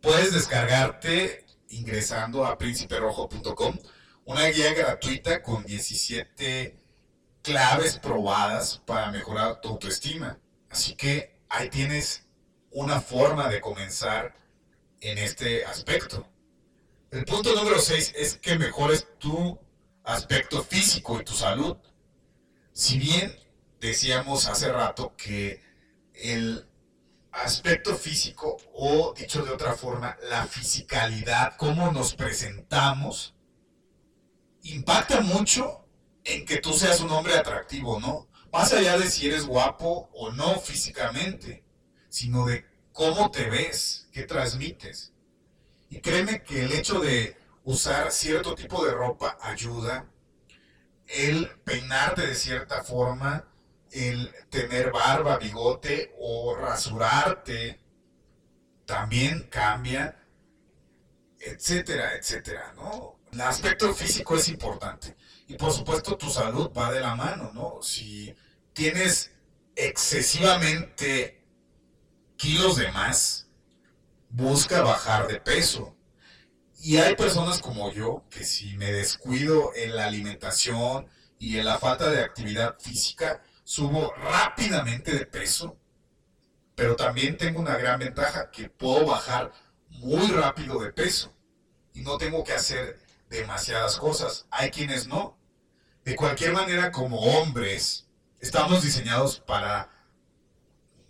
Puedes 0.00 0.32
descargarte 0.32 1.44
ingresando 1.68 2.46
a 2.46 2.56
prínciperojo.com 2.56 3.78
una 4.24 4.46
guía 4.46 4.72
gratuita 4.72 5.42
con 5.42 5.64
17 5.64 6.78
claves 7.42 7.98
probadas 7.98 8.78
para 8.86 9.10
mejorar 9.10 9.60
tu 9.60 9.68
autoestima. 9.68 10.38
Así 10.70 10.94
que 10.94 11.42
ahí 11.50 11.68
tienes 11.68 12.26
una 12.70 13.02
forma 13.02 13.48
de 13.48 13.60
comenzar 13.60 14.34
en 15.00 15.18
este 15.18 15.66
aspecto. 15.66 16.26
El 17.10 17.26
punto 17.26 17.54
número 17.54 17.80
6 17.80 18.14
es 18.16 18.38
que 18.38 18.58
mejores 18.58 19.06
tu 19.18 19.58
aspecto 20.04 20.64
físico 20.64 21.20
y 21.20 21.24
tu 21.24 21.34
salud. 21.34 21.76
Si 22.72 22.98
bien 22.98 23.38
decíamos 23.78 24.46
hace 24.46 24.72
rato 24.72 25.14
que 25.16 25.67
el 26.18 26.68
aspecto 27.32 27.96
físico, 27.96 28.56
o 28.74 29.14
dicho 29.16 29.44
de 29.44 29.52
otra 29.52 29.74
forma, 29.74 30.16
la 30.28 30.46
fisicalidad, 30.46 31.56
cómo 31.56 31.92
nos 31.92 32.14
presentamos, 32.14 33.34
impacta 34.62 35.20
mucho 35.20 35.84
en 36.24 36.44
que 36.44 36.58
tú 36.58 36.72
seas 36.72 37.00
un 37.00 37.10
hombre 37.10 37.34
atractivo, 37.34 38.00
¿no? 38.00 38.28
Más 38.52 38.72
allá 38.72 38.98
de 38.98 39.10
si 39.10 39.26
eres 39.26 39.46
guapo 39.46 40.10
o 40.12 40.32
no 40.32 40.58
físicamente, 40.60 41.64
sino 42.08 42.46
de 42.46 42.64
cómo 42.92 43.30
te 43.30 43.48
ves, 43.48 44.08
qué 44.12 44.24
transmites. 44.24 45.12
Y 45.90 46.00
créeme 46.00 46.42
que 46.42 46.64
el 46.64 46.72
hecho 46.72 47.00
de 47.00 47.36
usar 47.64 48.10
cierto 48.10 48.54
tipo 48.54 48.84
de 48.84 48.92
ropa 48.92 49.38
ayuda, 49.40 50.10
el 51.06 51.48
peinarte 51.64 52.26
de 52.26 52.34
cierta 52.34 52.82
forma, 52.82 53.47
el 53.92 54.32
tener 54.50 54.90
barba, 54.90 55.38
bigote 55.38 56.14
o 56.18 56.54
rasurarte 56.56 57.80
también 58.84 59.48
cambia, 59.50 60.16
etcétera, 61.38 62.14
etcétera, 62.14 62.72
¿no? 62.74 63.20
El 63.32 63.40
aspecto 63.42 63.92
físico 63.94 64.36
es 64.36 64.48
importante. 64.48 65.16
Y 65.46 65.54
por 65.54 65.72
supuesto 65.72 66.16
tu 66.16 66.30
salud 66.30 66.70
va 66.76 66.92
de 66.92 67.00
la 67.00 67.14
mano, 67.14 67.52
¿no? 67.52 67.82
Si 67.82 68.34
tienes 68.72 69.30
excesivamente 69.76 71.44
kilos 72.36 72.76
de 72.76 72.90
más, 72.92 73.48
busca 74.30 74.82
bajar 74.82 75.28
de 75.28 75.40
peso. 75.40 75.96
Y 76.80 76.98
hay 76.98 77.16
personas 77.16 77.60
como 77.60 77.92
yo 77.92 78.24
que 78.30 78.44
si 78.44 78.76
me 78.76 78.92
descuido 78.92 79.72
en 79.74 79.96
la 79.96 80.06
alimentación 80.06 81.08
y 81.38 81.58
en 81.58 81.64
la 81.64 81.78
falta 81.78 82.10
de 82.10 82.22
actividad 82.22 82.78
física, 82.78 83.42
subo 83.68 84.14
rápidamente 84.14 85.12
de 85.12 85.26
peso, 85.26 85.76
pero 86.74 86.96
también 86.96 87.36
tengo 87.36 87.60
una 87.60 87.76
gran 87.76 87.98
ventaja 87.98 88.50
que 88.50 88.70
puedo 88.70 89.04
bajar 89.04 89.52
muy 89.90 90.26
rápido 90.28 90.80
de 90.80 90.90
peso 90.90 91.36
y 91.92 92.00
no 92.00 92.16
tengo 92.16 92.42
que 92.44 92.54
hacer 92.54 92.98
demasiadas 93.28 93.98
cosas. 93.98 94.46
Hay 94.50 94.70
quienes 94.70 95.06
no. 95.06 95.36
De 96.02 96.16
cualquier 96.16 96.54
manera, 96.54 96.90
como 96.90 97.20
hombres, 97.20 98.08
estamos 98.40 98.82
diseñados 98.82 99.38
para 99.40 99.90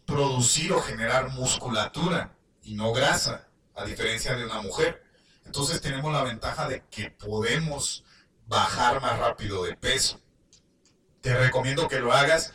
producir 0.05 0.73
o 0.73 0.83
generar 0.83 1.31
musculatura 1.31 2.37
y 2.61 2.75
no 2.75 2.93
grasa, 2.93 3.47
a 3.77 3.85
diferencia 3.85 4.35
de 4.35 4.45
una 4.45 4.63
mujer. 4.63 5.05
Entonces 5.45 5.81
tenemos 5.81 6.13
la 6.13 6.25
ventaja 6.25 6.69
de 6.69 6.83
que 6.91 7.13
podemos 7.13 8.05
bajar 8.49 9.01
más 9.01 9.17
rápido 9.17 9.63
de 9.63 9.77
peso 9.77 10.21
te 11.21 11.37
recomiendo 11.37 11.89
que 11.89 12.01
lo 12.01 12.13
hagas, 12.13 12.53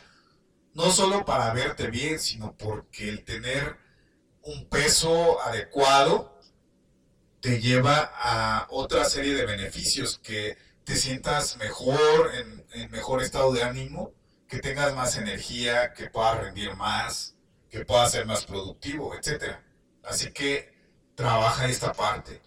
no 0.72 0.90
solo 0.90 1.24
para 1.24 1.52
verte 1.52 1.88
bien, 1.88 2.18
sino 2.18 2.56
porque 2.56 3.08
el 3.08 3.24
tener 3.24 3.76
un 4.42 4.68
peso 4.68 5.40
adecuado 5.42 6.40
te 7.40 7.60
lleva 7.60 8.12
a 8.16 8.66
otra 8.70 9.04
serie 9.04 9.34
de 9.34 9.46
beneficios, 9.46 10.18
que 10.18 10.56
te 10.84 10.96
sientas 10.96 11.56
mejor, 11.58 12.32
en, 12.34 12.90
mejor 12.90 13.22
estado 13.22 13.52
de 13.52 13.62
ánimo, 13.62 14.12
que 14.48 14.58
tengas 14.58 14.94
más 14.94 15.16
energía, 15.16 15.92
que 15.92 16.10
puedas 16.10 16.38
rendir 16.38 16.74
más, 16.74 17.34
que 17.70 17.84
puedas 17.84 18.12
ser 18.12 18.26
más 18.26 18.44
productivo, 18.44 19.14
etc. 19.14 19.56
Así 20.02 20.32
que 20.32 20.72
trabaja 21.14 21.66
esta 21.68 21.92
parte. 21.92 22.42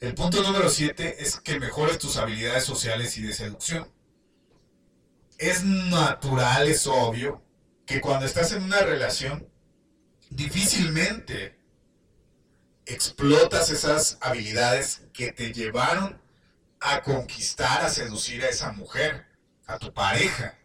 El 0.00 0.14
punto 0.14 0.42
número 0.42 0.68
7 0.68 1.16
es 1.18 1.40
que 1.40 1.58
mejores 1.58 1.98
tus 1.98 2.16
habilidades 2.16 2.64
sociales 2.64 3.16
y 3.16 3.22
de 3.22 3.32
seducción 3.32 3.95
es 5.38 5.64
natural, 5.64 6.68
es 6.68 6.86
obvio, 6.86 7.42
que 7.84 8.00
cuando 8.00 8.26
estás 8.26 8.52
en 8.52 8.64
una 8.64 8.80
relación, 8.80 9.48
difícilmente 10.30 11.58
explotas 12.84 13.70
esas 13.70 14.18
habilidades 14.20 15.02
que 15.12 15.32
te 15.32 15.52
llevaron 15.52 16.20
a 16.80 17.02
conquistar, 17.02 17.84
a 17.84 17.88
seducir 17.88 18.44
a 18.44 18.48
esa 18.48 18.72
mujer, 18.72 19.26
a 19.66 19.78
tu 19.78 19.92
pareja. 19.92 20.58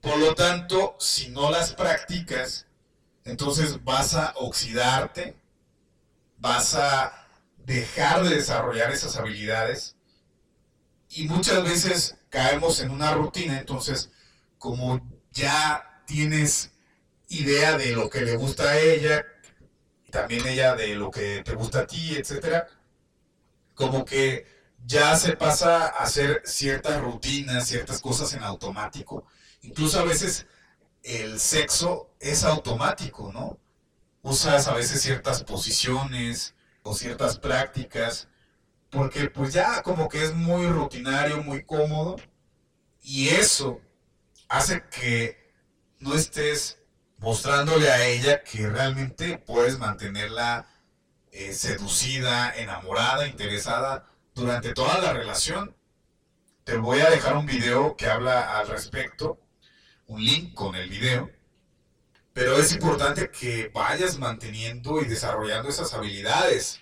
Por 0.00 0.18
lo 0.18 0.34
tanto, 0.34 0.96
si 1.00 1.30
no 1.30 1.50
las 1.50 1.72
practicas, 1.72 2.66
entonces 3.24 3.82
vas 3.82 4.14
a 4.14 4.34
oxidarte, 4.36 5.36
vas 6.38 6.74
a 6.74 7.26
dejar 7.58 8.22
de 8.22 8.36
desarrollar 8.36 8.92
esas 8.92 9.16
habilidades 9.16 9.96
y 11.08 11.26
muchas 11.26 11.62
veces 11.64 12.16
caemos 12.36 12.80
en 12.80 12.90
una 12.90 13.14
rutina, 13.14 13.58
entonces 13.58 14.10
como 14.58 15.00
ya 15.32 16.02
tienes 16.06 16.70
idea 17.28 17.78
de 17.78 17.92
lo 17.92 18.10
que 18.10 18.20
le 18.20 18.36
gusta 18.36 18.64
a 18.64 18.78
ella, 18.78 19.24
también 20.10 20.46
ella 20.46 20.76
de 20.76 20.96
lo 20.96 21.10
que 21.10 21.42
te 21.42 21.54
gusta 21.54 21.80
a 21.80 21.86
ti, 21.86 22.14
etcétera, 22.14 22.68
como 23.74 24.04
que 24.04 24.44
ya 24.84 25.16
se 25.16 25.34
pasa 25.34 25.86
a 25.86 26.02
hacer 26.02 26.42
ciertas 26.44 27.00
rutinas, 27.00 27.68
ciertas 27.68 28.02
cosas 28.02 28.34
en 28.34 28.42
automático. 28.42 29.24
Incluso 29.62 29.98
a 29.98 30.04
veces 30.04 30.46
el 31.04 31.40
sexo 31.40 32.10
es 32.20 32.44
automático, 32.44 33.32
¿no? 33.32 33.58
Usas 34.20 34.68
a 34.68 34.74
veces 34.74 35.00
ciertas 35.00 35.42
posiciones 35.42 36.54
o 36.82 36.94
ciertas 36.94 37.38
prácticas 37.38 38.28
porque 38.96 39.28
pues 39.28 39.52
ya 39.52 39.82
como 39.82 40.08
que 40.08 40.24
es 40.24 40.34
muy 40.34 40.66
rutinario, 40.68 41.42
muy 41.42 41.64
cómodo, 41.64 42.16
y 43.02 43.28
eso 43.28 43.78
hace 44.48 44.84
que 44.90 45.52
no 45.98 46.14
estés 46.14 46.78
mostrándole 47.18 47.90
a 47.90 48.06
ella 48.06 48.42
que 48.42 48.66
realmente 48.70 49.36
puedes 49.36 49.78
mantenerla 49.78 50.66
eh, 51.30 51.52
seducida, 51.52 52.56
enamorada, 52.56 53.28
interesada 53.28 54.08
durante 54.34 54.72
toda 54.72 54.98
la 54.98 55.12
relación. 55.12 55.76
Te 56.64 56.78
voy 56.78 57.00
a 57.00 57.10
dejar 57.10 57.36
un 57.36 57.44
video 57.44 57.96
que 57.96 58.06
habla 58.06 58.58
al 58.58 58.66
respecto, 58.68 59.38
un 60.06 60.24
link 60.24 60.54
con 60.54 60.74
el 60.74 60.88
video, 60.88 61.30
pero 62.32 62.56
es 62.56 62.72
importante 62.72 63.30
que 63.30 63.68
vayas 63.74 64.18
manteniendo 64.18 65.02
y 65.02 65.04
desarrollando 65.04 65.68
esas 65.68 65.92
habilidades 65.92 66.80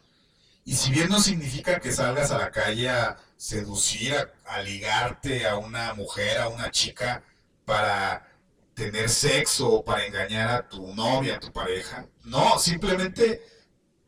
y 0.64 0.74
si 0.74 0.90
bien 0.90 1.08
no 1.08 1.20
significa 1.20 1.78
que 1.80 1.92
salgas 1.92 2.30
a 2.30 2.38
la 2.38 2.50
calle 2.50 2.88
a 2.88 3.16
seducir, 3.36 4.14
a, 4.46 4.62
ligarte 4.62 5.46
a 5.46 5.56
una 5.56 5.94
mujer, 5.94 6.38
a 6.38 6.48
una 6.48 6.70
chica 6.70 7.22
para 7.64 8.26
tener 8.74 9.08
sexo 9.08 9.70
o 9.70 9.84
para 9.84 10.06
engañar 10.06 10.48
a 10.50 10.68
tu 10.68 10.94
novia, 10.94 11.36
a 11.36 11.40
tu 11.40 11.52
pareja. 11.52 12.06
No, 12.24 12.58
simplemente 12.58 13.42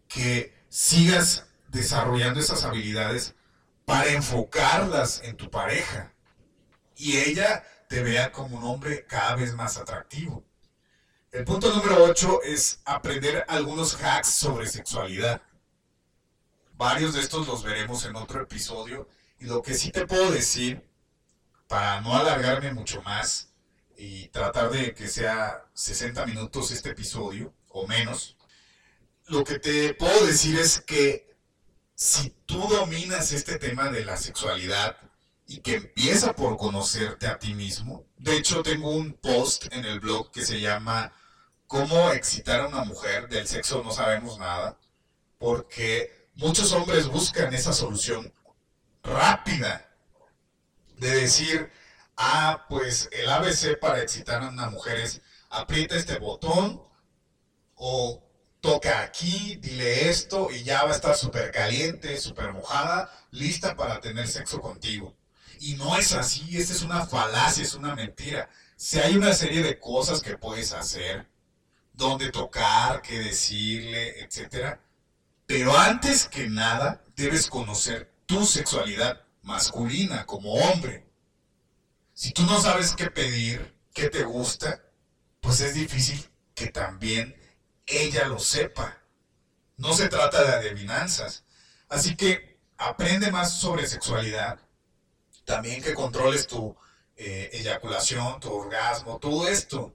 que 0.08 0.54
sigas 0.68 1.46
desarrollando 1.68 2.40
esas 2.40 2.64
habilidades 2.64 3.34
para 3.84 4.10
enfocarlas 4.10 5.22
en 5.24 5.36
tu 5.36 5.50
pareja 5.50 6.12
y 6.96 7.18
ella 7.18 7.64
te 7.88 8.02
vea 8.02 8.32
como 8.32 8.56
un 8.56 8.64
hombre 8.64 9.04
cada 9.06 9.36
vez 9.36 9.54
más 9.54 9.76
atractivo. 9.76 10.44
El 11.30 11.44
punto 11.44 11.72
número 11.74 12.02
8 12.02 12.42
es 12.44 12.80
aprender 12.84 13.44
algunos 13.48 13.94
hacks 14.02 14.30
sobre 14.30 14.66
sexualidad. 14.66 15.42
Varios 16.76 17.14
de 17.14 17.20
estos 17.20 17.46
los 17.46 17.62
veremos 17.62 18.04
en 18.04 18.16
otro 18.16 18.42
episodio. 18.42 19.08
Y 19.38 19.46
lo 19.46 19.62
que 19.62 19.74
sí 19.74 19.90
te 19.90 20.06
puedo 20.06 20.30
decir, 20.30 20.86
para 21.68 22.00
no 22.00 22.14
alargarme 22.14 22.72
mucho 22.72 23.02
más 23.02 23.50
y 23.96 24.28
tratar 24.28 24.70
de 24.70 24.94
que 24.94 25.08
sea 25.08 25.64
60 25.72 26.26
minutos 26.26 26.70
este 26.70 26.90
episodio 26.90 27.54
o 27.68 27.86
menos, 27.86 28.36
lo 29.26 29.42
que 29.42 29.58
te 29.58 29.94
puedo 29.94 30.26
decir 30.26 30.58
es 30.58 30.80
que 30.80 31.34
si 31.94 32.30
tú 32.44 32.60
dominas 32.68 33.32
este 33.32 33.58
tema 33.58 33.90
de 33.90 34.04
la 34.04 34.16
sexualidad 34.16 34.98
y 35.46 35.60
que 35.60 35.76
empieza 35.76 36.34
por 36.34 36.56
conocerte 36.58 37.26
a 37.26 37.38
ti 37.38 37.54
mismo, 37.54 38.04
de 38.18 38.36
hecho 38.36 38.62
tengo 38.62 38.90
un 38.90 39.14
post 39.14 39.72
en 39.72 39.84
el 39.84 40.00
blog 40.00 40.30
que 40.30 40.44
se 40.44 40.60
llama 40.60 41.12
cómo 41.66 42.12
excitar 42.12 42.60
a 42.60 42.68
una 42.68 42.84
mujer, 42.84 43.28
del 43.28 43.48
sexo 43.48 43.82
no 43.82 43.90
sabemos 43.90 44.38
nada, 44.38 44.78
porque 45.38 46.15
muchos 46.36 46.72
hombres 46.72 47.08
buscan 47.08 47.52
esa 47.54 47.72
solución 47.72 48.32
rápida 49.02 49.88
de 50.98 51.10
decir, 51.10 51.70
ah, 52.16 52.66
pues 52.68 53.08
el 53.12 53.28
ABC 53.28 53.78
para 53.78 54.00
excitar 54.02 54.42
a 54.42 54.48
una 54.48 54.70
mujer 54.70 54.98
es 54.98 55.20
aprieta 55.50 55.96
este 55.96 56.18
botón 56.18 56.82
o 57.74 58.22
toca 58.60 59.02
aquí, 59.02 59.56
dile 59.56 60.08
esto 60.08 60.48
y 60.50 60.64
ya 60.64 60.82
va 60.82 60.90
a 60.90 60.94
estar 60.94 61.14
súper 61.14 61.50
caliente, 61.52 62.18
súper 62.18 62.52
mojada, 62.52 63.10
lista 63.30 63.76
para 63.76 64.00
tener 64.00 64.28
sexo 64.28 64.60
contigo. 64.60 65.14
Y 65.60 65.74
no 65.74 65.96
es 65.96 66.12
así, 66.12 66.58
esta 66.58 66.74
es 66.74 66.82
una 66.82 67.06
falacia, 67.06 67.62
es 67.62 67.74
una 67.74 67.94
mentira. 67.94 68.50
Si 68.76 68.98
hay 68.98 69.16
una 69.16 69.32
serie 69.32 69.62
de 69.62 69.78
cosas 69.78 70.20
que 70.20 70.36
puedes 70.36 70.72
hacer, 70.72 71.26
dónde 71.92 72.30
tocar, 72.30 73.00
qué 73.00 73.18
decirle, 73.20 74.20
etc. 74.20 74.78
Pero 75.46 75.76
antes 75.76 76.28
que 76.28 76.48
nada, 76.48 77.04
debes 77.14 77.48
conocer 77.48 78.12
tu 78.26 78.44
sexualidad 78.44 79.24
masculina 79.42 80.26
como 80.26 80.54
hombre. 80.54 81.06
Si 82.12 82.32
tú 82.32 82.42
no 82.42 82.60
sabes 82.60 82.94
qué 82.96 83.10
pedir, 83.10 83.74
qué 83.94 84.08
te 84.10 84.24
gusta, 84.24 84.82
pues 85.40 85.60
es 85.60 85.74
difícil 85.74 86.28
que 86.54 86.68
también 86.68 87.36
ella 87.86 88.26
lo 88.26 88.38
sepa. 88.38 88.98
No 89.76 89.92
se 89.92 90.08
trata 90.08 90.42
de 90.42 90.68
adivinanzas. 90.68 91.44
Así 91.88 92.16
que 92.16 92.58
aprende 92.76 93.30
más 93.30 93.52
sobre 93.52 93.86
sexualidad. 93.86 94.58
También 95.44 95.80
que 95.80 95.94
controles 95.94 96.48
tu 96.48 96.76
eh, 97.16 97.50
eyaculación, 97.52 98.40
tu 98.40 98.52
orgasmo, 98.52 99.18
todo 99.18 99.46
esto 99.46 99.94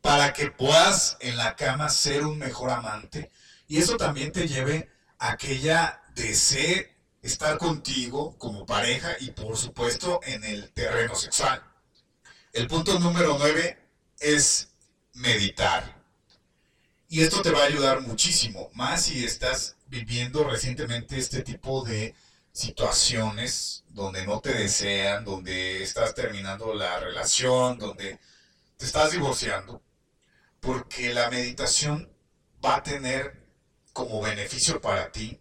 para 0.00 0.32
que 0.32 0.50
puedas 0.50 1.16
en 1.20 1.36
la 1.36 1.56
cama 1.56 1.88
ser 1.88 2.24
un 2.24 2.38
mejor 2.38 2.70
amante 2.70 3.30
y 3.70 3.78
eso 3.78 3.96
también 3.96 4.32
te 4.32 4.48
lleve 4.48 4.90
a 5.20 5.36
que 5.36 5.52
ella 5.52 6.02
desee 6.16 6.92
estar 7.22 7.56
contigo 7.56 8.36
como 8.36 8.66
pareja 8.66 9.14
y 9.20 9.30
por 9.30 9.56
supuesto 9.56 10.18
en 10.24 10.42
el 10.42 10.72
terreno 10.72 11.14
sexual. 11.14 11.62
El 12.52 12.66
punto 12.66 12.98
número 12.98 13.36
9 13.38 13.78
es 14.18 14.70
meditar. 15.12 16.02
Y 17.08 17.22
esto 17.22 17.42
te 17.42 17.52
va 17.52 17.60
a 17.60 17.66
ayudar 17.66 18.00
muchísimo, 18.00 18.70
más 18.74 19.04
si 19.04 19.24
estás 19.24 19.76
viviendo 19.86 20.42
recientemente 20.42 21.16
este 21.16 21.42
tipo 21.42 21.84
de 21.84 22.16
situaciones 22.50 23.84
donde 23.90 24.26
no 24.26 24.40
te 24.40 24.52
desean, 24.52 25.24
donde 25.24 25.84
estás 25.84 26.16
terminando 26.16 26.74
la 26.74 26.98
relación, 26.98 27.78
donde 27.78 28.18
te 28.76 28.84
estás 28.84 29.12
divorciando 29.12 29.80
porque 30.58 31.14
la 31.14 31.30
meditación 31.30 32.12
va 32.64 32.76
a 32.76 32.82
tener 32.82 33.39
como 34.00 34.22
beneficio 34.22 34.80
para 34.80 35.12
ti 35.12 35.38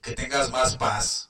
que 0.00 0.12
tengas 0.12 0.50
más 0.50 0.78
paz, 0.78 1.28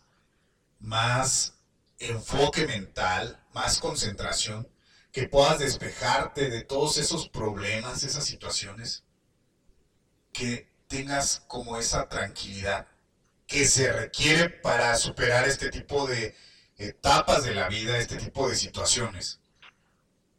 más 0.78 1.54
enfoque 1.98 2.68
mental, 2.68 3.42
más 3.52 3.80
concentración, 3.80 4.68
que 5.10 5.26
puedas 5.26 5.58
despejarte 5.58 6.48
de 6.48 6.62
todos 6.62 6.98
esos 6.98 7.28
problemas, 7.28 8.04
esas 8.04 8.24
situaciones, 8.24 9.02
que 10.32 10.70
tengas 10.86 11.42
como 11.48 11.78
esa 11.78 12.08
tranquilidad 12.08 12.86
que 13.48 13.66
se 13.66 13.92
requiere 13.92 14.48
para 14.48 14.94
superar 14.94 15.48
este 15.48 15.68
tipo 15.70 16.06
de 16.06 16.36
etapas 16.76 17.42
de 17.42 17.56
la 17.56 17.68
vida, 17.68 17.98
este 17.98 18.18
tipo 18.18 18.48
de 18.48 18.54
situaciones. 18.54 19.40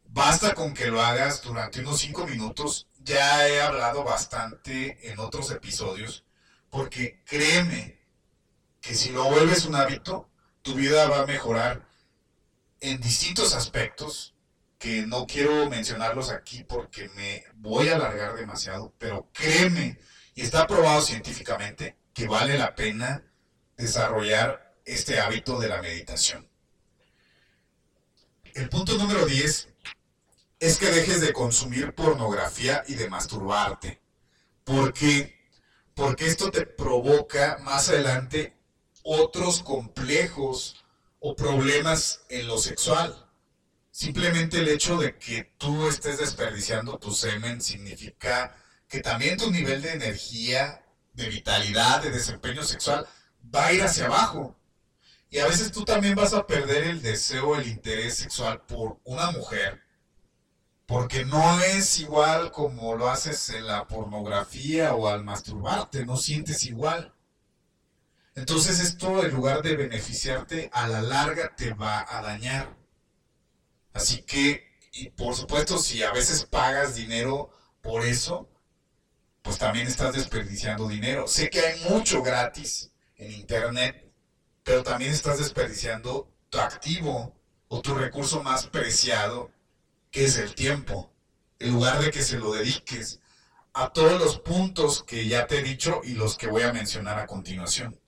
Basta 0.06 0.54
con 0.54 0.72
que 0.72 0.86
lo 0.86 1.02
hagas 1.02 1.42
durante 1.42 1.80
unos 1.80 2.00
5 2.00 2.26
minutos. 2.26 2.87
Ya 3.08 3.48
he 3.48 3.62
hablado 3.62 4.04
bastante 4.04 5.10
en 5.10 5.18
otros 5.18 5.50
episodios, 5.50 6.26
porque 6.68 7.22
créeme 7.24 7.98
que 8.82 8.94
si 8.94 9.12
lo 9.12 9.24
vuelves 9.24 9.64
un 9.64 9.76
hábito, 9.76 10.28
tu 10.60 10.74
vida 10.74 11.08
va 11.08 11.20
a 11.20 11.26
mejorar 11.26 11.88
en 12.80 13.00
distintos 13.00 13.54
aspectos 13.54 14.34
que 14.78 15.06
no 15.06 15.26
quiero 15.26 15.70
mencionarlos 15.70 16.28
aquí 16.28 16.64
porque 16.64 17.08
me 17.16 17.46
voy 17.54 17.88
a 17.88 17.96
alargar 17.96 18.36
demasiado, 18.36 18.92
pero 18.98 19.30
créeme, 19.32 19.98
y 20.34 20.42
está 20.42 20.66
probado 20.66 21.00
científicamente, 21.00 21.96
que 22.12 22.28
vale 22.28 22.58
la 22.58 22.74
pena 22.74 23.24
desarrollar 23.78 24.76
este 24.84 25.18
hábito 25.18 25.58
de 25.58 25.68
la 25.68 25.80
meditación. 25.80 26.46
El 28.52 28.68
punto 28.68 28.98
número 28.98 29.24
10 29.24 29.67
es 30.60 30.78
que 30.78 30.90
dejes 30.90 31.20
de 31.20 31.32
consumir 31.32 31.94
pornografía 31.94 32.82
y 32.88 32.94
de 32.94 33.08
masturbarte. 33.08 34.00
¿Por 34.64 34.92
qué? 34.92 35.36
Porque 35.94 36.26
esto 36.26 36.50
te 36.50 36.66
provoca 36.66 37.58
más 37.62 37.88
adelante 37.88 38.56
otros 39.02 39.62
complejos 39.62 40.84
o 41.20 41.34
problemas 41.34 42.22
en 42.28 42.46
lo 42.46 42.58
sexual. 42.58 43.26
Simplemente 43.90 44.58
el 44.58 44.68
hecho 44.68 44.96
de 44.98 45.16
que 45.16 45.52
tú 45.58 45.88
estés 45.88 46.18
desperdiciando 46.18 46.98
tu 46.98 47.12
semen 47.12 47.60
significa 47.60 48.56
que 48.88 49.00
también 49.00 49.36
tu 49.36 49.50
nivel 49.50 49.82
de 49.82 49.92
energía, 49.92 50.84
de 51.14 51.28
vitalidad, 51.28 52.02
de 52.02 52.10
desempeño 52.10 52.62
sexual 52.62 53.06
va 53.54 53.66
a 53.66 53.72
ir 53.72 53.82
hacia 53.82 54.06
abajo. 54.06 54.56
Y 55.30 55.38
a 55.38 55.46
veces 55.46 55.72
tú 55.72 55.84
también 55.84 56.14
vas 56.14 56.32
a 56.32 56.46
perder 56.46 56.84
el 56.84 57.02
deseo, 57.02 57.56
el 57.56 57.68
interés 57.68 58.16
sexual 58.16 58.62
por 58.66 58.98
una 59.04 59.30
mujer 59.30 59.87
porque 60.88 61.26
no 61.26 61.60
es 61.60 62.00
igual 62.00 62.50
como 62.50 62.96
lo 62.96 63.10
haces 63.10 63.50
en 63.50 63.66
la 63.66 63.86
pornografía 63.86 64.94
o 64.94 65.06
al 65.06 65.22
masturbarte, 65.22 66.06
no 66.06 66.16
sientes 66.16 66.64
igual. 66.64 67.14
Entonces 68.34 68.80
esto 68.80 69.22
en 69.22 69.34
lugar 69.34 69.60
de 69.60 69.76
beneficiarte, 69.76 70.70
a 70.72 70.88
la 70.88 71.02
larga 71.02 71.54
te 71.54 71.74
va 71.74 72.06
a 72.08 72.22
dañar. 72.22 72.74
Así 73.92 74.22
que, 74.22 74.66
y 74.92 75.10
por 75.10 75.34
supuesto, 75.34 75.76
si 75.76 76.02
a 76.02 76.10
veces 76.12 76.46
pagas 76.46 76.94
dinero 76.94 77.50
por 77.82 78.06
eso, 78.06 78.48
pues 79.42 79.58
también 79.58 79.88
estás 79.88 80.14
desperdiciando 80.14 80.88
dinero. 80.88 81.28
Sé 81.28 81.50
que 81.50 81.60
hay 81.60 81.80
mucho 81.90 82.22
gratis 82.22 82.92
en 83.16 83.30
Internet, 83.32 84.10
pero 84.64 84.82
también 84.82 85.12
estás 85.12 85.36
desperdiciando 85.36 86.32
tu 86.48 86.58
activo 86.58 87.38
o 87.68 87.82
tu 87.82 87.94
recurso 87.94 88.42
más 88.42 88.66
preciado 88.66 89.50
que 90.10 90.24
es 90.24 90.36
el 90.38 90.54
tiempo, 90.54 91.12
en 91.58 91.72
lugar 91.72 92.00
de 92.00 92.10
que 92.10 92.22
se 92.22 92.38
lo 92.38 92.52
dediques 92.52 93.20
a 93.74 93.92
todos 93.92 94.20
los 94.20 94.40
puntos 94.40 95.04
que 95.04 95.28
ya 95.28 95.46
te 95.46 95.58
he 95.58 95.62
dicho 95.62 96.00
y 96.04 96.14
los 96.14 96.36
que 96.36 96.46
voy 96.46 96.62
a 96.62 96.72
mencionar 96.72 97.18
a 97.18 97.26
continuación. 97.26 98.00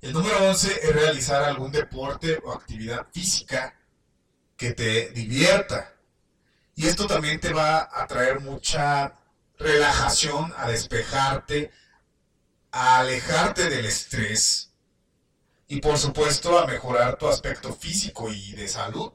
El 0.00 0.12
número 0.12 0.48
11 0.48 0.86
es 0.88 0.94
realizar 0.94 1.42
algún 1.42 1.72
deporte 1.72 2.38
o 2.44 2.52
actividad 2.52 3.06
física 3.12 3.76
que 4.56 4.72
te 4.72 5.10
divierta. 5.10 5.94
Y 6.74 6.86
esto 6.86 7.06
también 7.06 7.40
te 7.40 7.52
va 7.52 7.88
a 7.90 8.06
traer 8.06 8.40
mucha 8.40 9.14
relajación, 9.58 10.52
a 10.56 10.68
despejarte, 10.68 11.70
a 12.70 13.00
alejarte 13.00 13.70
del 13.70 13.86
estrés 13.86 14.70
y 15.66 15.80
por 15.80 15.98
supuesto 15.98 16.58
a 16.58 16.66
mejorar 16.66 17.16
tu 17.16 17.26
aspecto 17.26 17.72
físico 17.72 18.30
y 18.30 18.52
de 18.52 18.68
salud 18.68 19.12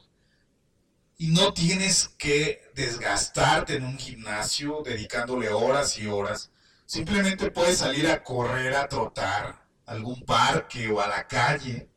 y 1.21 1.27
no 1.27 1.53
tienes 1.53 2.09
que 2.17 2.63
desgastarte 2.73 3.75
en 3.75 3.83
un 3.83 3.99
gimnasio 3.99 4.81
dedicándole 4.83 5.49
horas 5.49 5.99
y 5.99 6.07
horas. 6.07 6.49
Simplemente 6.87 7.51
puedes 7.51 7.77
salir 7.77 8.07
a 8.07 8.23
correr, 8.23 8.73
a 8.75 8.89
trotar, 8.89 9.67
a 9.85 9.91
algún 9.91 10.25
parque 10.25 10.89
o 10.89 10.99
a 10.99 11.07
la 11.07 11.27
calle. 11.27 11.91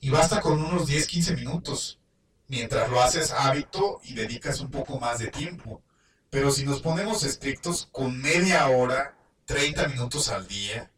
Y 0.00 0.08
basta 0.08 0.40
con 0.40 0.64
unos 0.64 0.86
10, 0.86 1.06
15 1.06 1.36
minutos. 1.36 2.00
Mientras 2.48 2.88
lo 2.88 3.02
haces 3.02 3.32
hábito 3.32 4.00
y 4.02 4.14
dedicas 4.14 4.60
un 4.60 4.70
poco 4.70 4.98
más 4.98 5.18
de 5.18 5.26
tiempo. 5.26 5.82
Pero 6.30 6.50
si 6.50 6.64
nos 6.64 6.80
ponemos 6.80 7.22
estrictos, 7.22 7.90
con 7.92 8.18
media 8.18 8.66
hora, 8.68 9.14
30 9.44 9.88
minutos 9.88 10.30
al 10.30 10.48
día, 10.48 10.90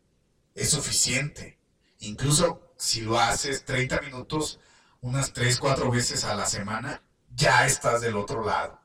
es 0.54 0.70
suficiente. 0.70 1.58
Incluso 1.98 2.72
si 2.76 3.00
lo 3.00 3.18
haces 3.18 3.64
30 3.64 4.02
minutos 4.02 4.60
unas 5.00 5.32
3, 5.32 5.58
4 5.58 5.90
veces 5.90 6.22
a 6.22 6.36
la 6.36 6.46
semana, 6.46 7.02
ya 7.36 7.66
estás 7.66 8.00
del 8.00 8.16
otro 8.16 8.44
lado. 8.44 8.80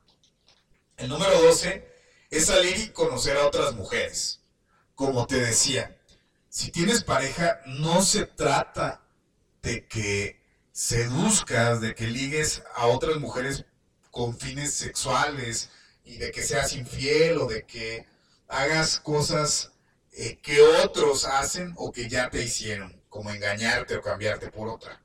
El 0.96 1.08
número 1.08 1.40
12 1.40 1.90
es 2.30 2.46
salir 2.46 2.78
y 2.78 2.88
conocer 2.90 3.36
a 3.36 3.46
otras 3.46 3.74
mujeres. 3.74 4.40
Como 4.94 5.26
te 5.26 5.40
decía, 5.40 5.98
si 6.48 6.70
tienes 6.70 7.02
pareja, 7.02 7.60
no 7.66 8.02
se 8.02 8.26
trata 8.26 9.02
de 9.62 9.88
que 9.88 10.40
seduzcas, 10.70 11.80
de 11.80 11.94
que 11.94 12.06
ligues 12.06 12.62
a 12.74 12.86
otras 12.86 13.16
mujeres 13.16 13.64
con 14.10 14.36
fines 14.36 14.74
sexuales 14.74 15.70
y 16.04 16.18
de 16.18 16.30
que 16.30 16.42
seas 16.42 16.74
infiel 16.74 17.38
o 17.38 17.46
de 17.46 17.64
que 17.64 18.06
hagas 18.48 19.00
cosas 19.00 19.72
eh, 20.12 20.38
que 20.42 20.60
otros 20.60 21.24
hacen 21.24 21.72
o 21.76 21.90
que 21.90 22.08
ya 22.08 22.28
te 22.28 22.42
hicieron, 22.42 23.02
como 23.08 23.30
engañarte 23.30 23.96
o 23.96 24.02
cambiarte 24.02 24.50
por 24.50 24.68
otra, 24.68 25.00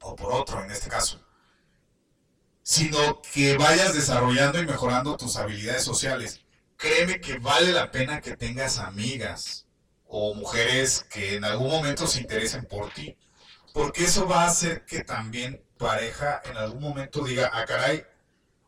o 0.00 0.14
por 0.14 0.32
otro 0.32 0.62
en 0.62 0.70
este 0.70 0.90
caso, 0.90 1.24
sino 2.62 3.20
que 3.22 3.56
vayas 3.56 3.94
desarrollando 3.94 4.60
y 4.60 4.66
mejorando 4.66 5.16
tus 5.16 5.36
habilidades 5.36 5.84
sociales. 5.84 6.40
Créeme 6.76 7.20
que 7.20 7.38
vale 7.38 7.72
la 7.72 7.90
pena 7.90 8.20
que 8.20 8.36
tengas 8.36 8.78
amigas 8.78 9.66
o 10.06 10.34
mujeres 10.34 11.06
que 11.10 11.36
en 11.36 11.44
algún 11.44 11.70
momento 11.70 12.06
se 12.06 12.20
interesen 12.20 12.64
por 12.66 12.92
ti, 12.92 13.16
porque 13.72 14.04
eso 14.04 14.28
va 14.28 14.42
a 14.42 14.48
hacer 14.48 14.84
que 14.84 15.04
también 15.04 15.64
pareja 15.78 16.42
en 16.44 16.56
algún 16.56 16.82
momento 16.82 17.24
diga, 17.24 17.50
ah, 17.52 17.64
caray, 17.64 18.04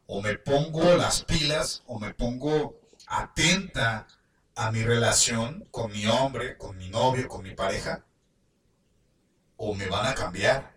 o 0.06 0.22
me 0.22 0.36
pongo 0.36 0.96
las 0.96 1.24
pilas 1.24 1.82
o 1.86 1.98
me 1.98 2.14
pongo 2.14 2.80
atenta 3.06 4.06
a 4.54 4.70
mi 4.70 4.82
relación 4.82 5.66
con 5.70 5.92
mi 5.92 6.06
hombre, 6.06 6.56
con 6.56 6.76
mi 6.76 6.88
novio, 6.88 7.28
con 7.28 7.42
mi 7.42 7.54
pareja, 7.54 8.04
o 9.56 9.74
me 9.74 9.86
van 9.86 10.06
a 10.06 10.14
cambiar. 10.14 10.72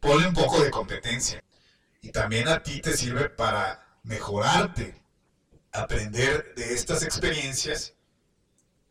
Ponle 0.00 0.28
un 0.28 0.34
poco 0.34 0.62
de 0.62 0.70
competencia. 0.70 1.42
Y 2.00 2.10
también 2.10 2.48
a 2.48 2.62
ti 2.62 2.80
te 2.80 2.96
sirve 2.96 3.28
para 3.28 3.98
mejorarte, 4.02 5.02
aprender 5.72 6.54
de 6.54 6.74
estas 6.74 7.02
experiencias 7.02 7.94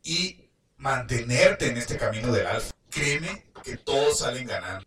y 0.04 0.50
mantenerte 0.78 1.70
en 1.70 1.78
este 1.78 1.98
camino 1.98 2.32
del 2.32 2.48
alfa. 2.48 2.72
Créeme 2.90 3.52
que 3.64 3.78
todos 3.78 4.20
salen 4.20 4.48
ganando. 4.48 4.86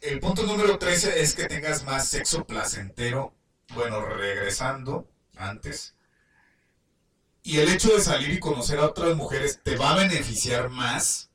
El 0.00 0.20
punto 0.20 0.44
número 0.44 0.78
13 0.78 1.20
es 1.20 1.34
que 1.34 1.46
tengas 1.46 1.84
más 1.84 2.08
sexo 2.08 2.46
placentero. 2.46 3.34
Bueno, 3.74 4.04
regresando 4.06 5.10
antes. 5.36 5.94
Y 7.42 7.58
el 7.58 7.68
hecho 7.68 7.94
de 7.94 8.00
salir 8.00 8.30
y 8.30 8.40
conocer 8.40 8.78
a 8.78 8.86
otras 8.86 9.16
mujeres 9.16 9.60
te 9.62 9.76
va 9.76 9.92
a 9.92 9.96
beneficiar 9.96 10.68
más 10.68 11.30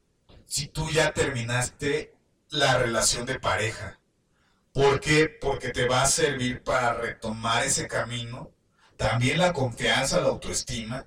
si 0.45 0.67
tú 0.67 0.89
ya 0.91 1.13
terminaste 1.13 2.15
la 2.49 2.77
relación 2.77 3.25
de 3.25 3.39
pareja. 3.39 3.99
¿Por 4.73 4.99
qué? 4.99 5.29
Porque 5.29 5.69
te 5.69 5.87
va 5.87 6.01
a 6.01 6.07
servir 6.07 6.63
para 6.63 6.95
retomar 6.95 7.63
ese 7.63 7.87
camino, 7.87 8.51
también 8.97 9.37
la 9.37 9.53
confianza, 9.53 10.19
la 10.19 10.29
autoestima, 10.29 11.05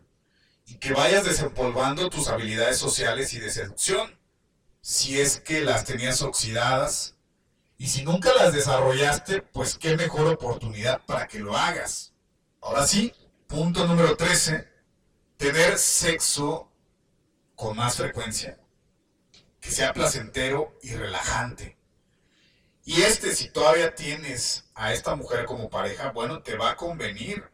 y 0.66 0.76
que 0.76 0.92
vayas 0.92 1.24
desempolvando 1.24 2.08
tus 2.08 2.28
habilidades 2.28 2.78
sociales 2.78 3.34
y 3.34 3.40
de 3.40 3.50
seducción, 3.50 4.18
si 4.80 5.20
es 5.20 5.40
que 5.40 5.62
las 5.62 5.84
tenías 5.84 6.22
oxidadas, 6.22 7.16
y 7.76 7.88
si 7.88 8.04
nunca 8.04 8.32
las 8.34 8.52
desarrollaste, 8.52 9.42
pues 9.42 9.76
qué 9.76 9.96
mejor 9.96 10.28
oportunidad 10.28 11.04
para 11.04 11.26
que 11.26 11.40
lo 11.40 11.56
hagas. 11.56 12.12
Ahora 12.60 12.86
sí, 12.86 13.12
punto 13.48 13.84
número 13.86 14.16
13, 14.16 14.68
tener 15.36 15.76
sexo 15.76 16.72
con 17.56 17.76
más 17.76 17.96
frecuencia, 17.96 18.60
que 19.60 19.72
sea 19.72 19.92
placentero 19.92 20.78
y 20.82 20.94
relajante. 20.94 21.75
Y 22.86 23.02
este, 23.02 23.34
si 23.34 23.50
todavía 23.50 23.96
tienes 23.96 24.70
a 24.76 24.92
esta 24.92 25.16
mujer 25.16 25.44
como 25.44 25.68
pareja, 25.68 26.12
bueno, 26.12 26.40
te 26.40 26.56
va 26.56 26.70
a 26.70 26.76
convenir. 26.76 27.44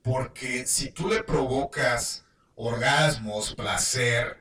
Porque 0.00 0.66
si 0.66 0.90
tú 0.90 1.08
le 1.08 1.22
provocas 1.22 2.24
orgasmos, 2.54 3.54
placer, 3.54 4.38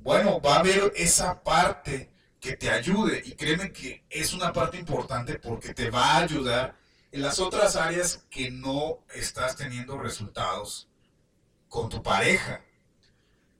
bueno, 0.00 0.40
va 0.40 0.56
a 0.56 0.58
haber 0.58 0.92
esa 0.96 1.40
parte 1.44 2.10
que 2.40 2.56
te 2.56 2.68
ayude. 2.68 3.22
Y 3.24 3.36
créeme 3.36 3.72
que 3.72 4.04
es 4.10 4.34
una 4.34 4.52
parte 4.52 4.76
importante 4.76 5.38
porque 5.38 5.72
te 5.72 5.88
va 5.88 6.14
a 6.14 6.18
ayudar 6.18 6.76
en 7.12 7.22
las 7.22 7.38
otras 7.38 7.76
áreas 7.76 8.26
que 8.28 8.50
no 8.50 9.04
estás 9.14 9.54
teniendo 9.54 9.98
resultados 9.98 10.88
con 11.68 11.88
tu 11.88 12.02
pareja. 12.02 12.64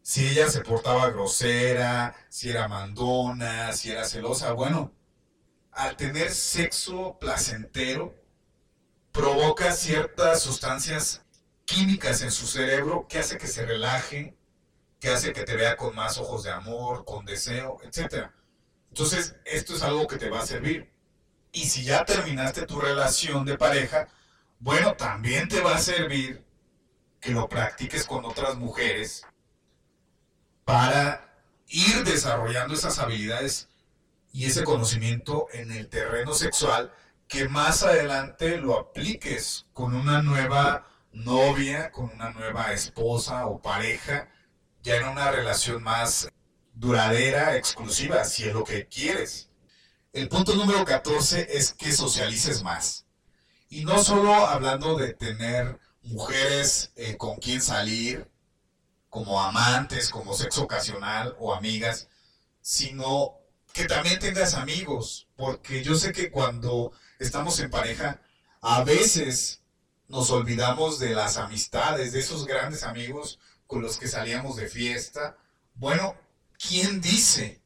Si 0.02 0.26
ella 0.26 0.48
se 0.50 0.60
portaba 0.62 1.08
grosera, 1.10 2.16
si 2.28 2.50
era 2.50 2.66
mandona, 2.66 3.72
si 3.72 3.92
era 3.92 4.04
celosa, 4.04 4.52
bueno, 4.52 4.97
al 5.78 5.96
tener 5.96 6.32
sexo 6.32 7.16
placentero, 7.20 8.12
provoca 9.12 9.70
ciertas 9.70 10.42
sustancias 10.42 11.22
químicas 11.64 12.20
en 12.22 12.32
su 12.32 12.48
cerebro 12.48 13.06
que 13.08 13.20
hace 13.20 13.38
que 13.38 13.46
se 13.46 13.64
relaje, 13.64 14.36
que 14.98 15.08
hace 15.10 15.32
que 15.32 15.44
te 15.44 15.54
vea 15.54 15.76
con 15.76 15.94
más 15.94 16.18
ojos 16.18 16.42
de 16.42 16.50
amor, 16.50 17.04
con 17.04 17.24
deseo, 17.24 17.78
etc. 17.84 18.28
Entonces, 18.88 19.36
esto 19.44 19.76
es 19.76 19.82
algo 19.82 20.08
que 20.08 20.16
te 20.16 20.28
va 20.28 20.40
a 20.40 20.46
servir. 20.46 20.92
Y 21.52 21.68
si 21.68 21.84
ya 21.84 22.04
terminaste 22.04 22.66
tu 22.66 22.80
relación 22.80 23.44
de 23.44 23.56
pareja, 23.56 24.08
bueno, 24.58 24.96
también 24.96 25.48
te 25.48 25.60
va 25.60 25.76
a 25.76 25.80
servir 25.80 26.44
que 27.20 27.30
lo 27.30 27.48
practiques 27.48 28.04
con 28.04 28.24
otras 28.24 28.56
mujeres 28.56 29.24
para 30.64 31.40
ir 31.68 32.02
desarrollando 32.02 32.74
esas 32.74 32.98
habilidades 32.98 33.68
y 34.38 34.44
ese 34.44 34.62
conocimiento 34.62 35.48
en 35.52 35.72
el 35.72 35.88
terreno 35.88 36.32
sexual 36.32 36.92
que 37.26 37.48
más 37.48 37.82
adelante 37.82 38.58
lo 38.58 38.78
apliques 38.78 39.66
con 39.72 39.96
una 39.96 40.22
nueva 40.22 40.86
novia, 41.10 41.90
con 41.90 42.04
una 42.10 42.30
nueva 42.30 42.72
esposa 42.72 43.46
o 43.46 43.60
pareja, 43.60 44.28
ya 44.80 44.94
en 44.94 45.08
una 45.08 45.32
relación 45.32 45.82
más 45.82 46.28
duradera, 46.72 47.56
exclusiva, 47.56 48.22
si 48.22 48.44
es 48.44 48.54
lo 48.54 48.62
que 48.62 48.86
quieres. 48.86 49.50
El 50.12 50.28
punto 50.28 50.54
número 50.54 50.84
14 50.84 51.48
es 51.58 51.72
que 51.72 51.90
socialices 51.90 52.62
más. 52.62 53.06
Y 53.68 53.84
no 53.84 54.04
solo 54.04 54.32
hablando 54.32 54.96
de 54.96 55.14
tener 55.14 55.80
mujeres 56.02 56.92
eh, 56.94 57.16
con 57.16 57.38
quien 57.38 57.60
salir, 57.60 58.30
como 59.08 59.42
amantes, 59.42 60.10
como 60.10 60.32
sexo 60.32 60.62
ocasional 60.62 61.34
o 61.40 61.52
amigas, 61.52 62.08
sino 62.60 63.37
que 63.78 63.84
también 63.84 64.18
tengas 64.18 64.54
amigos, 64.54 65.28
porque 65.36 65.84
yo 65.84 65.94
sé 65.94 66.12
que 66.12 66.32
cuando 66.32 66.90
estamos 67.20 67.60
en 67.60 67.70
pareja, 67.70 68.20
a 68.60 68.82
veces 68.82 69.62
nos 70.08 70.30
olvidamos 70.30 70.98
de 70.98 71.10
las 71.10 71.36
amistades, 71.36 72.10
de 72.10 72.18
esos 72.18 72.44
grandes 72.44 72.82
amigos 72.82 73.38
con 73.68 73.80
los 73.80 73.96
que 73.96 74.08
salíamos 74.08 74.56
de 74.56 74.66
fiesta. 74.68 75.38
Bueno, 75.76 76.16
¿quién 76.58 77.00
dice 77.00 77.62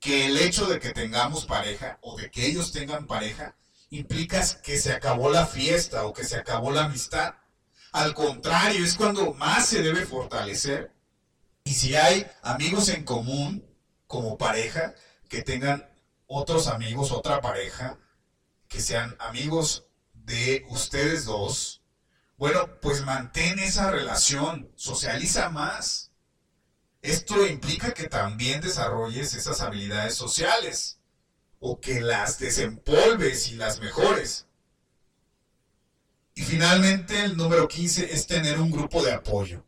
que 0.00 0.26
el 0.26 0.38
hecho 0.38 0.66
de 0.66 0.80
que 0.80 0.90
tengamos 0.90 1.46
pareja 1.46 2.00
o 2.02 2.16
de 2.16 2.28
que 2.28 2.44
ellos 2.44 2.72
tengan 2.72 3.06
pareja 3.06 3.54
implica 3.90 4.44
que 4.60 4.76
se 4.76 4.92
acabó 4.92 5.30
la 5.30 5.46
fiesta 5.46 6.04
o 6.04 6.12
que 6.12 6.24
se 6.24 6.36
acabó 6.36 6.72
la 6.72 6.86
amistad? 6.86 7.34
Al 7.92 8.12
contrario, 8.12 8.84
es 8.84 8.96
cuando 8.96 9.34
más 9.34 9.66
se 9.66 9.82
debe 9.82 10.04
fortalecer. 10.04 10.92
Y 11.62 11.74
si 11.74 11.94
hay 11.94 12.26
amigos 12.42 12.88
en 12.88 13.04
común 13.04 13.64
como 14.08 14.36
pareja, 14.36 14.94
que 15.32 15.42
tengan 15.42 15.88
otros 16.26 16.66
amigos, 16.66 17.10
otra 17.10 17.40
pareja, 17.40 17.98
que 18.68 18.82
sean 18.82 19.16
amigos 19.18 19.86
de 20.12 20.66
ustedes 20.68 21.24
dos, 21.24 21.82
bueno, 22.36 22.68
pues 22.82 23.00
mantén 23.00 23.58
esa 23.58 23.90
relación, 23.90 24.70
socializa 24.76 25.48
más. 25.48 26.10
Esto 27.00 27.46
implica 27.46 27.94
que 27.94 28.10
también 28.10 28.60
desarrolles 28.60 29.32
esas 29.32 29.62
habilidades 29.62 30.14
sociales 30.14 30.98
o 31.60 31.80
que 31.80 32.02
las 32.02 32.38
desempolves 32.38 33.48
y 33.48 33.54
las 33.54 33.80
mejores. 33.80 34.46
Y 36.34 36.42
finalmente 36.42 37.24
el 37.24 37.38
número 37.38 37.68
15 37.68 38.12
es 38.12 38.26
tener 38.26 38.60
un 38.60 38.70
grupo 38.70 39.02
de 39.02 39.12
apoyo. 39.12 39.64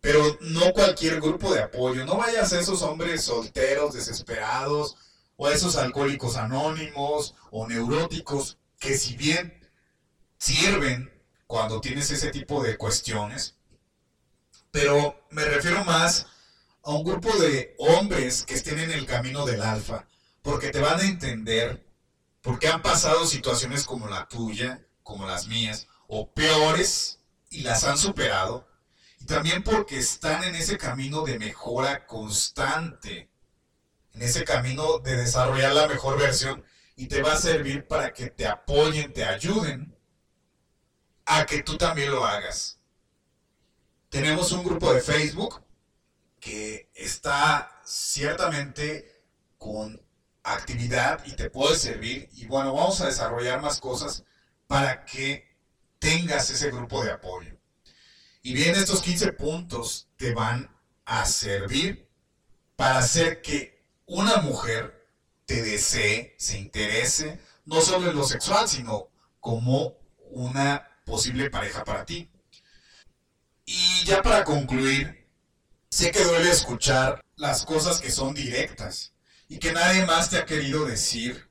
Pero 0.00 0.38
no 0.40 0.72
cualquier 0.72 1.20
grupo 1.20 1.52
de 1.52 1.62
apoyo. 1.62 2.04
No 2.04 2.16
vayas 2.16 2.52
a 2.52 2.60
esos 2.60 2.82
hombres 2.82 3.24
solteros, 3.24 3.94
desesperados, 3.94 4.96
o 5.36 5.46
a 5.46 5.54
esos 5.54 5.76
alcohólicos 5.76 6.36
anónimos 6.36 7.34
o 7.50 7.66
neuróticos, 7.66 8.58
que 8.78 8.98
si 8.98 9.16
bien 9.16 9.58
sirven 10.36 11.12
cuando 11.46 11.80
tienes 11.80 12.10
ese 12.10 12.30
tipo 12.30 12.62
de 12.62 12.76
cuestiones, 12.76 13.56
pero 14.70 15.26
me 15.30 15.44
refiero 15.44 15.84
más 15.84 16.26
a 16.82 16.90
un 16.90 17.04
grupo 17.04 17.34
de 17.38 17.74
hombres 17.78 18.44
que 18.44 18.54
estén 18.54 18.78
en 18.78 18.90
el 18.90 19.06
camino 19.06 19.46
del 19.46 19.62
alfa, 19.62 20.06
porque 20.42 20.70
te 20.70 20.80
van 20.80 21.00
a 21.00 21.04
entender, 21.04 21.86
porque 22.42 22.68
han 22.68 22.82
pasado 22.82 23.26
situaciones 23.26 23.84
como 23.84 24.08
la 24.08 24.26
tuya, 24.28 24.86
como 25.02 25.26
las 25.26 25.46
mías, 25.46 25.86
o 26.06 26.32
peores, 26.32 27.20
y 27.50 27.62
las 27.62 27.84
han 27.84 27.96
superado, 27.96 28.67
también 29.28 29.62
porque 29.62 29.98
están 29.98 30.42
en 30.42 30.54
ese 30.54 30.78
camino 30.78 31.22
de 31.22 31.38
mejora 31.38 32.06
constante, 32.06 33.28
en 34.14 34.22
ese 34.22 34.42
camino 34.42 34.98
de 35.00 35.16
desarrollar 35.16 35.74
la 35.74 35.86
mejor 35.86 36.18
versión 36.18 36.64
y 36.96 37.08
te 37.08 37.20
va 37.20 37.34
a 37.34 37.36
servir 37.36 37.86
para 37.86 38.14
que 38.14 38.30
te 38.30 38.46
apoyen, 38.46 39.12
te 39.12 39.24
ayuden 39.24 39.94
a 41.26 41.44
que 41.44 41.62
tú 41.62 41.76
también 41.76 42.10
lo 42.10 42.24
hagas. 42.24 42.80
Tenemos 44.08 44.50
un 44.52 44.64
grupo 44.64 44.94
de 44.94 45.02
Facebook 45.02 45.62
que 46.40 46.90
está 46.94 47.70
ciertamente 47.84 49.24
con 49.58 50.00
actividad 50.42 51.22
y 51.26 51.32
te 51.32 51.50
puede 51.50 51.76
servir. 51.76 52.30
Y 52.32 52.46
bueno, 52.46 52.72
vamos 52.72 53.02
a 53.02 53.06
desarrollar 53.06 53.60
más 53.60 53.78
cosas 53.78 54.24
para 54.66 55.04
que 55.04 55.54
tengas 55.98 56.48
ese 56.48 56.70
grupo 56.70 57.04
de 57.04 57.10
apoyo. 57.10 57.57
Y 58.48 58.54
bien, 58.54 58.74
estos 58.76 59.02
15 59.02 59.34
puntos 59.34 60.08
te 60.16 60.32
van 60.32 60.74
a 61.04 61.26
servir 61.26 62.08
para 62.76 62.96
hacer 62.96 63.42
que 63.42 63.84
una 64.06 64.38
mujer 64.38 65.06
te 65.44 65.60
desee, 65.60 66.34
se 66.38 66.56
interese, 66.56 67.42
no 67.66 67.82
solo 67.82 68.08
en 68.08 68.16
lo 68.16 68.24
sexual, 68.24 68.66
sino 68.66 69.10
como 69.38 69.98
una 70.30 70.88
posible 71.04 71.50
pareja 71.50 71.84
para 71.84 72.06
ti. 72.06 72.30
Y 73.66 74.04
ya 74.06 74.22
para 74.22 74.44
concluir, 74.44 75.28
sé 75.90 76.10
que 76.10 76.24
duele 76.24 76.50
escuchar 76.50 77.22
las 77.36 77.66
cosas 77.66 78.00
que 78.00 78.10
son 78.10 78.32
directas 78.32 79.12
y 79.46 79.58
que 79.58 79.74
nadie 79.74 80.06
más 80.06 80.30
te 80.30 80.38
ha 80.38 80.46
querido 80.46 80.86
decir. 80.86 81.50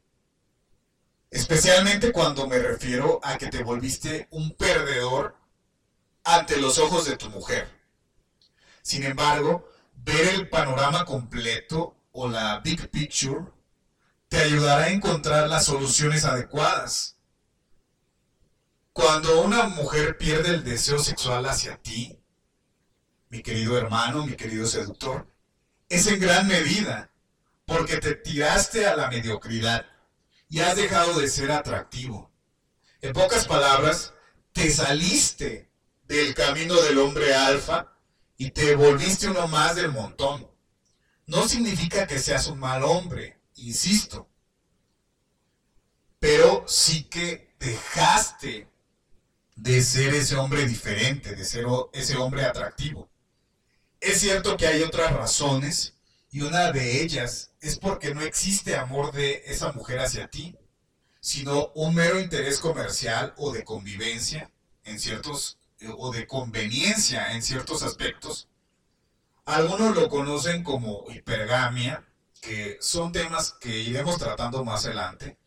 Especialmente 1.30 2.12
cuando 2.12 2.48
me 2.48 2.58
refiero 2.58 3.20
a 3.22 3.38
que 3.38 3.50
te 3.50 3.62
volviste 3.62 4.28
un 4.32 4.56
perdedor 4.56 5.37
ante 6.28 6.58
los 6.58 6.78
ojos 6.78 7.06
de 7.06 7.16
tu 7.16 7.30
mujer. 7.30 7.70
Sin 8.82 9.04
embargo, 9.04 9.70
ver 9.96 10.36
el 10.36 10.50
panorama 10.50 11.06
completo 11.06 11.96
o 12.12 12.28
la 12.28 12.60
big 12.60 12.90
picture 12.90 13.46
te 14.28 14.38
ayudará 14.38 14.86
a 14.86 14.90
encontrar 14.90 15.48
las 15.48 15.66
soluciones 15.66 16.26
adecuadas. 16.26 17.16
Cuando 18.92 19.42
una 19.42 19.64
mujer 19.70 20.18
pierde 20.18 20.50
el 20.50 20.66
deseo 20.66 21.00
sexual 21.00 21.46
hacia 21.46 21.78
ti, 21.78 22.20
mi 23.30 23.42
querido 23.42 23.78
hermano, 23.78 24.26
mi 24.26 24.36
querido 24.36 24.66
seductor, 24.66 25.28
es 25.88 26.08
en 26.08 26.20
gran 26.20 26.46
medida 26.48 27.10
porque 27.66 27.98
te 27.98 28.16
tiraste 28.16 28.86
a 28.86 28.98
la 28.98 29.10
mediocridad 29.10 29.86
y 30.50 30.60
has 30.60 30.76
dejado 30.76 31.20
de 31.20 31.30
ser 31.30 31.52
atractivo. 31.52 32.30
En 33.00 33.14
pocas 33.14 33.48
palabras, 33.48 34.14
te 34.52 34.70
saliste 34.72 35.67
del 36.08 36.34
camino 36.34 36.76
del 36.82 36.98
hombre 37.00 37.36
alfa 37.36 37.94
y 38.38 38.52
te 38.52 38.76
volviste 38.76 39.28
uno 39.28 39.48
más 39.48 39.76
del 39.76 39.92
montón. 39.92 40.50
No 41.26 41.48
significa 41.48 42.08
que 42.08 42.20
seas 42.20 42.48
un 42.48 42.60
mal 42.60 42.84
hombre, 42.84 43.40
insisto, 43.56 44.30
pero 46.20 46.64
sí 46.68 47.04
que 47.04 47.54
dejaste 47.60 48.70
de 49.56 49.82
ser 49.82 50.14
ese 50.14 50.36
hombre 50.36 50.66
diferente, 50.66 51.36
de 51.36 51.44
ser 51.44 51.66
ese 51.94 52.16
hombre 52.16 52.46
atractivo. 52.46 53.10
Es 54.00 54.22
cierto 54.22 54.56
que 54.56 54.68
hay 54.68 54.84
otras 54.84 55.12
razones 55.14 55.96
y 56.32 56.42
una 56.42 56.72
de 56.72 57.02
ellas 57.02 57.52
es 57.60 57.78
porque 57.78 58.14
no 58.14 58.22
existe 58.22 58.76
amor 58.76 59.12
de 59.12 59.44
esa 59.48 59.72
mujer 59.74 60.00
hacia 60.00 60.30
ti, 60.30 60.56
sino 61.20 61.72
un 61.74 61.96
mero 61.96 62.20
interés 62.20 62.60
comercial 62.60 63.34
o 63.38 63.52
de 63.52 63.64
convivencia 63.64 64.52
en 64.84 65.00
ciertos 65.00 65.58
o 65.98 66.12
de 66.12 66.26
conveniencia 66.28 67.34
en 67.34 67.42
ciertos 67.42 67.84
aspectos. 67.84 68.48
Algunos 69.46 69.96
lo 69.96 70.10
conocen 70.10 70.64
como 70.64 71.06
hipergamia, 71.10 72.06
que 72.42 72.78
son 72.82 73.12
temas 73.12 73.54
que 73.60 73.80
iremos 73.80 74.18
tratando 74.18 74.64
más 74.64 74.86
adelante, 74.86 75.38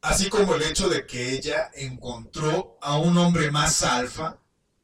así 0.00 0.28
como 0.28 0.54
el 0.54 0.62
hecho 0.62 0.88
de 0.88 1.06
que 1.06 1.32
ella 1.32 1.70
encontró 1.74 2.78
a 2.80 2.98
un 2.98 3.16
hombre 3.16 3.50
más 3.50 3.82
alfa, 3.82 4.38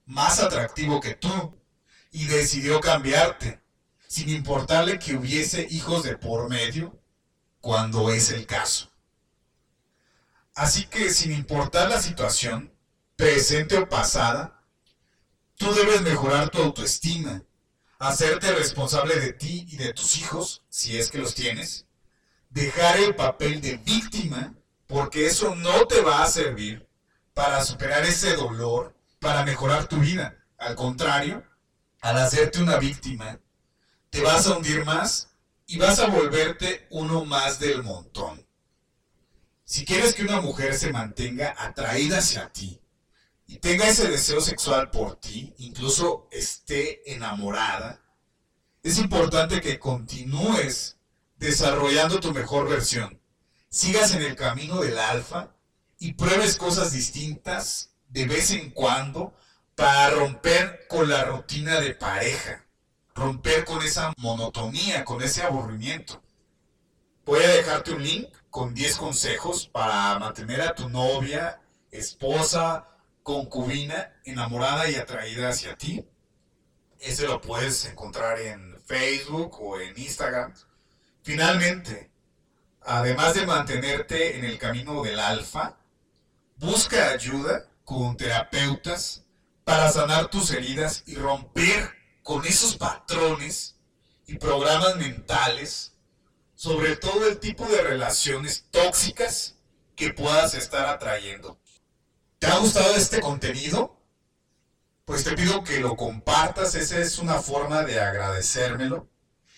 más 0.07 0.41
atractivo 0.41 1.01
que 1.01 1.15
tú, 1.15 1.59
y 2.11 2.27
decidió 2.27 2.81
cambiarte 2.81 3.61
sin 4.07 4.29
importarle 4.29 5.01
que 5.01 5.17
hubiese 5.17 5.67
hijos 5.71 6.05
de 6.05 6.17
por 6.17 6.49
medio, 6.49 6.97
cuando 7.61 8.11
es 8.11 8.31
el 8.31 8.47
caso. 8.47 8.91
Así 10.55 10.87
que 10.87 11.11
sin 11.11 11.33
importar 11.33 11.89
la 11.91 12.01
situación, 12.01 12.73
presente 13.17 13.77
o 13.79 13.89
pasada, 13.89 14.63
tú 15.65 15.73
debes 15.73 16.03
mejorar 16.03 16.51
tu 16.51 16.63
autoestima, 16.63 17.43
hacerte 17.99 18.53
responsable 18.53 19.19
de 19.19 19.33
ti 19.33 19.67
y 19.71 19.79
de 19.79 19.95
tus 19.95 20.19
hijos, 20.19 20.63
si 20.69 20.99
es 20.99 21.11
que 21.11 21.17
los 21.17 21.35
tienes, 21.35 21.87
dejar 22.51 22.99
el 22.99 23.15
papel 23.15 23.63
de 23.63 23.79
víctima, 23.79 24.55
porque 24.87 25.25
eso 25.27 25.55
no 25.55 25.87
te 25.87 26.03
va 26.03 26.23
a 26.23 26.27
servir 26.27 26.87
para 27.33 27.65
superar 27.65 28.05
ese 28.05 28.37
dolor, 28.37 28.95
para 29.21 29.43
mejorar 29.43 29.89
tu 29.89 29.97
vida. 29.97 30.37
Al 30.59 30.77
contrario, 30.77 31.43
al 32.03 32.19
hacerte 32.19 32.61
una 32.61 32.77
víctima, 32.77 33.41
te 34.11 34.21
vas 34.21 34.47
a 34.47 34.59
hundir 34.59 34.85
más 34.85 35.31
y 35.67 35.79
vas 35.79 35.99
a 35.99 36.09
volverte 36.09 36.87
uno 36.91 37.25
más 37.25 37.59
del 37.59 37.83
montón. 37.83 38.47
Si 39.65 39.87
quieres 39.87 40.15
que 40.15 40.25
una 40.25 40.43
mujer 40.43 40.77
se 40.77 40.93
mantenga 40.93 41.55
atraída 41.57 42.19
hacia 42.19 42.51
ti 42.53 42.83
tenga 43.59 43.89
ese 43.89 44.09
deseo 44.09 44.41
sexual 44.41 44.91
por 44.91 45.17
ti, 45.17 45.55
incluso 45.59 46.29
esté 46.31 47.13
enamorada, 47.13 48.01
es 48.83 48.99
importante 48.99 49.61
que 49.61 49.79
continúes 49.79 50.97
desarrollando 51.37 52.21
tu 52.21 52.33
mejor 52.33 52.69
versión, 52.69 53.21
sigas 53.69 54.15
en 54.15 54.23
el 54.23 54.37
camino 54.37 54.81
del 54.81 54.99
alfa 54.99 55.55
y 55.99 56.15
pruebes 56.15 56.57
cosas 56.57 56.93
distintas 56.93 57.91
de 58.09 58.27
vez 58.27 58.51
en 58.51 58.71
cuando 58.71 59.35
para 59.75 60.11
romper 60.11 60.87
con 60.89 61.09
la 61.09 61.25
rutina 61.25 61.81
de 61.81 61.95
pareja 61.95 62.65
romper 63.15 63.65
con 63.65 63.83
esa 63.83 64.13
monotonía, 64.19 65.05
con 65.05 65.23
ese 65.23 65.43
aburrimiento. 65.43 66.21
Voy 67.25 67.43
a 67.43 67.49
dejarte 67.49 67.93
un 67.93 68.03
link 68.03 68.29
con 68.51 68.75
10 68.75 68.97
consejos 68.97 69.67
para 69.69 70.19
mantener 70.19 70.61
a 70.61 70.75
tu 70.75 70.89
novia, 70.89 71.61
esposa, 71.91 72.87
concubina 73.25 74.13
enamorada 74.25 74.89
y 74.89 74.97
atraída 74.97 75.49
hacia 75.49 75.77
ti. 75.77 76.07
Ese 77.01 77.27
lo 77.27 77.41
puedes 77.41 77.87
encontrar 77.87 78.39
en 78.39 78.79
Facebook 78.85 79.61
o 79.61 79.81
en 79.81 79.99
Instagram. 79.99 80.55
Finalmente, 81.23 82.11
además 82.83 83.35
de 83.35 83.47
mantenerte 83.47 84.39
en 84.39 84.45
el 84.45 84.59
camino 84.59 85.03
del 85.03 85.19
alfa, 85.19 85.79
busca 86.59 87.11
ayuda 87.11 87.67
con 87.85 88.17
terapeutas 88.17 89.25
para 89.65 89.91
sanar 89.91 90.29
tus 90.29 90.51
heridas 90.51 91.03
y 91.07 91.17
romper 91.17 91.91
con 92.23 92.45
esos 92.45 92.77
patrones 92.77 93.77
y 94.27 94.37
programas 94.37 94.97
mentales 94.97 95.95
sobre 96.55 96.97
todo 96.97 97.27
el 97.27 97.41
tipo 97.41 97.67
de 97.67 97.83
relaciones 97.83 98.67
tóxicas 98.71 99.57
que 99.97 100.13
puedas 100.13 100.53
estar 100.55 100.87
atrayendo. 100.87 101.59
¿Te 102.45 102.51
ha 102.51 102.59
gustado 102.59 102.95
este 102.95 103.21
contenido? 103.21 103.99
Pues 105.07 105.25
te 105.25 105.33
pido 105.33 105.65
que 105.65 105.81
lo 105.81 105.97
compartas, 105.97 106.75
esa 106.75 106.99
es 106.99 107.19
una 107.19 107.41
forma 107.41 107.85
de 107.85 107.99
agradecérmelo 107.99 109.09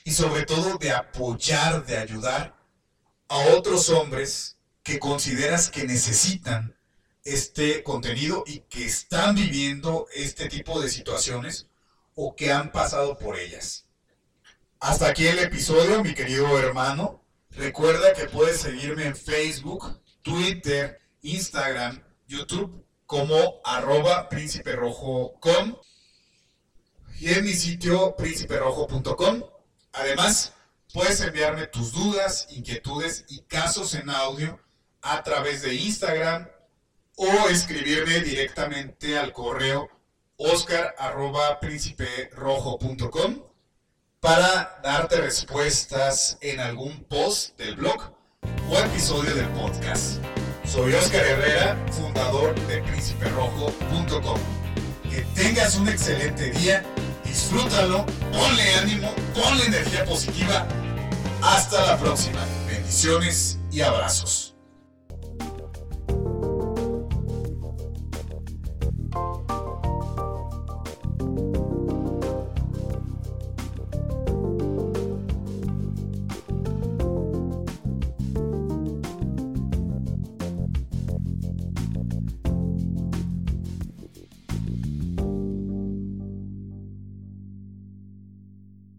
y 0.04 0.12
sobre 0.12 0.44
todo 0.44 0.78
de 0.78 0.92
apoyar, 0.92 1.84
de 1.84 1.96
ayudar 1.98 2.56
a 3.26 3.38
otros 3.56 3.90
hombres 3.90 4.58
que 4.84 5.00
consideras 5.00 5.68
que 5.68 5.82
necesitan 5.82 6.78
este 7.24 7.82
contenido 7.82 8.44
y 8.46 8.60
que 8.60 8.86
están 8.86 9.34
viviendo 9.34 10.06
este 10.14 10.48
tipo 10.48 10.80
de 10.80 10.88
situaciones 10.88 11.66
o 12.14 12.36
que 12.36 12.52
han 12.52 12.70
pasado 12.70 13.18
por 13.18 13.36
ellas. 13.36 13.88
Hasta 14.78 15.08
aquí 15.08 15.26
el 15.26 15.40
episodio, 15.40 16.04
mi 16.04 16.14
querido 16.14 16.56
hermano. 16.56 17.26
Recuerda 17.50 18.12
que 18.12 18.26
puedes 18.26 18.60
seguirme 18.60 19.06
en 19.06 19.16
Facebook, 19.16 20.00
Twitter, 20.22 21.00
Instagram, 21.22 22.05
YouTube 22.26 22.84
como 23.06 23.60
arroba 23.64 24.28
prínciperrojo.com 24.28 25.76
y 27.20 27.32
en 27.32 27.44
mi 27.44 27.52
sitio 27.52 28.14
prínciperojo.com. 28.16 29.42
Además, 29.92 30.52
puedes 30.92 31.20
enviarme 31.20 31.66
tus 31.66 31.92
dudas, 31.92 32.48
inquietudes 32.50 33.24
y 33.28 33.42
casos 33.42 33.94
en 33.94 34.10
audio 34.10 34.58
a 35.02 35.22
través 35.22 35.62
de 35.62 35.74
Instagram 35.74 36.48
o 37.16 37.48
escribirme 37.48 38.20
directamente 38.20 39.18
al 39.18 39.32
correo 39.32 39.88
oscar 40.36 40.94
arroba 40.98 41.58
rojo.com 42.32 43.42
para 44.20 44.80
darte 44.82 45.20
respuestas 45.20 46.36
en 46.40 46.60
algún 46.60 47.04
post 47.04 47.56
del 47.58 47.76
blog 47.76 48.12
o 48.68 48.78
episodio 48.78 49.34
del 49.34 49.48
podcast. 49.50 50.20
Soy 50.76 50.92
Oscar 50.92 51.24
Herrera, 51.24 51.86
fundador 51.90 52.54
de 52.66 52.82
prínciperojo.com. 52.82 54.38
Que 55.10 55.22
tengas 55.34 55.74
un 55.76 55.88
excelente 55.88 56.50
día, 56.50 56.84
disfrútalo, 57.24 58.04
ponle 58.30 58.74
ánimo, 58.74 59.10
ponle 59.34 59.64
energía 59.64 60.04
positiva. 60.04 60.68
Hasta 61.40 61.82
la 61.86 61.96
próxima. 61.96 62.44
Bendiciones 62.68 63.58
y 63.72 63.80
abrazos. 63.80 64.55